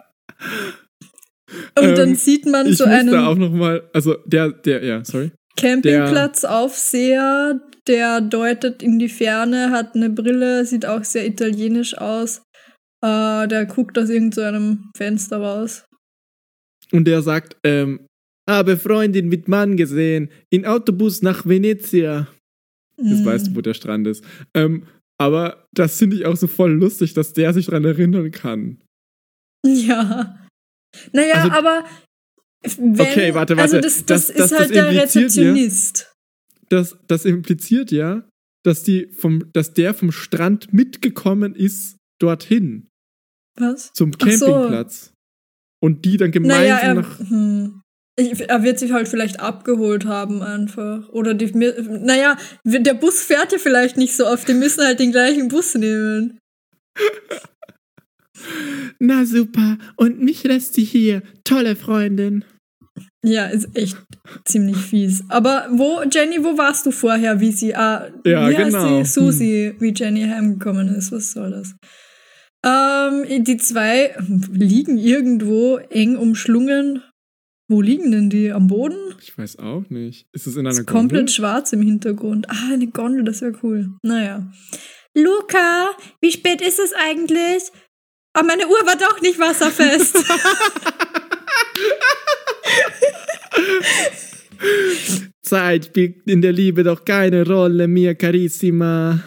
und 1.77 1.85
Ähm, 1.85 1.95
dann 1.97 2.15
sieht 2.15 2.47
man 2.47 2.67
Ich 2.67 2.79
so 2.79 2.87
muss 2.87 2.95
einen 2.95 3.13
da 3.13 3.27
auch 3.27 3.37
noch 3.37 3.51
mal, 3.51 3.83
also 3.93 4.15
der, 4.27 4.53
der, 4.53 4.85
ja, 4.85 5.05
sorry. 5.05 5.33
Campingplatzaufseher, 5.57 7.61
der 7.87 8.21
deutet 8.21 8.83
in 8.83 8.99
die 8.99 9.09
Ferne, 9.09 9.71
hat 9.71 9.95
eine 9.95 10.09
Brille, 10.09 10.65
sieht 10.65 10.87
auch 10.87 11.05
sehr 11.05 11.27
italienisch 11.27 11.97
aus. 11.99 12.43
Äh, 13.05 13.49
der 13.49 13.67
guckt 13.67 13.99
aus 13.99 14.09
irgendeinem 14.09 14.91
Fenster 14.97 15.39
raus. 15.39 15.85
Und 16.93 17.07
der 17.07 17.23
sagt, 17.23 17.57
ähm, 17.65 18.07
Habe 18.49 18.77
Freundin 18.77 19.29
mit 19.29 19.49
Mann 19.49 19.77
gesehen. 19.77 20.31
In 20.51 20.67
Autobus 20.67 21.23
nach 21.23 21.47
Venezia. 21.47 22.29
Das 22.97 23.21
Mm. 23.21 23.25
weißt 23.25 23.47
du, 23.49 23.57
wo 23.57 23.61
der 23.61 23.75
Strand 23.75 24.07
ist. 24.07 24.25
Ähm, 24.55 24.85
aber 25.19 25.67
das 25.73 25.97
finde 25.99 26.17
ich 26.17 26.27
auch 26.27 26.37
so 26.37 26.47
voll 26.49 26.73
lustig, 26.73 27.15
dass 27.15 27.33
der 27.33 27.53
sich 27.53 27.67
daran 27.67 27.85
erinnern 27.85 28.31
kann. 28.33 28.79
Ja. 29.65 30.39
Naja, 31.13 31.35
Also- 31.35 31.51
aber. 31.53 31.85
Wenn, 32.65 33.01
Okay, 33.01 33.35
warte, 33.35 33.57
Also, 33.59 33.75
warte. 33.77 33.81
das, 33.81 34.05
das, 34.07 34.27
Das- 34.27 34.31
ist 34.31 34.39
das- 34.39 34.59
halt 34.61 34.71
der 34.75 34.85
impliziert 34.91 35.15
ja- 35.35 35.43
Rezeptionist. 35.43 36.13
Das, 36.69 36.97
das 37.09 37.25
impliziert 37.25 37.91
ja, 37.91 38.29
dass, 38.65 38.83
die 38.85 39.07
vom, 39.13 39.51
dass 39.53 39.73
der 39.75 39.95
vom 39.95 40.13
Strand 40.13 40.73
mitgekommen 40.73 41.55
ist 41.57 41.97
dorthin, 42.21 42.89
Was? 43.59 43.93
zum 43.93 44.13
Ach 44.21 44.31
so. 44.31 44.47
Campingplatz. 44.47 45.13
Und 45.83 46.05
die 46.05 46.17
dann 46.17 46.31
gemeinsam 46.31 46.61
Naja, 46.61 46.77
er, 46.79 46.95
nach. 46.95 47.19
hm. 47.19 47.82
Er 48.17 48.63
wird 48.63 48.79
sich 48.79 48.93
halt 48.93 49.09
vielleicht 49.09 49.41
abgeholt 49.41 50.05
haben 50.05 50.43
einfach. 50.43 51.09
Oder 51.09 51.35
die, 51.35 51.51
naja, 51.55 52.37
der 52.65 52.95
Bus 52.95 53.23
fährt 53.23 53.53
ja 53.53 53.59
vielleicht 53.59 53.97
nicht 53.97 54.15
so 54.15 54.27
oft, 54.27 54.47
die 54.49 54.55
müssen 54.55 54.85
halt 54.85 55.01
den 55.01 55.13
gleichen 55.13 55.49
Bus 55.49 55.75
nehmen. 55.75 56.39
Na 58.99 59.25
super, 59.25 59.79
und 59.97 60.21
mich 60.21 60.45
lässt 60.45 60.75
sie 60.75 60.85
hier. 60.85 61.23
Tolle 61.45 61.77
Freundin. 61.77 62.45
Ja, 63.25 63.47
ist 63.47 63.69
echt 63.75 63.97
ziemlich 64.45 64.77
fies. 64.77 65.23
Aber 65.29 65.69
wo, 65.71 66.03
Jenny, 66.03 66.43
wo 66.43 66.59
warst 66.59 66.87
du 66.87 66.91
vorher, 66.91 67.41
wie 67.41 67.53
sie, 67.53 67.75
ah, 67.75 68.11
Ja, 68.25 68.49
wie 68.49 68.55
genau. 68.55 68.85
Hm. 68.85 68.99
heißt 68.99 69.15
sie, 69.15 69.21
Susi, 69.21 69.75
wie 69.79 69.95
Jenny 69.95 70.23
heimgekommen 70.23 70.95
ist, 70.95 71.13
was 71.13 71.33
soll 71.33 71.51
das? 71.51 71.75
Ähm, 72.65 73.45
die 73.45 73.57
zwei 73.57 74.15
liegen 74.53 74.99
irgendwo 74.99 75.77
eng 75.77 76.17
umschlungen. 76.17 77.03
Wo 77.73 77.81
liegen 77.81 78.11
denn 78.11 78.29
die? 78.29 78.53
Am 78.53 78.67
Boden? 78.67 78.99
Ich 79.23 79.39
weiß 79.39 79.59
auch 79.59 79.89
nicht. 79.89 80.27
Ist 80.33 80.47
es 80.47 80.57
in 80.57 80.67
einer 80.67 80.79
Ist 80.81 80.87
komplett 80.87 81.21
Gondel? 81.21 81.35
schwarz 81.35 81.73
im 81.73 81.81
Hintergrund. 81.81 82.51
Ah, 82.51 82.69
eine 82.71 82.89
Gondel, 82.89 83.25
das 83.25 83.41
wäre 83.41 83.55
cool. 83.63 83.97
Naja. 84.03 84.47
Luca, 85.17 85.89
wie 86.21 86.31
spät 86.31 86.61
ist 86.61 86.79
es 86.79 86.93
eigentlich? 86.93 87.63
Ah, 88.35 88.43
meine 88.43 88.67
Uhr 88.67 88.77
war 88.85 88.97
doch 88.97 89.23
nicht 89.23 89.39
wasserfest. 89.39 90.17
Zeit 95.41 95.87
spielt 95.87 96.27
in 96.29 96.43
der 96.43 96.53
Liebe 96.53 96.83
doch 96.83 97.07
keine 97.07 97.47
Rolle, 97.47 97.89
mia 97.89 98.13
carissima. 98.13 99.19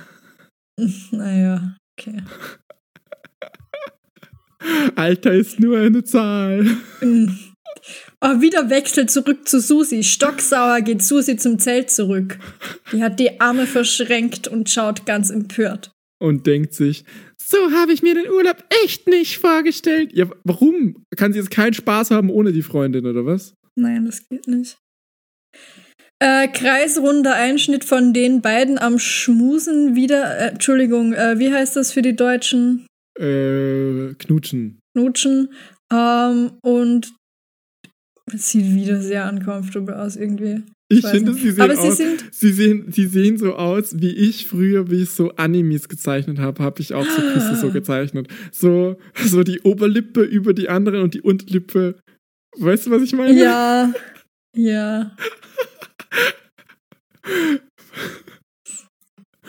naja, 1.10 1.76
okay. 1.98 2.22
Alter 4.96 5.34
ist 5.34 5.60
nur 5.60 5.80
eine 5.80 6.04
Zahl. 6.04 6.78
Mm. 8.22 8.26
Oh, 8.26 8.42
wieder 8.42 8.70
Wechsel 8.70 9.08
zurück 9.08 9.48
zu 9.48 9.60
Susi. 9.60 10.04
Stocksauer 10.04 10.82
geht 10.82 11.04
Susi 11.04 11.38
zum 11.38 11.60
Zelt 11.60 11.90
zurück. 11.92 12.38
Die 12.92 13.04
hat 13.04 13.20
die 13.20 13.40
Arme 13.40 13.68
verschränkt 13.68 14.48
und 14.48 14.70
schaut 14.70 15.06
ganz 15.06 15.30
empört. 15.30 15.92
Und 16.20 16.48
denkt 16.48 16.74
sich, 16.74 17.04
so 17.38 17.58
habe 17.72 17.92
ich 17.92 18.02
mir 18.02 18.16
den 18.16 18.30
Urlaub 18.30 18.64
echt 18.84 19.08
nicht 19.08 19.38
vorgestellt. 19.38 20.12
Ja, 20.14 20.26
warum? 20.44 21.04
Kann 21.16 21.34
sie 21.34 21.40
jetzt 21.40 21.52
keinen 21.52 21.74
Spaß 21.74 22.12
haben 22.12 22.30
ohne 22.30 22.54
die 22.54 22.64
Freundin, 22.64 23.06
oder 23.06 23.26
was? 23.26 23.54
Nein, 23.76 24.06
das 24.06 24.28
geht 24.28 24.48
nicht. 24.48 24.78
Äh, 26.20 26.48
kreisrunder 26.48 27.36
Einschnitt 27.36 27.84
von 27.84 28.14
den 28.14 28.42
beiden 28.42 28.80
am 28.80 29.00
Schmusen 29.00 29.96
wieder. 29.96 30.40
Äh, 30.40 30.50
Entschuldigung, 30.52 31.14
äh, 31.14 31.38
wie 31.38 31.54
heißt 31.54 31.76
das 31.76 31.92
für 31.92 32.02
die 32.02 32.16
Deutschen? 32.16 32.88
Äh, 33.20 34.14
knutschen. 34.18 34.80
Knutschen. 34.96 35.54
Ähm, 35.92 36.54
und 36.64 37.14
es 38.34 38.52
sieht 38.52 38.74
wieder 38.74 39.02
sehr 39.02 39.30
uncomfortable 39.32 39.98
aus 40.00 40.16
irgendwie. 40.16 40.64
Ich 40.88 41.04
weiß 41.04 41.12
finde, 41.12 41.34
sie 41.34 41.52
sehen 41.52 41.62
Aber 41.64 41.74
sie 41.76 41.80
aus. 41.88 41.98
sind- 41.98 42.26
Sie 42.32 42.52
sehen, 42.52 42.86
sie 42.92 43.06
sehen 43.08 43.38
so 43.38 43.56
aus, 43.56 44.00
wie 44.00 44.12
ich 44.12 44.46
früher, 44.48 44.90
wie 44.92 45.02
ich 45.04 45.10
so 45.10 45.32
Animes 45.32 45.90
gezeichnet 45.90 46.38
habe, 46.40 46.64
habe 46.64 46.80
ich 46.82 46.94
auch 46.94 47.06
so 47.06 47.22
Küsse 47.34 47.56
so 47.56 47.70
gezeichnet. 47.74 48.28
So, 48.52 48.98
so 49.26 49.44
die 49.44 49.62
Oberlippe 49.62 50.22
über 50.22 50.54
die 50.54 50.70
andere 50.70 51.02
und 51.02 51.14
die 51.16 51.22
Unterlippe. 51.22 51.96
Weißt 52.58 52.86
du, 52.88 52.92
was 52.92 53.02
ich 53.04 53.14
meine? 53.14 53.34
Ja, 53.40 53.94
ja. 54.56 55.16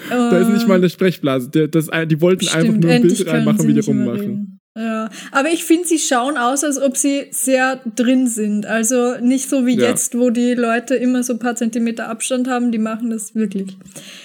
Da 0.09 0.39
ist 0.41 0.49
nicht 0.49 0.69
mal 0.69 0.75
eine 0.77 0.89
Sprechblase. 0.91 1.51
Der, 1.51 1.69
das, 1.69 1.89
die 2.07 2.21
wollten 2.21 2.47
einfach 2.49 2.61
Stimmt, 2.61 2.81
nur 2.85 2.93
ein 2.93 3.03
Bild 3.03 3.27
reinmachen, 3.27 3.61
sie 3.61 3.69
wie 3.69 3.75
die 3.75 3.81
rummachen. 3.81 4.56
Ja, 4.77 5.09
aber 5.33 5.49
ich 5.51 5.65
finde, 5.65 5.89
sie 5.89 5.99
schauen 5.99 6.37
aus, 6.37 6.63
als 6.63 6.79
ob 6.79 6.99
sie 6.99 7.29
sehr 7.31 7.77
drin 7.97 8.27
sind. 8.27 8.67
Also 8.67 9.17
nicht 9.21 9.49
so 9.49 9.65
wie 9.65 9.79
Ja. 9.79 9.89
jetzt, 9.89 10.19
wo 10.19 10.29
die 10.29 10.53
Leute 10.53 10.95
immer 10.97 11.23
so 11.23 11.33
ein 11.33 11.39
paar 11.39 11.57
Zentimeter 11.57 12.09
Abstand 12.09 12.47
haben. 12.47 12.71
Die 12.73 12.79
machen 12.79 13.09
das 13.09 13.35
wirklich. 13.35 13.79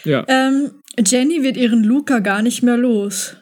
Ja. 0.03 0.25
Ähm, 0.27 0.71
Jenny 1.07 1.41
wird 1.43 1.55
ihren 1.55 1.85
Luca 1.85 2.19
gar 2.19 2.41
nicht 2.41 2.63
mehr 2.63 2.75
los. 2.75 3.37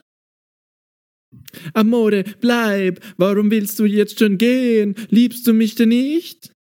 Amore, 1.74 2.24
bleib! 2.42 3.00
Warum 3.18 3.50
willst 3.50 3.80
du 3.80 3.86
jetzt 3.86 4.20
schon 4.20 4.38
gehen? 4.38 4.94
Liebst 5.10 5.48
du 5.48 5.54
mich 5.54 5.74
denn 5.76 5.90
nicht? 5.90 6.52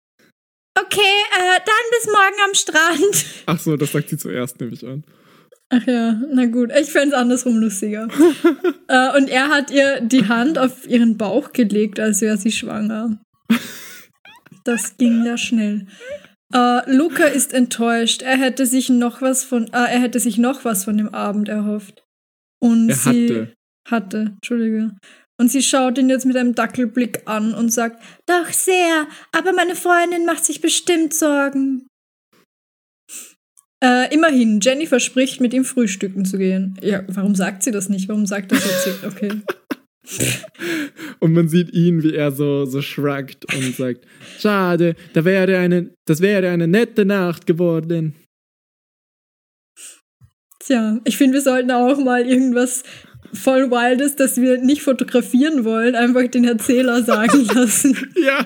Okay, 0.79 0.99
äh, 1.37 1.59
dann 1.63 1.85
bis 1.91 2.07
morgen 2.07 2.37
am 2.47 2.53
Strand. 2.55 3.25
Ach 3.45 3.59
so, 3.59 3.77
das 3.77 3.91
sagt 3.91 4.09
sie 4.09 4.17
zuerst, 4.17 4.59
nehme 4.59 4.73
ich 4.73 4.85
an. 4.85 5.03
Ach 5.71 5.85
ja, 5.85 6.19
na 6.31 6.45
gut. 6.47 6.71
Ich 6.79 6.91
fände 6.91 7.09
es 7.09 7.21
andersrum 7.21 7.57
lustiger. 7.57 8.07
äh, 8.87 9.17
und 9.17 9.29
er 9.29 9.49
hat 9.49 9.69
ihr 9.71 10.01
die 10.01 10.27
Hand 10.27 10.57
auf 10.57 10.87
ihren 10.87 11.17
Bauch 11.17 11.53
gelegt, 11.53 11.99
als 11.99 12.21
wäre 12.21 12.37
sie 12.37 12.51
schwanger. 12.51 13.19
Das 14.63 14.97
ging 14.97 15.23
ja 15.23 15.37
schnell. 15.37 15.87
Äh, 16.53 16.91
Luca 16.91 17.25
ist 17.25 17.53
enttäuscht. 17.53 18.23
Er 18.23 18.37
hätte 18.37 18.65
sich 18.65 18.89
noch 18.89 19.21
was 19.21 19.43
von, 19.43 19.67
äh, 19.67 19.91
er 19.91 19.99
hätte 19.99 20.19
sich 20.19 20.37
noch 20.37 20.65
was 20.65 20.83
von 20.85 20.97
dem 20.97 21.13
Abend 21.13 21.49
erhofft. 21.49 22.03
Und 22.61 22.89
Er 22.89 22.95
sie 22.95 23.29
hatte. 23.29 23.53
hatte, 23.87 24.17
Entschuldige. 24.35 24.95
Und 25.39 25.49
sie 25.49 25.63
schaut 25.63 25.97
ihn 25.97 26.09
jetzt 26.09 26.25
mit 26.25 26.35
einem 26.35 26.53
Dackelblick 26.53 27.21
an 27.25 27.53
und 27.53 27.69
sagt, 27.71 28.03
doch 28.25 28.47
sehr, 28.51 29.07
aber 29.31 29.53
meine 29.53 29.75
Freundin 29.75 30.25
macht 30.25 30.43
sich 30.43 30.59
bestimmt 30.59 31.13
Sorgen. 31.13 31.87
Äh, 33.81 34.13
immerhin, 34.13 34.59
Jenny 34.61 34.87
verspricht, 34.87 35.39
mit 35.39 35.53
ihm 35.53 35.63
frühstücken 35.63 36.25
zu 36.25 36.37
gehen. 36.37 36.77
Ja, 36.81 37.03
warum 37.07 37.35
sagt 37.35 37.63
sie 37.63 37.71
das 37.71 37.87
nicht? 37.87 38.09
Warum 38.09 38.25
sagt 38.25 38.51
das 38.51 38.63
jetzt? 38.65 39.05
Okay. 39.05 39.31
Und 41.19 41.33
man 41.33 41.47
sieht 41.47 41.73
ihn, 41.73 42.03
wie 42.03 42.15
er 42.15 42.31
so, 42.31 42.65
so 42.65 42.81
shrugt 42.81 43.45
und 43.53 43.75
sagt, 43.75 44.05
schade, 44.39 44.95
da 45.13 45.23
wäre 45.23 45.57
eine, 45.59 45.91
das 46.05 46.21
wäre 46.21 46.49
eine 46.49 46.67
nette 46.67 47.05
Nacht 47.05 47.45
geworden. 47.45 48.15
Tja, 50.59 50.99
ich 51.03 51.17
finde, 51.17 51.35
wir 51.35 51.41
sollten 51.41 51.71
auch 51.71 51.97
mal 51.99 52.25
irgendwas 52.25 52.83
voll 53.33 53.69
Wildes, 53.69 54.15
das 54.15 54.37
wir 54.37 54.57
nicht 54.57 54.81
fotografieren 54.81 55.63
wollen, 55.63 55.95
einfach 55.95 56.27
den 56.27 56.45
Erzähler 56.45 57.03
sagen 57.03 57.45
lassen. 57.53 57.95
Ja. 58.15 58.45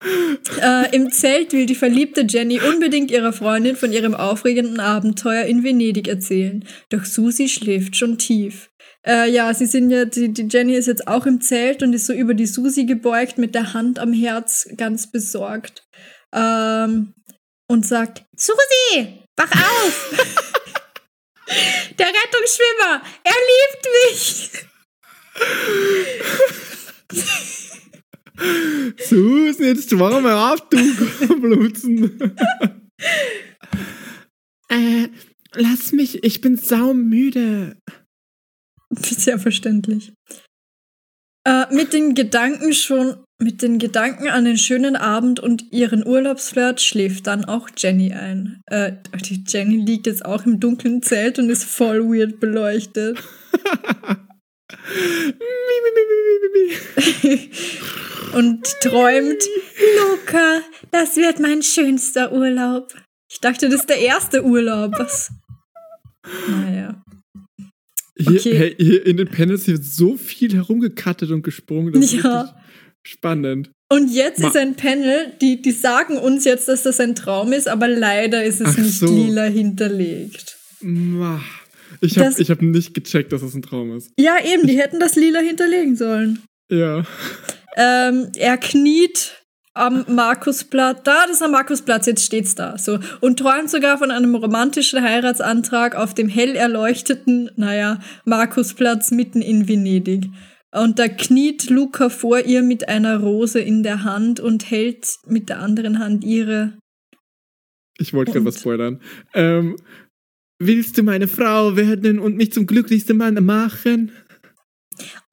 Äh, 0.00 0.94
Im 0.94 1.10
Zelt 1.10 1.52
will 1.52 1.66
die 1.66 1.74
verliebte 1.74 2.24
Jenny 2.28 2.60
unbedingt 2.60 3.10
ihrer 3.10 3.32
Freundin 3.32 3.74
von 3.76 3.92
ihrem 3.92 4.14
aufregenden 4.14 4.80
Abenteuer 4.80 5.44
in 5.44 5.64
Venedig 5.64 6.08
erzählen. 6.08 6.64
Doch 6.90 7.04
Susi 7.04 7.48
schläft 7.48 7.96
schon 7.96 8.18
tief. 8.18 8.70
Äh, 9.06 9.30
ja, 9.30 9.52
sie 9.54 9.66
sind 9.66 9.90
ja, 9.90 10.04
die, 10.04 10.32
die 10.32 10.48
Jenny 10.48 10.74
ist 10.74 10.86
jetzt 10.86 11.08
auch 11.08 11.26
im 11.26 11.40
Zelt 11.40 11.82
und 11.82 11.92
ist 11.92 12.06
so 12.06 12.12
über 12.12 12.34
die 12.34 12.46
Susi 12.46 12.84
gebeugt 12.84 13.38
mit 13.38 13.54
der 13.54 13.74
Hand 13.74 13.98
am 13.98 14.12
Herz, 14.12 14.68
ganz 14.76 15.10
besorgt. 15.10 15.86
Ähm, 16.32 17.14
und 17.68 17.86
sagt, 17.86 18.24
Susi, 18.36 19.22
wach 19.36 19.50
auf! 19.50 20.14
der 21.98 22.06
Rettungsschwimmer, 22.06 23.02
er 23.24 23.34
liebt 23.48 23.88
mich! 24.04 24.50
Susan, 28.98 29.66
jetzt 29.66 29.92
mal 29.92 30.52
auf, 30.52 30.68
du 30.68 31.40
Blutzen. 31.40 32.34
äh, 34.68 35.08
lass 35.54 35.92
mich, 35.92 36.24
ich 36.24 36.40
bin 36.40 36.56
saumüde. 36.56 37.76
Sehr 38.90 39.38
verständlich. 39.38 40.12
Äh, 41.44 41.66
mit 41.74 41.92
den 41.92 42.14
Gedanken 42.14 42.72
schon, 42.72 43.24
mit 43.40 43.62
den 43.62 43.78
Gedanken 43.78 44.28
an 44.28 44.44
den 44.44 44.58
schönen 44.58 44.96
Abend 44.96 45.40
und 45.40 45.72
ihren 45.72 46.06
Urlaubsflirt 46.06 46.80
schläft 46.80 47.26
dann 47.26 47.44
auch 47.44 47.70
Jenny 47.76 48.12
ein. 48.12 48.60
Äh, 48.66 48.92
die 49.24 49.44
Jenny 49.46 49.76
liegt 49.76 50.06
jetzt 50.06 50.24
auch 50.24 50.44
im 50.46 50.60
dunklen 50.60 51.02
Zelt 51.02 51.38
und 51.38 51.48
ist 51.48 51.64
voll 51.64 52.04
weird 52.04 52.40
beleuchtet. 52.40 53.22
Und 58.34 58.64
träumt, 58.80 59.42
Luca, 59.98 60.60
das 60.90 61.16
wird 61.16 61.40
mein 61.40 61.62
schönster 61.62 62.32
Urlaub. 62.32 62.94
Ich 63.30 63.40
dachte, 63.40 63.68
das 63.68 63.80
ist 63.80 63.88
der 63.88 63.98
erste 64.00 64.44
Urlaub. 64.44 64.92
Was? 64.98 65.30
Naja. 66.48 67.02
Hier, 68.18 68.40
Okay. 68.40 68.56
hey, 68.56 68.74
hier 68.78 69.06
in 69.06 69.16
den 69.16 69.28
Panels 69.28 69.64
hier 69.64 69.74
wird 69.74 69.84
so 69.84 70.16
viel 70.16 70.52
herumgekattet 70.54 71.30
und 71.30 71.42
gesprungen. 71.42 71.92
Das 71.92 72.04
ist 72.12 72.22
Ja. 72.24 72.54
spannend. 73.06 73.70
Und 73.90 74.10
jetzt 74.12 74.40
Ma- 74.40 74.48
ist 74.48 74.56
ein 74.56 74.74
Panel, 74.74 75.32
die, 75.40 75.62
die 75.62 75.70
sagen 75.70 76.18
uns 76.18 76.44
jetzt, 76.44 76.68
dass 76.68 76.82
das 76.82 77.00
ein 77.00 77.14
Traum 77.14 77.52
ist, 77.52 77.68
aber 77.68 77.88
leider 77.88 78.44
ist 78.44 78.60
es 78.60 78.66
Ach 78.74 78.78
nicht 78.78 78.98
so. 78.98 79.06
lila 79.06 79.44
hinterlegt. 79.44 80.56
Mwah. 80.80 81.40
Ich 82.00 82.18
habe 82.18 82.34
Das- 82.36 82.50
hab 82.50 82.60
nicht 82.60 82.92
gecheckt, 82.92 83.32
dass 83.32 83.42
es 83.42 83.54
ein 83.54 83.62
Traum 83.62 83.96
ist. 83.96 84.10
Ja, 84.18 84.36
eben, 84.44 84.66
die 84.66 84.78
hätten 84.78 85.00
das 85.00 85.14
lila 85.16 85.38
hinterlegen 85.40 85.96
sollen. 85.96 86.40
Ja. 86.70 87.04
Ähm, 87.78 88.32
er 88.36 88.58
kniet 88.58 89.38
am 89.72 90.04
Markusplatz. 90.08 91.02
Da, 91.04 91.22
das 91.26 91.36
ist 91.36 91.42
am 91.42 91.52
Markusplatz, 91.52 92.06
jetzt 92.06 92.26
steht's 92.26 92.56
da. 92.56 92.76
So. 92.76 92.98
Und 93.20 93.38
träumt 93.38 93.70
sogar 93.70 93.96
von 93.98 94.10
einem 94.10 94.34
romantischen 94.34 95.00
Heiratsantrag 95.00 95.94
auf 95.94 96.12
dem 96.12 96.28
hell 96.28 96.56
erleuchteten, 96.56 97.50
naja, 97.56 98.00
Markusplatz 98.24 99.12
mitten 99.12 99.40
in 99.40 99.68
Venedig. 99.68 100.26
Und 100.72 100.98
da 100.98 101.06
kniet 101.06 101.70
Luca 101.70 102.08
vor 102.08 102.40
ihr 102.40 102.62
mit 102.62 102.88
einer 102.88 103.18
Rose 103.18 103.60
in 103.60 103.84
der 103.84 104.02
Hand 104.02 104.40
und 104.40 104.70
hält 104.70 105.16
mit 105.26 105.48
der 105.48 105.60
anderen 105.60 106.00
Hand 106.00 106.24
ihre. 106.24 106.76
Ich 107.98 108.12
wollte 108.12 108.32
gerade 108.32 108.44
was 108.44 108.60
spoilern. 108.60 109.00
Ähm, 109.34 109.76
willst 110.58 110.98
du 110.98 111.04
meine 111.04 111.28
Frau 111.28 111.76
werden 111.76 112.18
und 112.18 112.36
mich 112.36 112.52
zum 112.52 112.66
glücklichsten 112.66 113.16
Mann 113.16 113.42
machen? 113.44 114.10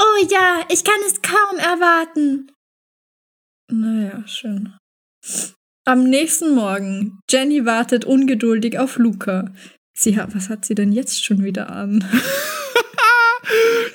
Oh 0.05 0.27
ja, 0.29 0.65
ich 0.69 0.83
kann 0.83 0.99
es 1.07 1.21
kaum 1.21 1.57
erwarten. 1.57 2.51
Naja, 3.71 4.23
schön. 4.27 4.73
Am 5.85 6.03
nächsten 6.03 6.53
Morgen. 6.53 7.19
Jenny 7.29 7.65
wartet 7.65 8.05
ungeduldig 8.05 8.77
auf 8.79 8.97
Luca. 8.97 9.53
Sie 9.93 10.19
hat, 10.19 10.35
was 10.35 10.49
hat 10.49 10.65
sie 10.65 10.75
denn 10.75 10.91
jetzt 10.91 11.23
schon 11.23 11.43
wieder 11.43 11.69
an? 11.69 12.03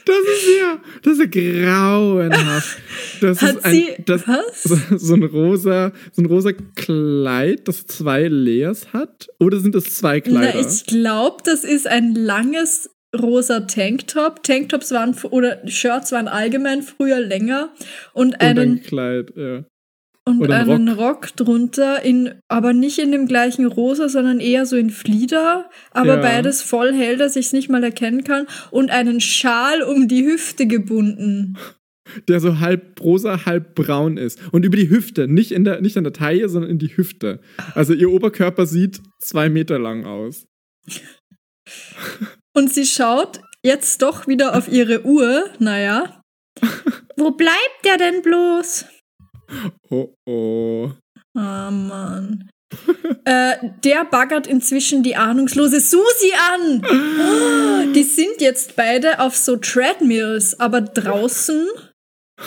Das 0.04 0.16
ist 0.16 0.48
ja, 0.58 0.78
das 1.02 1.18
ist 1.18 1.34
ja 1.34 1.64
grauenhaft. 1.66 2.78
Das 3.20 3.42
Hat 3.42 3.56
ist 3.56 3.64
ein, 3.64 3.74
sie, 3.74 3.94
das, 4.06 4.26
was? 4.26 4.62
so, 4.62 5.14
ein 5.14 5.22
rosa, 5.24 5.92
so 6.12 6.22
ein 6.22 6.26
rosa 6.26 6.52
Kleid, 6.52 7.66
das 7.66 7.86
zwei 7.86 8.28
Layers 8.28 8.92
hat? 8.92 9.28
Oder 9.38 9.61
sind 9.61 9.74
es 9.74 9.96
zwei 9.96 10.20
Kleider? 10.20 10.52
Na, 10.54 10.68
ich 10.68 10.86
glaube, 10.86 11.38
das 11.44 11.64
ist 11.64 11.86
ein 11.86 12.14
langes 12.14 12.90
rosa 13.18 13.61
Tanktop. 13.61 14.42
Tanktops 14.42 14.92
waren 14.92 15.14
oder 15.30 15.66
Shirts 15.68 16.12
waren 16.12 16.28
allgemein 16.28 16.82
früher 16.82 17.20
länger 17.20 17.70
und 18.12 18.34
und 18.34 18.40
ein 18.40 18.58
einen 18.58 18.82
Kleid, 18.82 19.32
ja. 19.36 19.64
und 20.24 20.40
oder 20.40 20.56
ein 20.56 20.70
einen 20.70 20.88
Rock. 20.88 21.34
drunter 21.36 22.02
in 22.04 22.34
aber 22.48 22.72
nicht 22.72 22.98
in 22.98 23.11
dem 23.12 23.26
gleichen 23.26 23.66
rosa, 23.66 24.08
sondern 24.08 24.38
eher 24.40 24.66
so 24.66 24.76
in 24.76 24.90
Flieder, 24.90 25.68
aber 25.90 26.16
Ja. 26.16 26.20
beides 26.20 26.62
voll 26.62 26.92
hell, 26.94 27.16
dass 27.16 27.36
ich 27.36 27.46
es 27.46 27.52
nicht 27.52 27.68
mal 27.68 27.82
erkennen 27.82 28.22
kann 28.24 28.46
und 28.70 28.90
einen 28.90 29.20
Schal 29.20 29.82
um 29.82 30.06
die 30.08 30.24
Hüfte 30.24 30.66
gebunden. 30.66 31.56
Der 32.26 32.40
so 32.40 32.58
halb 32.58 33.00
rosa, 33.00 33.44
halb 33.46 33.76
braun 33.76 34.16
ist. 34.16 34.40
Und 34.52 34.64
über 34.64 34.76
die 34.76 34.90
Hüfte, 34.90 35.28
nicht, 35.28 35.52
in 35.52 35.62
der, 35.64 35.80
nicht 35.80 35.96
an 35.96 36.02
der 36.02 36.12
Taille, 36.12 36.48
sondern 36.48 36.68
in 36.68 36.78
die 36.78 36.96
Hüfte. 36.96 37.40
Also 37.76 37.92
ihr 37.94 38.11
Oberkörper 38.11 38.66
sieht 38.66 39.00
zwei 39.20 39.48
Meter 39.48 39.78
lang 39.78 40.04
aus. 40.04 40.44
Und 42.55 42.72
sie 42.72 42.86
schaut 42.86 43.40
jetzt 43.62 44.03
doch 44.03 44.26
wieder 44.26 44.57
auf 44.57 44.68
ihre 44.68 45.05
Uhr. 45.05 45.51
Naja. 45.59 46.20
Wo 47.16 47.30
bleibt 47.32 47.84
der 47.84 47.96
denn 47.96 48.22
bloß? 48.22 48.86
Oh 49.90 50.14
oh. 50.26 50.90
Ah, 51.36 51.70
Mann. 51.70 52.48
äh, 53.24 53.57
der 53.84 54.05
baggert 54.05 54.46
inzwischen 54.46 55.03
die 55.03 55.16
ahnungslose 55.16 55.80
Susi 55.80 56.32
an. 56.55 56.82
Oh, 56.84 57.92
die 57.92 58.05
sind 58.05 58.40
jetzt 58.40 58.76
beide 58.76 59.20
auf 59.20 59.36
so 59.36 59.57
Treadmills, 59.57 60.59
aber 60.61 60.80
draußen. 60.80 61.66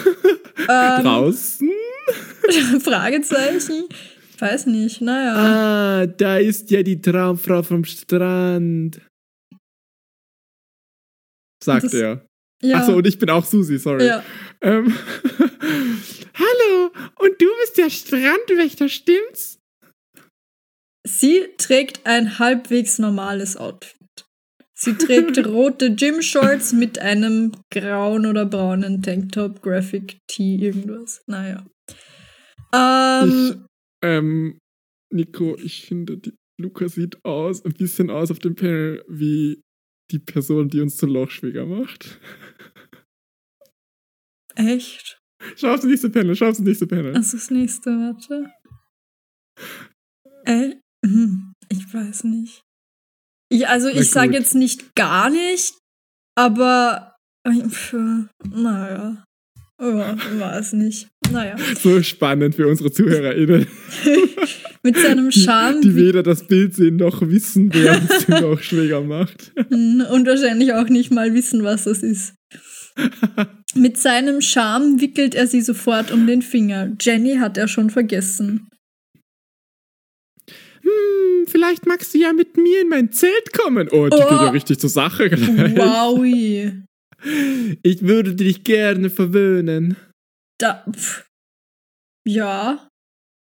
ähm, 0.70 1.04
Draußen? 1.04 1.72
Fragezeichen. 2.82 3.86
Weiß 4.39 4.66
nicht, 4.66 5.01
naja. 5.01 5.36
Ah, 5.36 6.06
da 6.08 6.38
ist 6.38 6.72
ja 6.72 6.84
die 6.84 6.99
Traumfrau 6.99 7.64
vom 7.64 7.86
Strand. 7.86 8.99
Sagt 11.64 11.86
Das- 11.86 11.93
er. 11.93 12.26
ja. 12.61 12.78
Achso, 12.78 12.95
und 12.95 13.07
ich 13.07 13.18
bin 13.20 13.30
auch 13.30 13.45
Susi, 13.45 13.78
sorry. 13.78 14.05
ja. 14.05 14.24
Ähm, 14.61 14.93
Hallo, 16.36 16.91
und 17.20 17.41
du 17.41 17.47
bist 17.61 17.78
der 17.78 17.89
Strandwächter, 17.89 18.89
stimmt's? 18.89 19.59
Sie 21.05 21.45
trägt 21.57 22.05
ein 22.05 22.39
halbwegs 22.39 22.97
normales 22.99 23.57
Outfit. 23.57 23.97
Sie 24.74 24.93
trägt 24.93 25.38
rote 25.45 25.93
Gym-Shorts 25.95 26.74
mit 26.74 26.99
einem 26.99 27.51
grauen 27.72 28.26
oder 28.26 28.45
braunen 28.45 29.01
Tanktop, 29.01 29.61
Graphic 29.61 30.18
Tee, 30.28 30.55
irgendwas. 30.55 31.22
Naja. 31.28 31.66
Ähm, 32.74 33.66
Ähm, 34.03 34.57
Nico, 35.14 35.55
ich 35.57 35.86
finde, 35.86 36.20
Luca 36.59 36.88
sieht 36.89 37.24
aus, 37.24 37.64
ein 37.64 37.74
bisschen 37.74 38.09
aus 38.09 38.32
auf 38.32 38.39
dem 38.39 38.55
Panel 38.55 39.03
wie 39.07 39.61
die 40.14 40.20
Person, 40.20 40.70
die 40.70 40.80
uns 40.80 40.95
zu 40.97 41.07
Lochschwäger 41.07 41.66
macht. 41.66 42.20
echt? 44.55 45.20
Schau 45.57 45.74
aufs 45.74 45.84
nächste 45.84 46.09
Panel, 46.09 46.36
schau 46.36 46.49
aufs 46.49 46.59
nächste 46.59 46.88
Panel. 46.88 47.14
Was 47.14 47.34
ist 47.34 47.34
das 47.34 47.51
nächste? 47.51 47.89
Warte. 47.89 48.53
Äh, 50.45 50.76
hm, 51.05 51.53
ich 51.70 51.93
weiß 51.93 52.24
nicht. 52.26 52.61
Ich, 53.49 53.68
also 53.68 53.89
ich 53.89 54.09
sage 54.09 54.30
gut. 54.30 54.39
jetzt 54.39 54.55
nicht 54.55 54.95
gar 54.95 55.30
nicht, 55.30 55.78
aber 56.36 57.16
naja. 58.43 59.24
Ja, 59.82 60.39
weiß 60.39 60.74
nicht. 60.74 61.09
Naja. 61.34 61.56
So 61.82 62.02
spannend 62.02 62.56
für 62.56 62.68
unsere 62.68 62.92
ZuhörerInnen, 62.92 63.68
Mit 64.84 64.98
seinem 64.98 65.30
die, 65.30 65.40
Charme 65.40 65.82
die 65.82 65.96
weder 65.96 66.24
das 66.24 66.46
Bild 66.48 66.76
sehen 66.76 66.98
noch 66.98 67.22
wissen, 67.22 67.70
wer 67.74 68.00
uns 68.02 68.26
den 68.28 68.42
Lochschwäger 68.42 69.02
macht. 69.02 69.52
und 69.70 70.26
wahrscheinlich 70.28 70.74
auch 70.74 70.90
nicht 70.90 71.12
mal 71.12 71.34
wissen, 71.34 71.64
was 71.64 71.86
das 71.86 72.04
ist. 72.04 72.34
Mit 73.76 73.98
seinem 73.98 74.42
Charme 74.42 75.00
wickelt 75.02 75.36
er 75.36 75.48
sie 75.48 75.62
sofort 75.62 76.12
um 76.12 76.28
den 76.28 76.42
Finger. 76.42 76.92
Jenny 77.02 77.36
hat 77.38 77.58
er 77.58 77.68
schon 77.68 77.90
vergessen. 77.90 78.68
Hm, 80.82 81.48
vielleicht 81.48 81.86
magst 81.86 82.14
du 82.14 82.20
ja 82.20 82.34
mit 82.34 82.58
mir 82.58 82.82
in 82.82 82.90
mein 82.90 83.12
Zelt 83.12 83.54
kommen. 83.54 83.88
Oh, 83.90 84.08
die 84.10 84.16
Oh. 84.18 84.20
geht 84.30 84.30
ja 84.42 84.50
richtig 84.50 84.80
zur 84.80 84.90
Sache 84.90 85.30
gleich. 85.30 85.76
Wowi. 85.78 86.84
Ich 87.84 88.02
würde 88.02 88.36
dich 88.36 88.64
gerne 88.66 89.10
verwöhnen. 89.10 89.96
Da, 90.64 90.86
pf. 90.89 91.28
Ja. 92.26 92.88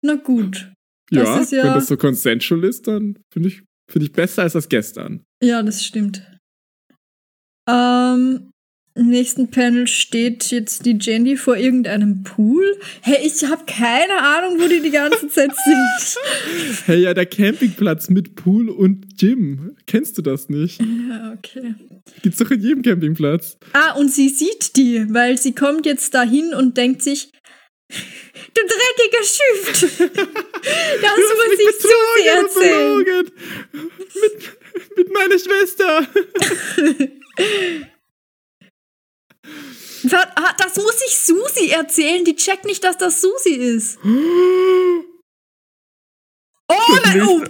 Na 0.06 0.14
gut. 0.16 0.72
Ja, 1.10 1.24
ja- 1.42 1.64
wenn 1.64 1.74
das 1.74 1.88
so 1.88 1.98
consensual 1.98 2.64
ist, 2.66 2.88
dann 2.88 3.18
finde 3.34 3.50
ich, 3.50 3.64
find 3.92 4.04
ich 4.06 4.12
besser 4.12 4.44
als 4.44 4.54
das 4.54 4.70
gestern. 4.70 5.24
Ja, 5.44 5.64
das 5.64 5.84
stimmt. 5.84 6.22
Ähm, 7.68 8.52
im 9.00 9.08
nächsten 9.08 9.50
Panel 9.50 9.88
steht 9.88 10.52
jetzt 10.52 10.86
die 10.86 10.98
Jenny 11.00 11.38
vor 11.38 11.56
irgendeinem 11.56 12.24
Pool. 12.24 12.78
Hey, 13.02 13.26
ich 13.26 13.44
habe 13.46 13.64
keine 13.66 14.22
Ahnung, 14.22 14.60
wo 14.60 14.68
die 14.68 14.82
die 14.82 14.92
ganze 14.92 15.28
Zeit 15.30 15.52
sind. 15.56 16.20
Hey, 16.86 17.02
ja, 17.02 17.14
der 17.14 17.26
Campingplatz 17.26 18.10
mit 18.10 18.36
Pool 18.36 18.70
und 18.70 19.18
Gym. 19.18 19.76
Kennst 19.86 20.18
du 20.18 20.22
das 20.22 20.50
nicht? 20.50 20.80
ja, 20.80 21.34
okay. 21.38 21.76
Gibt's 22.22 22.40
doch 22.40 22.52
in 22.52 22.62
jedem 22.62 22.82
Campingplatz. 22.82 23.58
Ah, 23.74 23.94
und 23.94 24.12
sie 24.12 24.30
sieht 24.30 24.76
die, 24.76 25.06
weil 25.10 25.38
sie 25.38 25.54
kommt 25.54 25.86
jetzt 25.86 26.14
dahin 26.14 26.54
und 26.54 26.78
denkt 26.78 27.02
sich, 27.02 27.32
du 27.90 28.62
dreckiger 28.62 29.24
Schüft. 29.24 30.00
Das 31.02 31.16
muss 31.18 31.54
ich 31.58 31.76
und 31.86 32.62
erzählen. 32.62 33.26
Mit, 33.72 34.98
mit 34.98 35.14
meiner 35.14 35.40
Schwester. 35.40 36.06
Ah, 40.12 40.54
Das 40.58 40.76
muss 40.78 41.02
ich 41.08 41.18
Susi 41.18 41.70
erzählen. 41.72 42.24
Die 42.24 42.36
checkt 42.36 42.66
nicht, 42.66 42.84
dass 42.84 42.98
das 42.98 43.22
Susi 43.22 43.54
ist. 43.56 44.00
Oh 46.72 46.98
nein, 47.04 47.22
oh, 47.24 47.42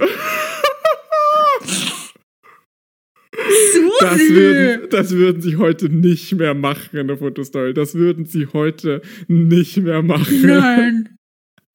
Das 4.00 4.12
Susi. 4.18 4.34
würden, 4.34 4.89
das 4.89 5.12
würden 5.12 5.41
sie 5.41 5.58
heute 5.58 5.89
nicht 5.89 6.34
mehr 6.34 6.54
machen 6.54 6.97
in 6.97 7.08
der 7.08 7.18
Fotostory. 7.18 7.74
Das 7.74 7.95
würden 7.95 8.26
sie 8.26 8.47
heute 8.54 9.02
nicht 9.28 9.78
mehr 9.78 10.02
machen. 10.02 10.41
Nein. 10.41 11.18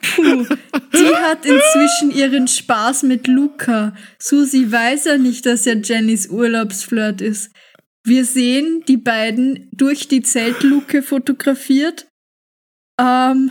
Puh. 0.03 0.47
Die 0.95 1.15
hat 1.17 1.45
inzwischen 1.45 2.11
ihren 2.13 2.49
Spaß 2.49 3.03
mit 3.05 3.27
Luca. 3.27 3.95
Susi 4.19 4.71
weiß 4.71 5.05
ja 5.07 5.19
nicht, 5.19 5.45
dass 5.47 5.67
er 5.67 5.77
Jennys 5.77 6.29
Urlaubsflirt 6.29 7.21
ist. 7.21 7.51
Wir 8.07 8.25
sehen 8.25 8.85
die 8.87 8.99
beiden 8.99 9.69
durch 9.73 10.09
die 10.09 10.23
Zeltluke 10.23 11.03
fotografiert. 11.03 12.07
Ähm, 13.01 13.51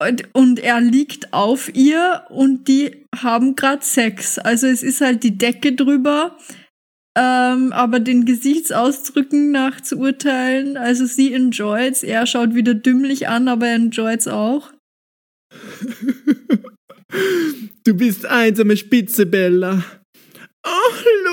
und, 0.00 0.32
und 0.32 0.60
er 0.60 0.80
liegt 0.80 1.32
auf 1.32 1.74
ihr 1.74 2.24
und 2.30 2.68
die 2.68 3.04
haben 3.16 3.56
gerade 3.56 3.84
Sex. 3.84 4.38
Also 4.38 4.68
es 4.68 4.84
ist 4.84 5.00
halt 5.00 5.24
die 5.24 5.36
Decke 5.36 5.72
drüber. 5.72 6.38
Ähm, 7.16 7.72
aber 7.72 7.98
den 7.98 8.24
Gesichtsausdrücken 8.24 9.50
nach 9.50 9.80
zu 9.80 9.96
urteilen, 9.98 10.76
also 10.76 11.04
sie 11.04 11.32
enjoyt's, 11.32 12.04
er 12.04 12.26
schaut 12.26 12.54
wieder 12.54 12.74
dümmlich 12.74 13.26
an, 13.26 13.48
aber 13.48 13.66
er 13.66 13.74
enjoyt's 13.74 14.28
auch. 14.28 14.72
Du 17.84 17.94
bist 17.94 18.26
einsame 18.26 18.76
Spitze, 18.76 19.24
Bella. 19.24 19.82
Oh. 20.62 21.27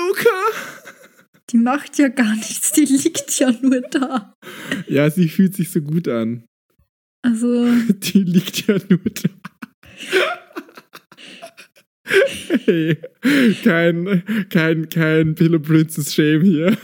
Die 1.50 1.58
macht 1.58 1.98
ja 1.98 2.08
gar 2.08 2.34
nichts, 2.34 2.72
die 2.72 2.84
liegt 2.84 3.38
ja 3.38 3.52
nur 3.62 3.80
da. 3.82 4.34
Ja, 4.88 5.10
sie 5.10 5.28
fühlt 5.28 5.54
sich 5.54 5.70
so 5.70 5.80
gut 5.80 6.08
an. 6.08 6.44
Also, 7.22 7.66
Die 7.88 8.22
liegt 8.24 8.66
ja 8.66 8.76
nur 8.88 8.98
da. 8.98 9.30
Hey, 12.64 12.98
kein, 13.64 14.22
kein, 14.48 14.88
kein 14.88 15.34
Pillow 15.34 15.58
Princess 15.58 16.14
Shame 16.14 16.42
hier. 16.42 16.78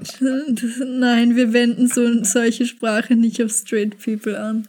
das, 0.00 0.82
nein, 0.86 1.34
wir 1.34 1.52
wenden 1.52 1.88
so, 1.88 2.22
solche 2.22 2.66
Sprache 2.66 3.16
nicht 3.16 3.42
auf 3.42 3.50
straight 3.50 3.98
people 3.98 4.38
an. 4.38 4.68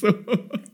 So. 0.00 0.14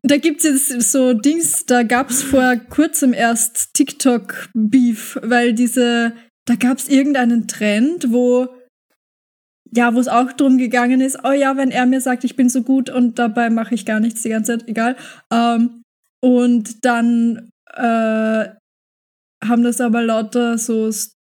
Da 0.02 0.16
gibt's 0.16 0.44
jetzt 0.44 0.92
so 0.92 1.12
Dings, 1.14 1.66
da 1.66 1.82
gab's 1.82 2.22
vor 2.22 2.56
kurzem 2.56 3.12
erst 3.12 3.74
TikTok-Beef, 3.74 5.18
weil 5.22 5.54
diese, 5.54 6.12
da 6.48 6.54
gab's 6.54 6.88
irgendeinen 6.88 7.46
Trend, 7.46 8.10
wo, 8.10 8.48
ja, 9.70 9.94
wo 9.94 10.00
es 10.00 10.08
auch 10.08 10.32
drum 10.32 10.56
gegangen 10.56 11.00
ist, 11.00 11.18
oh 11.24 11.32
ja, 11.32 11.56
wenn 11.56 11.70
er 11.70 11.84
mir 11.84 12.00
sagt, 12.00 12.24
ich 12.24 12.36
bin 12.36 12.48
so 12.48 12.62
gut 12.62 12.88
und 12.88 13.18
dabei 13.18 13.50
mache 13.50 13.74
ich 13.74 13.84
gar 13.84 14.00
nichts 14.00 14.22
die 14.22 14.30
ganze 14.30 14.58
Zeit, 14.58 14.68
egal. 14.68 14.96
Ähm, 15.30 15.82
und 16.20 16.84
dann 16.84 17.50
äh, 17.74 18.48
haben 19.44 19.62
das 19.62 19.80
aber 19.80 20.02
lauter 20.02 20.56
so 20.56 20.90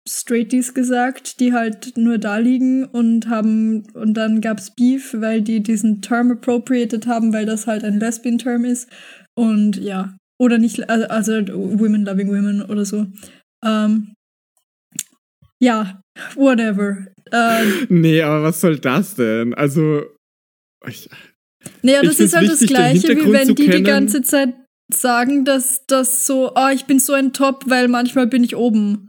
Straighties 0.08 0.74
gesagt, 0.74 1.38
die 1.40 1.52
halt 1.52 1.96
nur 1.96 2.18
da 2.18 2.38
liegen 2.38 2.84
und 2.86 3.28
haben, 3.28 3.84
und 3.92 4.14
dann 4.14 4.40
gab's 4.40 4.74
Beef, 4.74 5.14
weil 5.18 5.42
die 5.42 5.62
diesen 5.62 6.00
Term 6.00 6.32
appropriated 6.32 7.06
haben, 7.06 7.32
weil 7.32 7.46
das 7.46 7.66
halt 7.66 7.84
ein 7.84 8.00
Lesbian-Term 8.00 8.64
ist. 8.64 8.88
Und 9.34 9.76
ja, 9.76 10.16
oder 10.40 10.58
nicht, 10.58 10.88
also, 10.88 11.06
also 11.06 11.32
Women 11.32 12.04
loving 12.04 12.28
women 12.28 12.62
oder 12.62 12.84
so. 12.84 13.06
Ähm, 13.64 14.14
ja, 15.62 16.02
whatever. 16.34 17.06
Ähm, 17.32 17.86
Nee, 17.88 18.20
aber 18.22 18.42
was 18.42 18.60
soll 18.60 18.78
das 18.78 19.14
denn? 19.14 19.54
Also, 19.54 20.02
ich, 20.86 21.08
Naja, 21.82 22.02
das 22.02 22.20
ist 22.20 22.34
halt 22.34 22.48
das 22.48 22.60
wichtig, 22.60 22.68
Gleiche, 22.76 23.08
wie 23.16 23.32
wenn 23.32 23.54
die 23.54 23.68
die 23.68 23.82
ganze 23.82 24.22
Zeit 24.22 24.54
sagen, 24.92 25.44
dass 25.44 25.86
das 25.86 26.26
so, 26.26 26.52
oh, 26.54 26.68
ich 26.74 26.84
bin 26.86 26.98
so 26.98 27.12
ein 27.14 27.32
Top, 27.32 27.64
weil 27.68 27.88
manchmal 27.88 28.26
bin 28.26 28.44
ich 28.44 28.56
oben. 28.56 29.08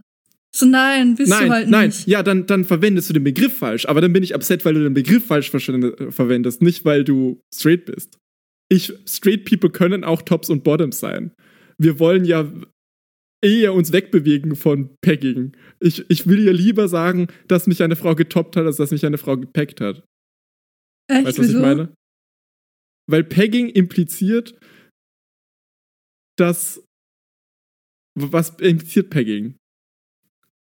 So, 0.56 0.66
nein, 0.66 1.16
bist 1.16 1.30
nein, 1.30 1.46
du 1.46 1.52
halt 1.52 1.68
nein, 1.68 1.86
nicht. 1.88 2.06
ja, 2.06 2.22
dann, 2.22 2.46
dann 2.46 2.64
verwendest 2.64 3.08
du 3.08 3.12
den 3.14 3.24
Begriff 3.24 3.58
falsch. 3.58 3.86
Aber 3.86 4.00
dann 4.00 4.12
bin 4.12 4.22
ich 4.22 4.34
upset, 4.36 4.64
weil 4.64 4.74
du 4.74 4.84
den 4.84 4.94
Begriff 4.94 5.26
falsch 5.26 5.50
verstände- 5.50 6.12
verwendest, 6.12 6.62
nicht 6.62 6.84
weil 6.84 7.02
du 7.02 7.40
straight 7.52 7.86
bist. 7.86 8.18
Ich, 8.70 8.92
straight 9.06 9.44
people 9.44 9.68
können 9.70 10.04
auch 10.04 10.22
Tops 10.22 10.48
und 10.48 10.62
Bottoms 10.62 11.00
sein. 11.00 11.32
Wir 11.76 11.98
wollen 11.98 12.24
ja 12.24 12.46
eher 13.44 13.74
uns 13.74 13.92
wegbewegen 13.92 14.56
von 14.56 14.96
Pegging. 15.02 15.56
Ich, 15.80 16.08
ich 16.10 16.26
will 16.26 16.44
ja 16.44 16.52
lieber 16.52 16.88
sagen, 16.88 17.28
dass 17.46 17.66
mich 17.66 17.82
eine 17.82 17.94
Frau 17.96 18.14
getoppt 18.14 18.56
hat, 18.56 18.64
als 18.66 18.76
dass 18.76 18.90
mich 18.90 19.04
eine 19.06 19.18
Frau 19.18 19.36
gepackt 19.36 19.80
hat. 19.80 20.04
Echt, 21.10 21.26
Weißt 21.26 21.38
du, 21.38 21.42
was 21.42 21.48
ich 21.50 21.56
meine? 21.56 21.94
Weil 23.08 23.22
Pegging 23.24 23.68
impliziert, 23.68 24.58
dass. 26.38 26.82
Was 28.18 28.50
impliziert 28.60 29.10
Pegging? 29.10 29.56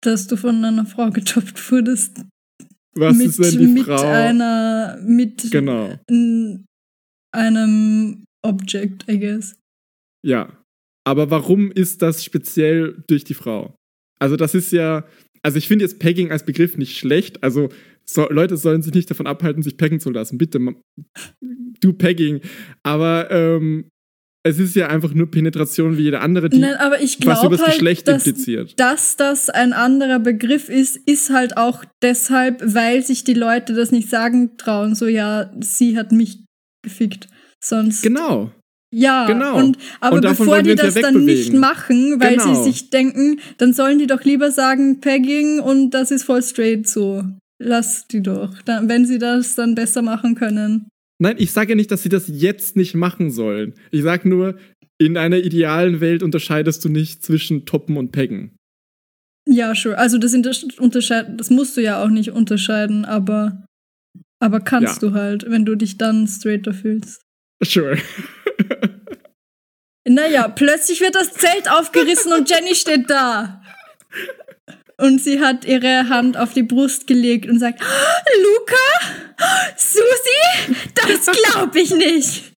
Dass 0.04 0.28
du 0.28 0.36
von 0.38 0.64
einer 0.64 0.86
Frau 0.86 1.10
getoppt 1.12 1.72
wurdest. 1.72 2.22
Was 2.98 3.18
mit, 3.18 3.28
ist, 3.28 3.40
wenn 3.40 3.60
die 3.60 3.68
mit 3.68 3.84
Frau. 3.86 4.08
einer, 4.08 4.98
mit 5.04 5.52
Genau, 5.52 6.00
einem 7.34 8.24
Object, 8.44 9.08
I 9.10 9.20
guess. 9.20 9.56
ja. 10.26 10.62
Aber 11.06 11.30
warum 11.30 11.72
ist 11.72 12.02
das 12.02 12.24
speziell 12.24 13.04
durch 13.08 13.24
die 13.24 13.34
Frau? 13.34 13.76
Also, 14.20 14.36
das 14.36 14.56
ist 14.56 14.72
ja. 14.72 15.06
Also, 15.42 15.58
ich 15.58 15.68
finde 15.68 15.86
jetzt 15.86 16.00
Pegging 16.00 16.32
als 16.32 16.46
Begriff 16.46 16.78
nicht 16.78 16.98
schlecht. 16.98 17.44
Also, 17.44 17.70
so, 18.04 18.28
Leute 18.30 18.58
sollen 18.58 18.82
sich 18.82 18.94
nicht 18.94 19.10
davon 19.10 19.28
abhalten, 19.28 19.64
sich 19.64 19.78
peggen 19.78 20.00
zu 20.00 20.12
lassen. 20.12 20.38
Bitte, 20.38 20.60
du 21.80 21.94
Pegging. 21.94 22.42
Aber 22.84 23.30
ähm, 23.32 23.90
es 24.46 24.60
ist 24.60 24.76
ja 24.76 24.88
einfach 24.90 25.14
nur 25.16 25.32
Penetration 25.32 25.98
wie 25.98 26.04
jede 26.04 26.20
andere, 26.20 26.50
die 26.50 26.60
Nein, 26.60 26.76
aber 26.76 27.02
ich 27.02 27.18
was 27.26 27.40
glaube 27.40 27.56
übers 27.56 27.62
halt, 27.62 27.74
Geschlecht 27.74 28.08
dass, 28.08 28.28
impliziert. 28.28 28.80
dass 28.80 29.18
das 29.18 29.50
ein 29.50 29.74
anderer 29.74 30.20
Begriff 30.20 30.70
ist, 30.70 30.98
ist 30.98 31.32
halt 31.32 31.58
auch 31.58 31.84
deshalb, 32.04 32.62
weil 32.64 33.04
sich 33.04 33.24
die 33.24 33.34
Leute 33.34 33.74
das 33.74 33.92
nicht 33.92 34.08
sagen 34.08 34.56
trauen. 34.58 34.94
So, 34.94 35.08
ja, 35.08 35.52
sie 35.62 35.98
hat 35.98 36.12
mich 36.12 36.46
gefickt. 36.84 37.28
Sonst. 37.60 38.04
Genau. 38.04 38.52
Ja, 38.98 39.28
Genau. 39.28 39.58
Und, 39.58 39.78
aber 40.00 40.16
Und 40.16 40.22
bevor 40.22 40.64
die 40.64 40.74
das 40.76 40.94
dann 40.94 41.26
nicht 41.26 41.52
machen, 41.54 42.22
weil 42.22 42.38
Genau. 42.38 42.64
sie 42.64 42.72
sich 42.72 42.90
denken, 42.90 43.42
dann 43.58 43.74
sollen 43.74 44.00
die 44.00 44.08
doch 44.08 44.24
lieber 44.24 44.52
sagen 44.52 45.02
Pegging 45.02 45.60
und 45.60 45.90
das 45.92 46.12
ist 46.12 46.24
voll 46.24 46.42
straight 46.42 46.88
so. 46.88 47.24
Lass 47.62 48.08
die 48.08 48.22
doch. 48.22 48.62
Dann, 48.64 48.88
wenn 48.88 49.06
sie 49.06 49.18
das 49.18 49.56
dann 49.56 49.76
besser 49.76 50.02
machen 50.02 50.36
können. 50.36 50.88
Nein, 51.22 51.36
ich 51.40 51.52
sage 51.52 51.72
ja 51.72 51.76
nicht, 51.76 51.92
dass 51.92 52.04
sie 52.04 52.10
das 52.10 52.26
jetzt 52.28 52.78
nicht 52.78 52.96
machen 52.96 53.32
sollen. 53.32 53.74
Ich 53.92 54.02
sage 54.04 54.30
nur, 54.30 54.58
in 54.98 55.18
einer 55.18 55.38
idealen 55.38 56.00
Welt 56.00 56.24
unterscheidest 56.24 56.84
du 56.86 56.90
nicht 56.90 57.22
zwischen 57.24 57.66
Toppen 57.66 57.98
und 57.98 58.12
Peggen. 58.14 58.56
Ja, 59.48 59.76
sure. 59.76 59.98
Also 59.98 60.18
das 60.18 60.34
unterscheiden, 60.34 61.38
das 61.38 61.50
musst 61.50 61.76
du 61.76 61.82
ja 61.82 62.02
auch 62.02 62.10
nicht 62.10 62.32
unterscheiden, 62.32 63.04
aber, 63.04 63.66
aber 64.42 64.62
kannst 64.62 65.02
Ja. 65.02 65.10
du 65.10 65.14
halt, 65.16 65.50
wenn 65.50 65.66
du 65.66 65.76
dich 65.76 65.98
dann 65.98 66.28
straighter 66.28 66.74
fühlst. 66.74 67.22
Sure. 67.62 67.98
Naja, 70.08 70.48
plötzlich 70.48 71.02
wird 71.02 71.16
das 71.16 71.34
Zelt 71.34 71.70
aufgerissen 71.70 72.32
und 72.34 72.50
Jenny 72.50 72.76
steht 72.76 73.10
da. 73.10 73.62
Und 74.98 75.22
sie 75.22 75.40
hat 75.42 75.66
ihre 75.66 76.08
Hand 76.10 76.38
auf 76.38 76.54
die 76.54 76.64
Brust 76.64 77.08
gelegt 77.08 77.48
und 77.50 77.60
sagt, 77.60 77.82
"Ah, 77.82 78.24
Luca? 78.44 79.76
Susi? 79.76 80.76
Das 80.96 81.26
glaub 81.26 81.76
ich 81.76 81.92
nicht. 81.94 82.52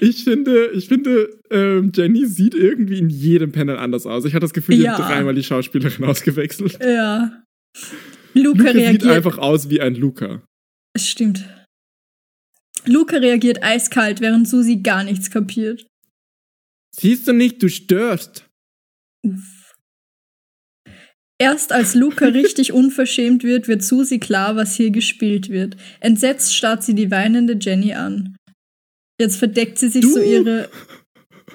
Ich 0.00 0.24
finde, 0.24 0.68
ich 0.72 0.88
finde, 0.88 1.38
ähm, 1.50 1.92
Jenny 1.94 2.24
sieht 2.26 2.54
irgendwie 2.54 2.98
in 2.98 3.10
jedem 3.10 3.52
Panel 3.52 3.76
anders 3.76 4.06
aus. 4.06 4.24
Ich 4.24 4.32
hatte 4.32 4.44
das 4.44 4.54
Gefühl, 4.54 4.76
die 4.76 4.82
Ja. 4.84 4.96
hat 4.96 5.10
dreimal 5.10 5.34
die 5.34 5.42
Schauspielerin 5.42 6.04
ausgewechselt. 6.04 6.78
Ja. 6.82 7.42
Luca, 8.32 8.58
Luca 8.58 8.64
sieht 8.72 8.76
reagiert. 8.76 9.06
einfach 9.12 9.36
aus 9.36 9.68
wie 9.68 9.82
ein 9.82 9.96
Luca. 9.96 10.40
Es 10.94 11.08
stimmt. 11.08 11.44
Luca 12.86 13.16
reagiert 13.18 13.62
eiskalt, 13.62 14.22
während 14.22 14.48
Susi 14.48 14.76
gar 14.76 15.04
nichts 15.04 15.30
kapiert. 15.30 15.84
Siehst 16.94 17.26
du 17.28 17.32
nicht, 17.32 17.62
du 17.62 17.68
störst. 17.68 18.48
Uff. 19.26 19.74
Erst 21.38 21.72
als 21.72 21.94
Luca 21.94 22.26
richtig 22.26 22.72
unverschämt 22.72 23.44
wird, 23.44 23.66
wird 23.68 23.82
Susi 23.82 24.18
klar, 24.18 24.56
was 24.56 24.76
hier 24.76 24.90
gespielt 24.90 25.48
wird. 25.48 25.76
Entsetzt 26.00 26.54
starrt 26.54 26.82
sie 26.82 26.94
die 26.94 27.10
weinende 27.10 27.56
Jenny 27.58 27.94
an. 27.94 28.36
Jetzt 29.18 29.36
verdeckt 29.36 29.78
sie 29.78 29.88
sich 29.88 30.02
Du? 30.02 30.12
so 30.12 30.22
ihre. 30.22 30.68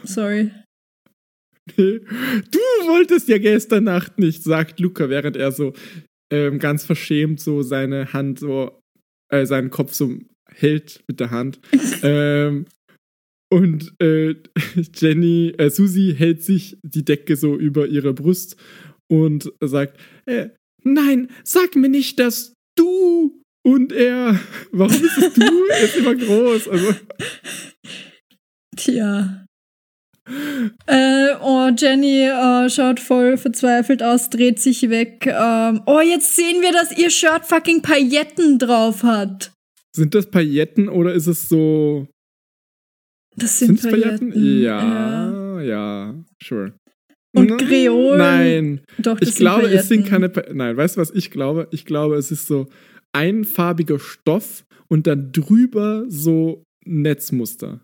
Sorry. 0.03 0.51
Du 1.75 1.89
wolltest 2.85 3.27
ja 3.27 3.39
gestern 3.39 3.85
Nacht 3.85 4.19
nicht, 4.19 4.43
sagt 4.43 4.79
Luca, 4.79 5.09
während 5.09 5.35
er 5.35 5.51
so 5.51 5.73
ähm, 6.31 6.59
ganz 6.59 6.83
verschämt 6.83 7.39
so 7.39 7.63
seine 7.63 8.13
Hand 8.13 8.39
so, 8.39 8.81
äh, 9.29 9.45
seinen 9.45 9.71
Kopf 9.71 9.93
so 9.93 10.19
hält 10.47 11.03
mit 11.07 11.19
der 11.19 11.31
Hand. 11.31 11.59
ähm, 12.03 12.65
und 13.51 13.93
äh, 14.01 14.35
Jenny, 14.95 15.53
äh, 15.57 15.69
Susi 15.69 16.15
hält 16.17 16.43
sich 16.43 16.77
die 16.83 17.05
Decke 17.05 17.35
so 17.35 17.55
über 17.57 17.87
ihre 17.87 18.13
Brust 18.13 18.57
und 19.07 19.51
sagt, 19.61 19.99
äh, 20.25 20.49
nein, 20.83 21.29
sag 21.43 21.75
mir 21.75 21.89
nicht, 21.89 22.19
dass 22.19 22.53
du 22.77 23.41
und 23.65 23.91
er, 23.91 24.39
warum 24.71 24.93
ist 24.93 25.17
es 25.17 25.33
du? 25.33 25.65
er 25.69 25.83
ist 25.83 25.97
immer 25.97 26.15
groß. 26.15 26.67
Also, 26.67 26.93
Tja. 28.75 29.45
Äh, 30.87 31.35
oh, 31.41 31.69
Jenny 31.77 32.23
äh, 32.23 32.69
schaut 32.69 32.99
voll 32.99 33.37
verzweifelt 33.37 34.01
aus, 34.01 34.31
dreht 34.31 34.59
sich 34.59 34.89
weg. 34.89 35.27
Ähm, 35.27 35.81
oh, 35.85 35.99
jetzt 35.99 36.35
sehen 36.35 36.63
wir, 36.63 36.71
dass 36.71 36.97
ihr 36.97 37.11
Shirt 37.11 37.45
fucking 37.45 37.83
Pailletten 37.83 38.57
drauf 38.57 39.03
hat. 39.03 39.53
sind 39.95 40.15
das 40.15 40.31
Pailletten 40.31 40.89
oder 40.89 41.13
ist 41.13 41.27
es 41.27 41.47
so 41.47 42.07
Das 43.37 43.59
sind 43.59 43.79
Sind's 43.79 43.83
Pailletten. 43.83 44.31
Pailletten? 44.31 44.61
Ja, 44.61 45.61
ja, 45.61 46.15
sure. 46.41 46.73
Und 47.35 47.49
Nein, 47.49 47.57
Kreolen. 47.57 48.17
Nein, 48.17 48.81
Doch, 48.97 49.19
das 49.19 49.29
ich 49.29 49.35
glaube, 49.35 49.67
es 49.67 49.87
sind 49.89 50.07
Pailletten. 50.09 50.31
keine. 50.33 50.47
Pa 50.47 50.53
Nein, 50.53 50.77
weißt 50.77 50.95
du, 50.95 51.01
was 51.01 51.11
ich 51.11 51.31
glaube? 51.31 51.67
Ich 51.71 51.85
glaube, 51.85 52.15
es 52.15 52.31
ist 52.31 52.47
so 52.47 52.67
einfarbiger 53.13 53.99
Stoff 53.99 54.65
und 54.87 55.05
dann 55.07 55.31
drüber 55.33 56.05
so 56.07 56.63
Netzmuster. 56.85 57.81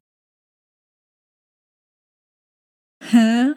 Hä? 3.04 3.54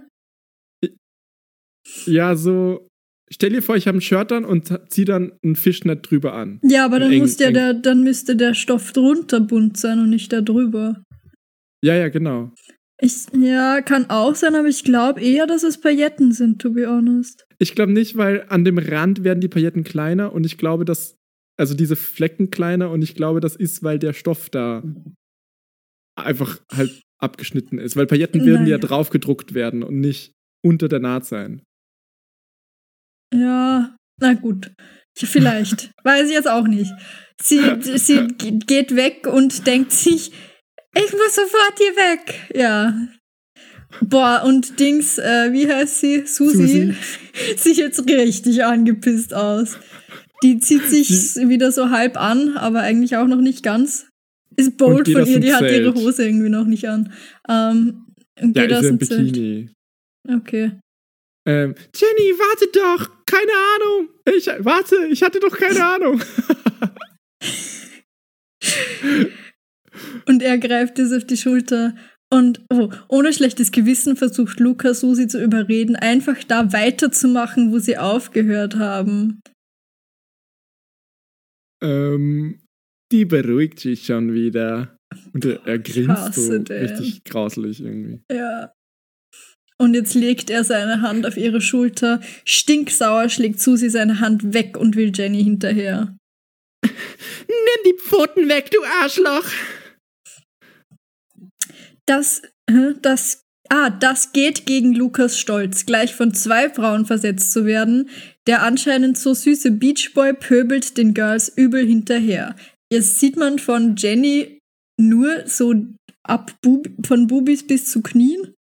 Ja, 2.07 2.35
so. 2.35 2.89
Stell 3.33 3.51
dir 3.51 3.63
vor, 3.63 3.77
ich 3.77 3.87
habe 3.89 3.99
ein 3.99 4.01
Shirt 4.03 4.33
an 4.33 4.45
und 4.45 4.73
zieh 4.91 5.05
dann 5.05 5.33
ein 5.45 5.57
Fischnet 5.57 6.09
drüber 6.09 6.35
an. 6.35 6.61
Ja, 6.63 6.85
aber 6.85 7.01
dann, 7.01 7.11
Eng- 7.13 7.21
muss 7.21 7.39
ja 7.39 7.51
der, 7.51 7.75
dann 7.75 8.03
müsste 8.05 8.37
der 8.37 8.55
Stoff 8.55 8.93
drunter 8.93 9.41
bunt 9.41 9.77
sein 9.77 9.99
und 9.99 10.11
nicht 10.11 10.33
da 10.33 10.41
drüber. 10.41 11.03
Ja, 11.85 11.95
ja, 11.95 12.09
genau. 12.09 12.51
Ich, 12.99 13.27
ja, 13.37 13.83
kann 13.83 14.09
auch 14.09 14.35
sein, 14.35 14.55
aber 14.55 14.69
ich 14.69 14.85
glaube 14.85 15.21
eher, 15.21 15.47
dass 15.47 15.65
es 15.65 15.79
Pailletten 15.81 16.33
sind, 16.33 16.63
to 16.63 16.71
be 16.71 16.87
honest. 16.89 17.45
Ich 17.59 17.75
glaube 17.75 17.93
nicht, 17.93 18.17
weil 18.17 18.47
an 18.49 18.65
dem 18.65 18.79
Rand 18.79 19.23
werden 19.23 19.41
die 19.43 19.49
Pailletten 19.49 19.85
kleiner 19.85 20.33
und 20.33 20.47
ich 20.47 20.57
glaube, 20.57 20.87
dass, 20.87 21.17
also 21.59 21.75
diese 21.75 21.97
Flecken 21.97 22.49
kleiner 22.49 22.91
und 22.91 23.03
ich 23.03 23.15
glaube, 23.15 23.41
das 23.41 23.55
ist, 23.55 23.83
weil 23.83 23.99
der 23.99 24.15
Stoff 24.15 24.49
da 24.49 24.83
einfach 26.17 26.61
halt 26.73 27.03
abgeschnitten 27.19 27.79
ist. 27.79 27.97
Weil 27.97 28.07
Pailletten 28.07 28.47
werden 28.47 28.67
ja 28.67 28.79
drauf 28.79 29.11
gedruckt 29.11 29.53
werden 29.53 29.83
und 29.83 30.01
nicht 30.01 30.33
unter 30.65 30.89
der 30.89 31.01
Naht 31.01 31.27
sein. 31.27 31.63
Ja, 33.35 33.95
na 34.21 34.35
gut. 34.35 34.73
Vielleicht. 35.17 35.91
Weiß 36.05 36.29
ich 36.29 36.35
jetzt 36.35 36.49
auch 36.49 36.67
nicht. 36.67 36.93
Sie, 37.43 37.61
sie 37.99 38.27
ge- 38.39 38.59
geht 38.67 38.95
weg 38.97 39.27
und 39.27 39.67
denkt 39.67 39.93
sich, 39.93 40.33
ich 40.95 41.13
muss 41.13 41.35
sofort 41.35 41.79
hier 41.79 41.97
weg. 41.97 42.35
Ja. 42.55 42.95
Boah, 44.01 44.43
und 44.45 44.81
Dings, 44.81 45.19
äh, 45.19 45.53
wie 45.53 45.69
heißt 45.69 46.01
sie? 46.01 46.27
Susi, 46.27 46.95
sieht 47.57 47.77
jetzt 47.77 48.09
richtig 48.09 48.65
angepisst 48.65 49.33
aus. 49.35 49.79
Die 50.43 50.59
zieht 50.59 50.85
sich 50.87 51.09
wieder 51.49 51.73
so 51.73 51.91
halb 51.91 52.21
an, 52.21 52.57
aber 52.57 52.81
eigentlich 52.81 53.17
auch 53.17 53.27
noch 53.27 53.41
nicht 53.41 53.63
ganz. 53.63 54.07
Ist 54.57 54.77
bold 54.77 55.09
von 55.09 55.27
ihr, 55.27 55.41
die 55.41 55.55
hat 55.55 55.63
ihre 55.63 55.95
Zelt. 55.95 55.97
Hose 55.97 56.25
irgendwie 56.27 56.49
noch 56.49 56.67
nicht 56.67 56.89
an. 56.89 57.13
Ähm, 57.49 58.05
und 58.41 58.57
Ja, 58.57 58.67
geht 58.67 58.77
aus 58.77 58.83
dem 58.83 59.01
Zelt. 59.01 59.33
Bikini. 59.33 59.71
Okay. 60.29 60.73
Ähm, 61.47 61.75
Jenny, 61.95 62.33
warte 62.39 62.67
doch! 62.73 63.11
Keine 63.27 63.53
Ahnung! 63.75 64.09
Ich, 64.37 64.47
warte, 64.65 64.97
ich 65.11 65.23
hatte 65.23 65.41
doch 65.41 65.57
keine 65.57 65.85
Ahnung. 65.85 66.21
Und 70.27 70.43
er 70.43 70.59
greift 70.59 70.99
es 70.99 71.13
auf 71.13 71.25
die 71.25 71.37
Schulter. 71.37 71.95
Und 72.33 72.65
oh, 72.71 72.91
ohne 73.09 73.33
schlechtes 73.33 73.71
Gewissen 73.71 74.17
versucht 74.17 74.59
Luca 74.59 74.95
Susi 74.95 75.29
zu 75.29 75.43
überreden, 75.43 75.95
einfach 75.95 76.43
da 76.45 76.73
weiterzumachen, 76.73 77.73
wo 77.73 77.79
sie 77.79 77.97
aufgehört 77.97 78.77
haben. 78.77 79.41
ähm, 81.83 82.61
die 83.13 83.25
beruhigt 83.25 83.79
sich 83.79 84.07
schon 84.07 84.33
wieder. 84.33 84.99
Und 85.33 85.45
er, 85.45 85.65
er 85.67 85.79
grinst 85.79 86.35
so 86.35 86.59
den. 86.59 86.77
richtig 86.77 87.23
grauslich 87.25 87.81
irgendwie. 87.81 88.21
Ja. 88.33 88.73
Und 89.79 89.95
jetzt 89.95 90.15
legt 90.15 90.51
er 90.51 90.65
seine 90.65 91.03
Hand 91.03 91.27
auf 91.27 91.37
ihre 91.37 91.61
Schulter. 91.61 92.21
Stinksauer 92.45 93.29
schlägt 93.29 93.61
Susi 93.61 93.91
seine 93.91 94.21
Hand 94.21 94.55
weg 94.55 94.77
und 94.77 94.97
will 94.97 95.13
Jenny 95.15 95.45
hinterher. 95.45 96.17
Nimm 96.85 97.85
die 97.87 97.99
Pfoten 97.99 98.49
weg, 98.49 98.71
du 98.71 98.79
Arschloch! 99.01 99.49
Das, 102.07 102.43
das, 103.03 103.45
ah, 103.69 103.91
das 103.91 104.33
geht 104.33 104.67
gegen 104.67 104.95
Lukas 104.95 105.39
Stolz, 105.39 105.87
gleich 105.87 106.15
von 106.15 106.35
zwei 106.35 106.71
Frauen 106.71 107.07
versetzt 107.07 107.53
zu 107.53 107.65
werden. 107.65 108.09
Der 108.47 108.63
anscheinend 108.63 109.19
so 109.19 109.33
süße 109.35 109.71
Beachboy 109.73 110.35
pöbelt 110.35 110.97
den 110.99 111.15
Girls 111.15 111.49
übel 111.57 111.87
hinterher. 111.87 112.57
Jetzt 112.93 113.19
sieht 113.21 113.37
man 113.37 113.59
von 113.59 113.97
Jenny 113.97 114.59
nur 115.01 115.47
so 115.47 115.75
ab 116.23 116.53
Bub 116.63 116.89
von 117.07 117.27
Bubis 117.27 117.67
bis 117.67 117.91
zu 117.91 118.03
Knien. 118.03 118.55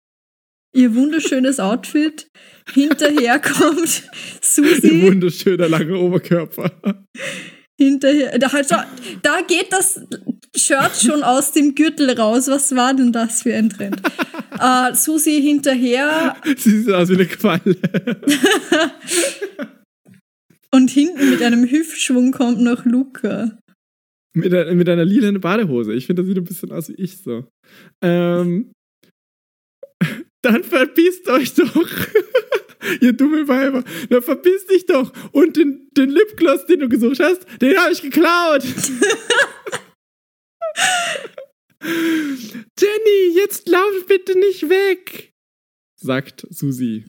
Ihr 0.75 0.95
wunderschönes 0.95 1.59
Outfit. 1.61 2.29
Hinterher 2.73 3.41
kommt 3.41 4.05
Ihr 4.05 4.41
Susi. 4.43 5.03
wunderschöner 5.03 5.69
langer 5.69 5.99
Oberkörper. 5.99 6.71
Hinterher, 7.83 8.39
da, 8.39 8.53
halt, 8.53 8.69
schon- 8.69 8.85
da 9.23 9.41
geht 9.41 9.73
das 9.73 10.01
Shirt 10.55 10.97
schon 11.03 11.23
aus 11.23 11.53
dem 11.53 11.75
Gürtel 11.75 12.11
raus. 12.11 12.49
Was 12.49 12.75
war 12.77 12.93
denn 12.93 13.11
das 13.13 13.43
für 13.43 13.55
ein 13.55 13.71
Trend? 13.71 14.03
äh, 14.61 14.95
Susi 14.95 15.41
hinterher 15.41 16.37
Sie 16.57 16.83
sieht 16.83 16.93
aus 16.93 17.09
wie 17.09 17.15
eine 17.15 17.27
Qualle. 17.27 17.77
und 20.75 20.91
hinten 20.91 21.31
mit 21.31 21.43
einem 21.43 21.65
Hüftschwung 21.71 22.33
kommt 22.33 22.61
noch 22.61 22.85
Luca. 22.85 23.59
mit, 24.35 24.53
einer, 24.53 24.75
mit 24.75 24.89
einer 24.89 25.05
lilanen 25.05 25.41
Badehose. 25.41 25.95
Ich 25.95 26.07
finde, 26.07 26.23
das 26.23 26.29
sieht 26.29 26.39
ein 26.39 26.45
bisschen 26.45 26.73
aus 26.73 26.89
wie 26.91 26.95
ich 26.95 27.17
so. 27.23 27.47
Ähm, 28.03 28.73
dann 30.43 30.65
verpisst 30.65 31.29
euch 31.29 31.55
doch. 31.55 31.87
Ihr 33.01 33.13
dumme 33.13 33.47
Weiber. 33.49 33.85
Na, 34.09 34.21
verpiss 34.21 34.67
dich 34.67 34.87
doch. 34.87 35.13
Und 35.33 35.57
den, 35.57 35.89
den 35.97 36.11
Lipgloss, 36.11 36.67
den 36.67 36.81
du 36.81 36.89
gesucht 36.89 37.21
hast, 37.21 37.47
den 37.61 37.77
habe 37.77 37.93
ich 37.93 38.03
geklaut. 38.03 38.65
Jenny, 41.83 43.35
jetzt 43.35 43.69
lauf 43.69 44.07
bitte 44.07 44.39
nicht 44.39 44.69
weg, 44.69 45.33
sagt 45.97 46.47
Susi. 46.51 47.07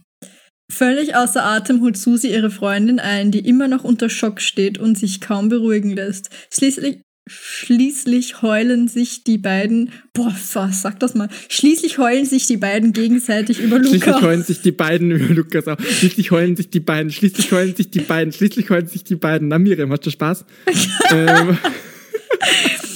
Völlig 0.71 1.15
außer 1.15 1.43
Atem 1.43 1.81
holt 1.81 1.97
Susi 1.97 2.29
ihre 2.29 2.49
Freundin 2.49 2.99
ein, 2.99 3.31
die 3.31 3.45
immer 3.45 3.67
noch 3.67 3.83
unter 3.83 4.09
Schock 4.09 4.39
steht 4.39 4.77
und 4.77 4.97
sich 4.97 5.19
kaum 5.19 5.49
beruhigen 5.49 5.91
lässt. 5.91 6.29
Schließlich, 6.53 7.01
schließlich 7.31 8.41
heulen 8.41 8.87
sich 8.87 9.23
die 9.23 9.37
beiden, 9.37 9.91
boah, 10.13 10.35
was, 10.53 10.81
sag 10.81 10.99
das 10.99 11.15
mal, 11.15 11.29
schließlich 11.49 11.97
heulen 11.97 12.25
sich 12.25 12.45
die 12.47 12.57
beiden 12.57 12.93
gegenseitig 12.93 13.59
über 13.59 13.77
Schließlich 13.79 14.05
Luca. 14.05 14.21
heulen 14.21 14.43
sich 14.43 14.61
die 14.61 14.71
beiden 14.71 15.11
über 15.11 15.33
Lukas 15.33 15.67
auf. 15.67 15.79
Schließlich 15.83 16.31
heulen 16.31 16.55
sich 16.55 16.69
die 16.69 16.79
beiden. 16.79 17.11
Schließlich 17.11 17.51
heulen 17.51 17.75
sich 17.75 17.89
die 17.91 17.99
beiden. 18.01 18.33
Schließlich 18.33 18.69
heulen 18.69 18.87
sich 18.87 19.03
die 19.03 19.15
beiden. 19.15 19.47
Na, 19.47 19.57
Miriam, 19.59 19.91
hast 19.91 20.05
du 20.05 20.09
Spaß? 20.11 20.45
ähm, 21.11 21.57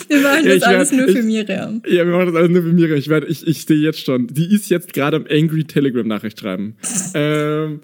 Wir 0.08 0.20
machen 0.22 0.46
Ja, 0.46 0.50
das 0.50 0.56
ich 0.58 0.66
alles 0.68 0.92
werd- 0.92 1.00
nur 1.02 1.10
für 1.10 1.20
ich- 1.20 1.26
Miriam. 1.26 1.82
ja, 1.88 2.06
wir 2.06 2.12
machen 2.14 2.28
das 2.28 2.36
alles 2.36 2.50
nur 2.52 2.62
für 2.64 2.74
Miriam. 2.74 2.98
Ich, 2.98 3.08
werd- 3.10 3.30
ich, 3.30 3.46
ich 3.48 3.66
sehe 3.66 3.78
jetzt 3.78 4.04
schon. 4.04 4.28
Die 4.28 4.54
ist 4.54 4.70
jetzt 4.70 4.94
gerade 4.94 5.18
am 5.18 5.26
Angry 5.30 5.64
Telegram-Nachricht 5.64 6.40
schreiben. 6.40 6.76
ähm, 7.16 7.80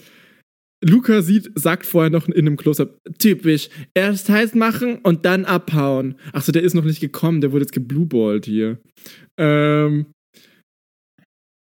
Luca 0.81 1.21
sieht, 1.21 1.51
sagt 1.55 1.85
vorher 1.85 2.09
noch 2.09 2.27
in 2.27 2.47
einem 2.47 2.57
Close-Up, 2.57 2.99
typisch, 3.19 3.69
erst 3.93 4.29
heiß 4.29 4.55
machen 4.55 4.99
und 5.03 5.25
dann 5.25 5.45
abhauen. 5.45 6.15
Achso, 6.33 6.51
der 6.51 6.63
ist 6.63 6.73
noch 6.73 6.83
nicht 6.83 6.99
gekommen, 6.99 7.41
der 7.41 7.51
wurde 7.51 7.63
jetzt 7.63 7.73
geblueballt 7.73 8.45
hier. 8.45 8.79
Ähm, 9.37 10.07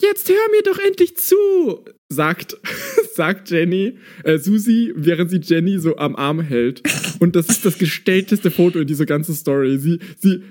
jetzt 0.01 0.29
hör 0.29 0.51
mir 0.51 0.63
doch 0.63 0.79
endlich 0.79 1.17
zu, 1.17 1.85
sagt, 2.13 2.57
sagt 3.15 3.51
Jenny, 3.51 3.99
äh, 4.25 4.39
Susi, 4.39 4.93
während 4.95 5.31
sie 5.31 5.41
Jenny 5.43 5.79
so 5.79 5.97
am 5.97 6.17
Arm 6.17 6.41
hält. 6.41 6.83
Und 7.21 7.37
das 7.37 7.49
ist 7.49 7.65
das 7.65 7.79
gestellteste 7.79 8.51
Foto 8.51 8.81
in 8.81 8.87
dieser 8.87 9.07
ganzen 9.07 9.35
Story. 9.35 9.79
Sie, 9.79 9.99
sie, 10.19 10.43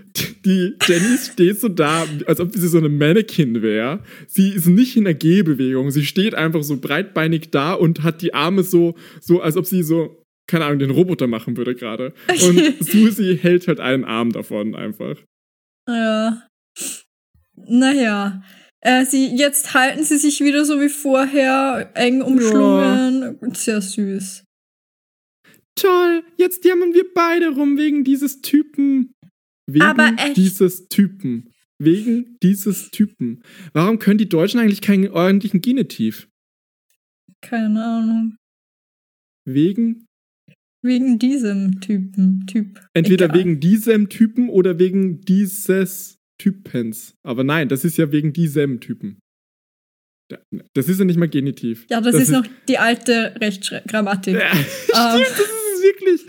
die 0.45 0.75
Jenny 0.85 1.17
steht 1.17 1.59
so 1.59 1.69
da, 1.69 2.05
als 2.27 2.39
ob 2.39 2.53
sie 2.53 2.67
so 2.67 2.77
eine 2.77 2.89
Mannequin 2.89 3.61
wäre. 3.61 3.99
Sie 4.27 4.49
ist 4.49 4.67
nicht 4.67 4.95
in 4.97 5.05
einer 5.05 5.13
Gehbewegung. 5.13 5.91
Sie 5.91 6.05
steht 6.05 6.35
einfach 6.35 6.63
so 6.63 6.77
breitbeinig 6.77 7.49
da 7.51 7.73
und 7.73 8.03
hat 8.03 8.21
die 8.21 8.33
Arme 8.33 8.63
so, 8.63 8.95
so, 9.19 9.41
als 9.41 9.57
ob 9.57 9.65
sie 9.65 9.83
so, 9.83 10.23
keine 10.47 10.65
Ahnung, 10.65 10.79
den 10.79 10.91
Roboter 10.91 11.27
machen 11.27 11.57
würde 11.57 11.75
gerade. 11.75 12.13
Und 12.29 12.75
Susi 12.79 13.37
hält 13.41 13.67
halt 13.67 13.79
einen 13.79 14.03
Arm 14.03 14.31
davon 14.31 14.75
einfach. 14.75 15.17
Ja. 15.87 16.43
Naja. 17.55 18.41
Äh, 18.81 19.05
sie, 19.05 19.27
jetzt 19.35 19.73
halten 19.73 20.03
sie 20.03 20.17
sich 20.17 20.41
wieder 20.41 20.65
so 20.65 20.81
wie 20.81 20.89
vorher, 20.89 21.91
eng 21.93 22.21
umschlungen. 22.21 23.37
Sehr 23.53 23.79
süß. 23.81 24.43
Toll, 25.75 26.23
jetzt 26.37 26.65
jammern 26.65 26.93
wir 26.93 27.05
beide 27.13 27.49
rum 27.49 27.77
wegen 27.77 28.03
dieses 28.03 28.41
Typen. 28.41 29.13
Wegen 29.67 29.85
Aber 29.85 30.13
echt. 30.17 30.35
dieses 30.35 30.87
Typen. 30.89 31.51
Wegen 31.79 32.37
dieses 32.43 32.91
Typen. 32.91 33.41
Warum 33.73 33.97
können 33.99 34.17
die 34.17 34.29
Deutschen 34.29 34.59
eigentlich 34.59 34.81
keinen 34.81 35.09
ordentlichen 35.09 35.61
Genitiv? 35.61 36.27
Keine 37.41 37.83
Ahnung. 37.83 38.35
Wegen, 39.45 40.05
Wegen 40.83 41.17
diesem 41.17 41.79
Typen. 41.81 42.45
Typ. 42.47 42.79
entweder 42.93 43.25
Egal. 43.25 43.37
wegen 43.39 43.59
diesem 43.59 44.09
Typen 44.09 44.49
oder 44.49 44.77
wegen 44.77 45.21
dieses 45.21 46.19
Typens. 46.41 47.13
Aber 47.23 47.43
nein, 47.43 47.69
das 47.69 47.85
ist 47.85 47.97
ja 47.97 48.11
wegen 48.11 48.33
diesem 48.33 48.79
Typen. 48.79 49.19
Da- 50.29 50.39
Das 50.73 50.87
ist 50.87 50.99
ja 50.99 51.05
nicht 51.05 51.17
mal 51.19 51.29
Genitiv. 51.29 51.85
Ja, 51.89 52.01
das, 52.01 52.15
ist 52.15 52.29
noch 52.29 52.45
die 52.67 52.77
alte 52.77 53.35
Rechtschreibgrammatik. 53.39 54.35
Ja, 54.35 54.51
Ähm. 54.51 55.23
stimmt, 55.23 55.39
das 55.39 55.39
ist 55.39 55.83
wirklich. 55.83 56.21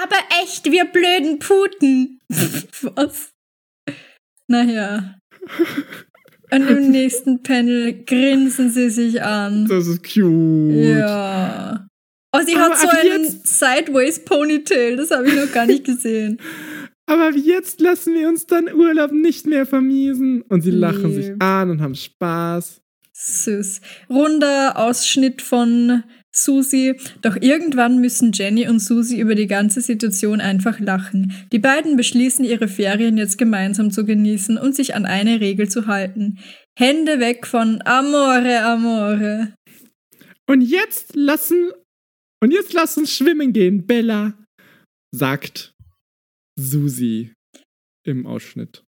Aber 0.00 0.16
echt, 0.42 0.64
wir 0.70 0.84
blöden 0.84 1.38
Puten. 1.38 2.18
Was? 2.94 3.30
Naja. 4.48 5.18
Und 6.50 6.68
im 6.68 6.90
nächsten 6.90 7.42
Panel 7.42 8.04
grinsen 8.04 8.70
sie 8.70 8.90
sich 8.90 9.22
an. 9.22 9.66
Das 9.66 9.86
ist 9.86 10.02
cute. 10.04 10.74
Ja. 10.98 11.86
Oh, 12.34 12.40
sie 12.46 12.54
Aber 12.56 12.64
hat 12.74 12.78
so 12.78 12.88
einen 12.88 13.24
jetzt- 13.24 13.46
Sideways 13.46 14.24
Ponytail. 14.24 14.96
Das 14.96 15.10
habe 15.10 15.28
ich 15.28 15.34
noch 15.34 15.50
gar 15.52 15.66
nicht 15.66 15.84
gesehen. 15.84 16.38
Aber 17.12 17.36
jetzt 17.36 17.82
lassen 17.82 18.14
wir 18.14 18.26
uns 18.26 18.46
dann 18.46 18.72
Urlaub 18.72 19.12
nicht 19.12 19.46
mehr 19.46 19.66
vermiesen. 19.66 20.40
Und 20.48 20.62
sie 20.62 20.70
lachen 20.70 21.10
Nee. 21.10 21.14
sich 21.14 21.42
an 21.42 21.68
und 21.68 21.82
haben 21.82 21.94
Spaß. 21.94 22.80
Süß. 23.12 23.82
Runder 24.08 24.78
Ausschnitt 24.78 25.42
von 25.42 26.04
Susi. 26.34 26.94
Doch 27.20 27.36
irgendwann 27.38 28.00
müssen 28.00 28.32
Jenny 28.32 28.66
und 28.66 28.78
Susi 28.78 29.20
über 29.20 29.34
die 29.34 29.46
ganze 29.46 29.82
Situation 29.82 30.40
einfach 30.40 30.80
lachen. 30.80 31.34
Die 31.52 31.58
beiden 31.58 31.98
beschließen, 31.98 32.46
ihre 32.46 32.66
Ferien 32.66 33.18
jetzt 33.18 33.36
gemeinsam 33.36 33.90
zu 33.90 34.06
genießen 34.06 34.56
und 34.56 34.74
sich 34.74 34.94
an 34.94 35.04
eine 35.04 35.40
Regel 35.40 35.68
zu 35.68 35.86
halten. 35.88 36.38
Hände 36.78 37.20
weg 37.20 37.46
von 37.46 37.82
Amore, 37.84 38.64
Amore. 38.64 39.52
Und 40.48 40.62
jetzt 40.62 41.14
lassen. 41.14 41.72
Und 42.42 42.52
jetzt 42.52 42.72
lass 42.72 42.96
uns 42.96 43.14
schwimmen 43.14 43.52
gehen, 43.52 43.86
Bella, 43.86 44.32
sagt 45.14 45.71
Susi 46.58 47.32
im 48.04 48.26
Ausschnitt. 48.26 48.84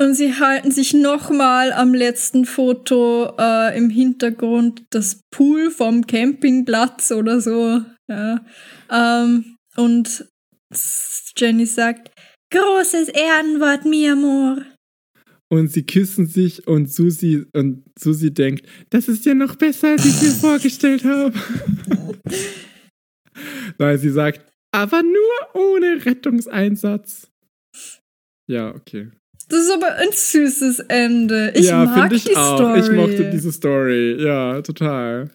Und 0.00 0.14
sie 0.14 0.34
halten 0.34 0.70
sich 0.70 0.94
nochmal 0.94 1.72
am 1.72 1.94
letzten 1.94 2.44
Foto 2.44 3.36
äh, 3.38 3.76
im 3.76 3.88
Hintergrund 3.90 4.82
das 4.90 5.20
Pool 5.30 5.70
vom 5.70 6.06
Campingplatz 6.06 7.12
oder 7.12 7.40
so. 7.40 7.82
Ja. 8.08 8.44
Ähm, 8.90 9.56
und 9.76 10.26
Jenny 11.36 11.66
sagt, 11.66 12.10
großes 12.52 13.08
Ehrenwort, 13.10 13.84
mi 13.84 14.08
amor. 14.08 14.64
Und 15.48 15.70
sie 15.70 15.84
küssen 15.84 16.26
sich 16.26 16.66
und 16.66 16.90
Susi 16.90 17.44
und 17.52 17.84
Susi 17.98 18.32
denkt, 18.32 18.66
das 18.90 19.06
ist 19.06 19.26
ja 19.26 19.34
noch 19.34 19.54
besser, 19.56 19.90
als 19.90 20.06
ich 20.06 20.22
mir 20.22 20.30
vorgestellt 20.30 21.04
habe. 21.04 21.32
Nein, 23.78 23.98
sie 23.98 24.10
sagt, 24.10 24.51
aber 24.72 25.02
nur 25.02 25.54
ohne 25.54 26.04
Rettungseinsatz. 26.04 27.28
Ja, 28.50 28.74
okay. 28.74 29.10
Das 29.48 29.60
ist 29.64 29.72
aber 29.72 29.94
ein 29.96 30.12
süßes 30.12 30.80
Ende. 30.88 31.52
Ich 31.54 31.66
ja, 31.66 31.84
mag 31.84 32.12
ich 32.12 32.24
die 32.24 32.36
auch. 32.36 32.56
Story. 32.56 32.80
Ich 32.80 32.90
mochte 32.90 33.30
diese 33.30 33.52
Story. 33.52 34.16
Ja, 34.22 34.62
total. 34.62 35.30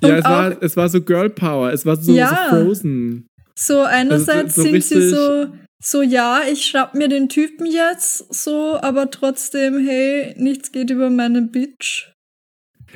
Und 0.00 0.08
ja, 0.08 0.16
es 0.18 0.24
war, 0.24 0.62
es 0.62 0.76
war 0.76 0.88
so 0.88 1.00
Girl 1.00 1.30
Power. 1.30 1.72
Es 1.72 1.84
war 1.86 1.96
so, 1.96 2.12
Ja. 2.12 2.48
so 2.50 2.64
Frozen. 2.64 3.26
So 3.54 3.82
einerseits 3.82 4.54
so 4.54 4.62
sind 4.62 4.82
sie 4.82 5.08
so, 5.08 5.52
so 5.82 6.02
ja, 6.02 6.42
ich 6.50 6.64
schnapp 6.64 6.94
mir 6.94 7.08
den 7.08 7.28
Typen 7.28 7.66
jetzt, 7.66 8.32
so, 8.32 8.78
aber 8.80 9.10
trotzdem, 9.10 9.78
hey, 9.84 10.34
nichts 10.38 10.72
geht 10.72 10.90
über 10.90 11.10
meine 11.10 11.42
Bitch. 11.42 12.12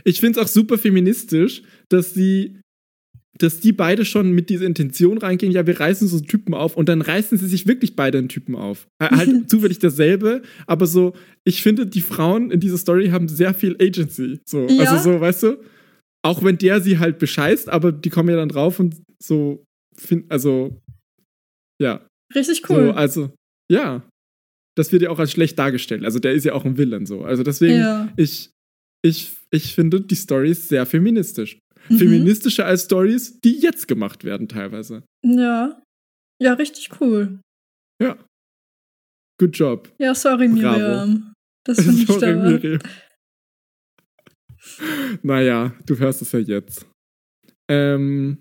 Ich 0.04 0.20
finde 0.20 0.40
es 0.40 0.46
auch 0.46 0.48
super 0.48 0.78
feministisch, 0.78 1.62
dass 1.88 2.14
sie, 2.14 2.60
dass 3.38 3.60
die 3.60 3.72
beide 3.72 4.04
schon 4.04 4.32
mit 4.32 4.50
dieser 4.50 4.66
Intention 4.66 5.18
reingehen, 5.18 5.52
ja, 5.52 5.66
wir 5.66 5.78
reißen 5.78 6.08
so 6.08 6.16
einen 6.16 6.26
Typen 6.26 6.54
auf 6.54 6.76
und 6.76 6.88
dann 6.88 7.02
reißen 7.02 7.38
sie 7.38 7.46
sich 7.48 7.66
wirklich 7.66 7.96
beide 7.96 8.18
einen 8.18 8.28
Typen 8.28 8.54
auf. 8.54 8.86
Äh, 8.98 9.08
Halt 9.16 9.50
zufällig 9.50 9.78
dasselbe, 9.78 10.42
aber 10.66 10.86
so, 10.86 11.14
ich 11.44 11.62
finde, 11.62 11.86
die 11.86 12.02
Frauen 12.02 12.50
in 12.50 12.60
dieser 12.60 12.78
Story 12.78 13.08
haben 13.08 13.28
sehr 13.28 13.54
viel 13.54 13.76
Agency. 13.80 14.40
So, 14.46 14.66
Ja. 14.68 14.90
also 14.90 15.12
so, 15.12 15.20
weißt 15.20 15.42
du, 15.44 15.56
auch 16.24 16.42
wenn 16.42 16.58
der 16.58 16.80
sie 16.80 16.98
halt 16.98 17.18
bescheißt, 17.18 17.68
aber 17.68 17.92
die 17.92 18.10
kommen 18.10 18.28
ja 18.30 18.36
dann 18.36 18.48
drauf 18.48 18.80
und 18.80 18.96
so, 19.22 19.64
find, 19.96 20.30
also, 20.30 20.80
ja, 21.80 22.06
Richtig 22.34 22.68
cool. 22.68 22.86
so, 22.86 22.90
also, 22.92 23.30
ja. 23.70 24.02
Das 24.78 24.92
wird 24.92 25.00
ja 25.02 25.08
auch 25.10 25.18
als 25.18 25.32
schlecht 25.32 25.58
dargestellt. 25.58 26.04
Also 26.04 26.18
der 26.18 26.32
ist 26.34 26.44
ja 26.44 26.52
auch 26.52 26.66
ein 26.66 26.76
Villain 26.76 27.06
so. 27.06 27.22
Also 27.24 27.42
deswegen, 27.42 27.78
ja. 27.78 28.12
ich, 28.18 28.50
ich, 29.02 29.32
ich 29.50 29.74
finde, 29.74 30.02
die 30.02 30.14
Story 30.14 30.52
sehr 30.52 30.84
feministisch. 30.84 31.58
Mhm. 31.88 31.98
Feministischer 31.98 32.66
als 32.66 32.84
Stories, 32.84 33.38
die 33.40 33.58
jetzt 33.60 33.86
gemacht 33.88 34.24
werden 34.24 34.48
teilweise. 34.48 35.02
Ja. 35.24 35.80
Ja, 36.42 36.52
richtig 36.54 36.90
cool. 37.00 37.40
Ja. 38.02 38.16
Good 39.40 39.56
job. 39.56 39.92
Ja, 39.98 40.14
sorry, 40.14 40.48
Bravo. 40.48 40.78
Miriam. 40.78 41.32
Das 41.66 41.80
finde 41.82 42.02
ich 42.12 42.18
da. 42.18 42.34
Miriam. 42.34 42.78
naja, 45.22 45.74
du 45.86 45.98
hörst 45.98 46.22
es 46.22 46.32
ja 46.32 46.38
jetzt. 46.40 46.86
Ähm, 47.70 48.40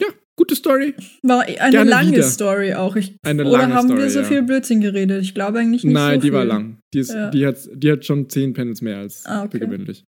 ja, 0.00 0.08
gute 0.38 0.54
Story. 0.56 0.94
War 1.22 1.42
eine 1.42 1.70
Gerne 1.70 1.90
lange 1.90 2.12
wieder. 2.12 2.22
Story 2.22 2.74
auch. 2.74 2.96
Ich, 2.96 3.16
Eine 3.24 3.42
oder 3.42 3.52
lange 3.58 3.74
haben 3.74 3.88
Story, 3.88 4.02
wir 4.02 4.10
so 4.10 4.20
ja. 4.20 4.24
viel 4.26 4.42
Blödsinn 4.42 4.80
geredet? 4.80 5.22
Ich 5.22 5.34
glaube 5.34 5.58
eigentlich 5.58 5.84
nicht 5.84 5.92
Nein, 5.94 6.16
so 6.16 6.20
die 6.22 6.28
viel. 6.28 6.32
war 6.32 6.44
lang. 6.44 6.78
Die, 6.94 6.98
ist, 6.98 7.12
Ja. 7.12 7.30
die, 7.30 7.46
hat, 7.46 7.56
die 7.74 7.92
hat 7.92 8.04
schon 8.04 8.28
zehn 8.28 8.52
Panels 8.52 8.82
mehr 8.82 8.98
als 8.98 9.24
Ah, 9.26 9.44
okay. 9.44 9.58
gewöhnlich. 9.58 10.04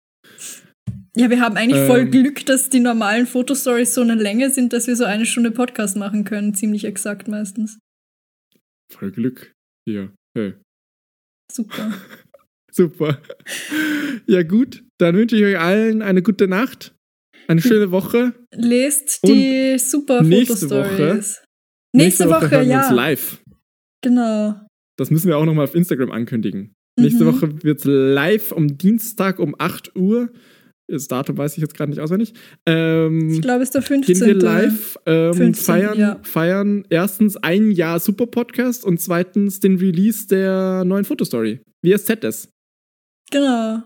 Ja, 1.20 1.30
wir 1.30 1.42
haben 1.42 1.58
eigentlich 1.58 1.86
voll 1.86 2.02
Ähm. 2.02 2.12
Glück, 2.12 2.46
dass 2.46 2.70
die 2.70 2.80
normalen 2.80 3.28
Fotostories 3.28 3.94
so 3.94 4.00
eine 4.00 4.16
Länge 4.16 4.52
sind, 4.52 4.72
dass 4.72 4.88
wir 4.88 4.96
so 4.96 5.04
eine 5.04 5.26
Stunde 5.26 5.52
Podcast 5.52 5.98
machen 5.98 6.24
können. 6.24 6.54
Ziemlich 6.54 6.86
exakt 6.86 7.28
meistens. 7.28 7.78
Voll 8.90 9.12
Glück 9.12 9.52
hier. 9.86 10.14
Hey. 10.34 10.54
Super. 11.52 11.94
Super. 12.72 13.22
Ja, 14.28 14.44
gut. 14.44 14.86
Dann 14.98 15.16
wünsche 15.16 15.36
ich 15.36 15.44
euch 15.44 15.60
allen 15.60 16.02
eine 16.02 16.22
gute 16.22 16.48
Nacht, 16.48 16.96
eine 17.50 17.62
schöne 17.62 17.92
Woche. 17.92 18.34
Lest 18.54 19.20
die 19.28 19.78
super 19.78 20.22
nächste 20.22 20.68
Fotostories. 20.70 21.44
Nächste, 21.94 22.30
Woche, 22.30 22.50
hören 22.52 22.68
wir 22.68 22.72
ja. 22.76 22.82
uns 22.88 22.96
live. 22.96 23.44
Genau. 24.04 24.56
Das 24.98 25.10
müssen 25.10 25.28
wir 25.28 25.38
auch 25.38 25.46
nochmal 25.46 25.66
auf 25.66 25.76
Instagram 25.76 26.12
ankündigen. 26.12 26.74
Nächste 26.98 27.26
Mhm. 27.26 27.28
Woche 27.28 27.64
wird 27.64 27.80
es 27.80 27.86
live 27.86 28.54
am 28.54 28.78
Dienstag 28.78 29.40
um 29.40 29.56
8 29.58 29.96
Uhr. 29.98 30.32
Das 30.92 31.08
Datum 31.08 31.38
weiß 31.38 31.54
ich 31.56 31.62
jetzt 31.62 31.76
gerade 31.76 31.92
nicht 31.92 32.00
auswendig. 32.00 32.34
Ähm, 32.66 33.30
Ich 33.30 33.42
glaube, 33.42 33.62
es 33.62 33.70
ist 33.70 33.76
der 33.76 33.82
15. 33.84 34.14
gehen 34.16 34.26
wir 34.28 34.36
live, 34.36 34.98
ähm, 35.06 35.34
15, 35.34 35.64
feiern, 35.66 36.00
ja. 36.00 36.20
feiern 36.24 36.84
erstens 36.90 37.38
ein 37.38 37.72
Jahr 37.72 38.00
Super 38.00 38.26
Podcast 38.28 38.84
und 38.86 39.00
zweitens 39.00 39.60
den 39.60 39.78
Release 39.78 40.28
der 40.28 40.84
neuen 40.86 41.06
Fotostory. 41.06 41.60
Wie 41.84 41.94
es 41.94 42.06
Z 42.06 42.24
ist. 42.24 42.50
Genau. 43.32 43.84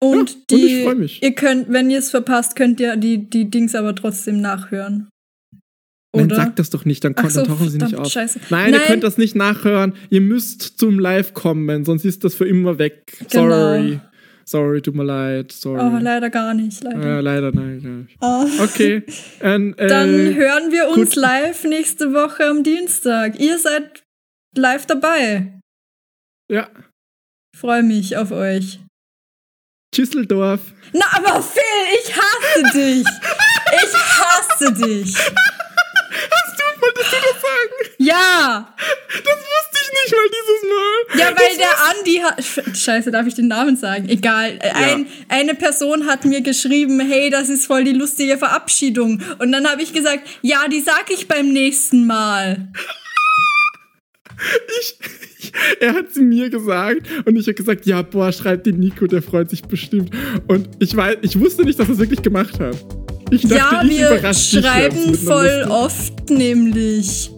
Und 0.00 0.30
Ja, 0.30 0.36
die, 0.50 0.54
und 0.54 0.62
ich 0.64 0.82
freu 0.84 0.94
mich. 0.94 1.22
ihr 1.22 1.32
könnt, 1.34 1.72
wenn 1.72 1.90
ihr 1.90 1.98
es 1.98 2.10
verpasst, 2.10 2.56
könnt 2.56 2.80
ihr 2.80 2.96
die, 2.96 3.28
die 3.28 3.50
Dings 3.50 3.74
aber 3.74 3.94
trotzdem 3.94 4.40
nachhören. 4.40 5.08
Nein, 6.14 6.26
Oder? 6.26 6.36
sagt 6.36 6.58
das 6.58 6.70
doch 6.70 6.84
nicht, 6.84 7.02
dann, 7.04 7.14
so, 7.28 7.40
dann 7.40 7.48
tauchen 7.48 7.70
sie 7.70 7.78
nicht 7.78 7.94
auf. 7.94 8.06
scheiße. 8.08 8.38
Nein, 8.50 8.72
ihr 8.72 8.78
Nein. 8.78 8.86
könnt 8.86 9.02
das 9.04 9.16
nicht 9.16 9.34
nachhören. 9.34 9.94
Ihr 10.10 10.20
müsst 10.20 10.60
zum 10.78 10.98
Live 10.98 11.32
kommen, 11.34 11.84
sonst 11.84 12.04
ist 12.04 12.22
das 12.24 12.34
für 12.34 12.46
immer 12.46 12.78
weg. 12.78 13.02
Genau. 13.30 13.48
Sorry. 13.48 14.00
Sorry, 14.44 14.82
tut 14.82 14.94
mir 14.94 15.04
leid. 15.04 15.52
Sorry. 15.52 15.80
Oh, 15.80 15.98
leider 16.00 16.30
gar 16.30 16.54
nicht, 16.54 16.82
leider. 16.82 17.18
äh, 17.18 17.20
leider 17.20 17.52
nein. 17.52 18.08
Ja. 18.20 18.26
Ah. 18.26 18.46
Okay. 18.64 19.02
ähm, 19.40 19.74
äh, 19.78 19.86
Dann 19.86 20.34
hören 20.34 20.70
wir 20.72 20.88
uns 20.88 21.10
gut. 21.10 21.16
live 21.16 21.64
nächste 21.64 22.12
Woche 22.12 22.44
am 22.46 22.62
Dienstag. 22.62 23.38
Ihr 23.40 23.58
seid 23.58 24.02
live 24.56 24.86
dabei. 24.86 25.58
Ja. 26.50 26.68
Freue 27.56 27.82
mich 27.82 28.16
auf 28.16 28.30
euch. 28.32 28.80
Tschüsseldorf. 29.94 30.60
Na, 30.92 31.04
aber 31.12 31.42
Phil, 31.42 31.60
ich 32.02 32.16
hasse 32.16 32.62
dich. 32.78 33.06
Ich 33.06 33.94
hasse 33.94 34.72
dich. 34.72 35.16
Hast 36.34 36.58
du, 36.60 36.80
wolltest 36.80 37.12
du 37.12 37.16
das 37.16 37.40
sagen? 37.42 37.94
Ja. 37.98 38.74
Das 39.10 39.38
wusste 39.38 39.71
nicht 39.92 40.12
mal 40.12 40.28
dieses 40.28 40.62
Mal. 40.68 41.18
Ja, 41.20 41.36
weil 41.36 41.56
der 41.58 41.90
Andi 41.90 42.16
hat. 42.22 42.40
Sch- 42.40 42.74
Scheiße, 42.84 43.10
darf 43.10 43.26
ich 43.26 43.34
den 43.34 43.48
Namen 43.48 43.76
sagen? 43.76 44.08
Egal. 44.08 44.58
Äh, 44.60 44.70
Ein, 44.72 45.06
eine 45.28 45.54
Person 45.54 46.06
hat 46.06 46.24
mir 46.24 46.40
geschrieben, 46.40 47.00
hey, 47.00 47.30
das 47.30 47.48
ist 47.48 47.66
voll 47.66 47.84
die 47.84 47.92
lustige 47.92 48.38
Verabschiedung. 48.38 49.20
Und 49.38 49.52
dann 49.52 49.66
habe 49.68 49.82
ich 49.82 49.92
gesagt, 49.92 50.26
ja, 50.42 50.66
die 50.68 50.80
sag 50.80 51.10
ich 51.10 51.28
beim 51.28 51.52
nächsten 51.52 52.06
Mal. 52.06 52.68
Ich, 54.80 54.98
ich, 55.38 55.52
er 55.80 55.94
hat 55.94 56.12
sie 56.12 56.22
mir 56.22 56.50
gesagt 56.50 57.06
und 57.26 57.36
ich 57.36 57.46
habe 57.46 57.54
gesagt, 57.54 57.86
ja, 57.86 58.02
boah, 58.02 58.32
schreibt 58.32 58.66
den 58.66 58.78
Nico, 58.80 59.06
der 59.06 59.22
freut 59.22 59.50
sich 59.50 59.62
bestimmt. 59.62 60.10
Und 60.48 60.68
ich 60.78 60.96
weiß, 60.96 61.18
ich 61.22 61.38
wusste 61.38 61.62
nicht, 61.64 61.78
dass 61.78 61.88
er 61.88 61.94
es 61.94 61.98
wirklich 62.00 62.22
gemacht 62.22 62.58
hat. 62.58 62.76
Ich 63.30 63.42
dachte, 63.42 63.86
ja, 63.86 64.20
wir 64.20 64.34
schreiben 64.34 65.14
voll 65.14 65.66
oft, 65.70 66.28
nämlich. 66.30 67.30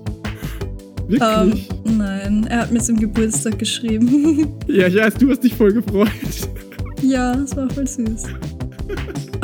Ähm, 1.10 1.18
Wirklich? 1.52 1.68
nein, 1.84 2.46
er 2.48 2.60
hat 2.62 2.72
mir 2.72 2.80
zum 2.80 2.98
Geburtstag 2.98 3.58
geschrieben. 3.58 4.48
Ja, 4.66 4.86
ich 4.88 4.96
weiß, 4.96 5.14
du 5.14 5.30
hast 5.30 5.44
dich 5.44 5.54
voll 5.54 5.72
gefreut. 5.72 6.08
ja, 7.02 7.34
das 7.36 7.54
war 7.56 7.68
voll 7.70 7.86
süß. 7.86 8.24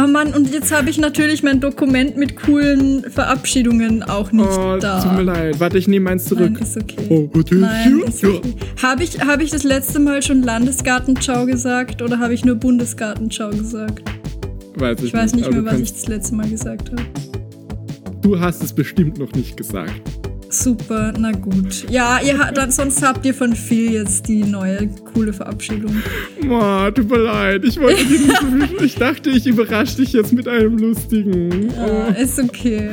Oh 0.02 0.06
Mann, 0.06 0.32
und 0.32 0.50
jetzt 0.52 0.72
habe 0.74 0.88
ich 0.88 0.96
natürlich 0.98 1.42
mein 1.42 1.60
Dokument 1.60 2.16
mit 2.16 2.36
coolen 2.36 3.04
Verabschiedungen 3.10 4.02
auch 4.02 4.32
nicht 4.32 4.48
Oh, 4.48 4.78
da. 4.80 5.02
tut 5.02 5.12
mir 5.12 5.22
leid. 5.22 5.60
Warte, 5.60 5.76
ich 5.76 5.86
nehme 5.88 6.04
meins 6.04 6.24
zurück. 6.24 6.52
Nein, 6.52 6.62
ist 6.62 6.76
okay. 6.78 7.06
Oh, 7.10 7.30
Hotel 7.36 7.58
Nein, 7.58 8.00
ist 8.06 8.24
okay. 8.24 8.40
Habe 8.82 9.02
ich, 9.04 9.20
hab 9.20 9.42
ich 9.42 9.50
das 9.50 9.62
letzte 9.62 9.98
Mal 9.98 10.22
schon 10.22 10.42
Landesgartenschau 10.42 11.44
gesagt 11.44 12.00
oder 12.00 12.18
habe 12.18 12.32
ich 12.32 12.44
nur 12.46 12.54
Bundesgartenschau 12.54 13.50
gesagt? 13.50 14.02
Weiß 14.76 14.98
ich, 15.00 15.06
Ich 15.08 15.12
weiß 15.14 15.34
nicht 15.34 15.46
aber 15.46 15.60
mehr, 15.60 15.72
was 15.74 15.80
ich 15.80 15.92
das 15.92 16.08
letzte 16.08 16.34
Mal 16.34 16.48
gesagt 16.48 16.90
habe. 16.92 17.02
Du 18.22 18.40
hast 18.40 18.62
es 18.62 18.72
bestimmt 18.72 19.18
noch 19.18 19.32
nicht 19.32 19.56
gesagt. 19.58 20.00
Super, 20.50 21.12
na 21.16 21.30
gut. 21.30 21.88
Ja, 21.90 22.20
ihr, 22.20 22.36
dann, 22.52 22.72
sonst 22.72 23.02
habt 23.02 23.24
ihr 23.24 23.32
von 23.32 23.54
Phil 23.54 23.92
jetzt 23.92 24.26
die 24.26 24.42
neue 24.42 24.88
coole 25.14 25.32
Verabschiedung. 25.32 25.94
Oh, 26.48 26.90
tut 26.90 27.08
mir 27.08 27.18
leid. 27.18 27.64
Ich 27.64 27.80
wollte 27.80 28.04
dir 28.04 28.18
nicht 28.18 28.76
so 28.78 28.84
Ich 28.84 28.94
dachte, 28.96 29.30
ich 29.30 29.46
überrasche 29.46 29.98
dich 29.98 30.12
jetzt 30.12 30.32
mit 30.32 30.48
einem 30.48 30.76
lustigen. 30.76 31.70
Ja, 31.70 32.08
ist 32.08 32.38
okay. 32.40 32.90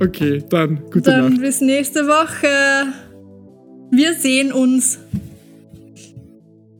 Oh, 0.00 0.04
okay, 0.04 0.42
dann 0.50 0.80
gute 0.86 1.02
Dann 1.02 1.30
Nacht. 1.30 1.40
bis 1.42 1.60
nächste 1.60 2.06
Woche. 2.08 2.92
Wir 3.92 4.14
sehen 4.14 4.50
uns. 4.52 4.98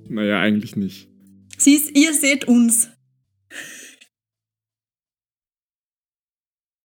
Naja, 0.08 0.40
eigentlich 0.40 0.74
nicht. 0.74 1.08
Siehst, 1.56 1.96
ihr 1.96 2.12
seht 2.14 2.46
uns. 2.46 2.90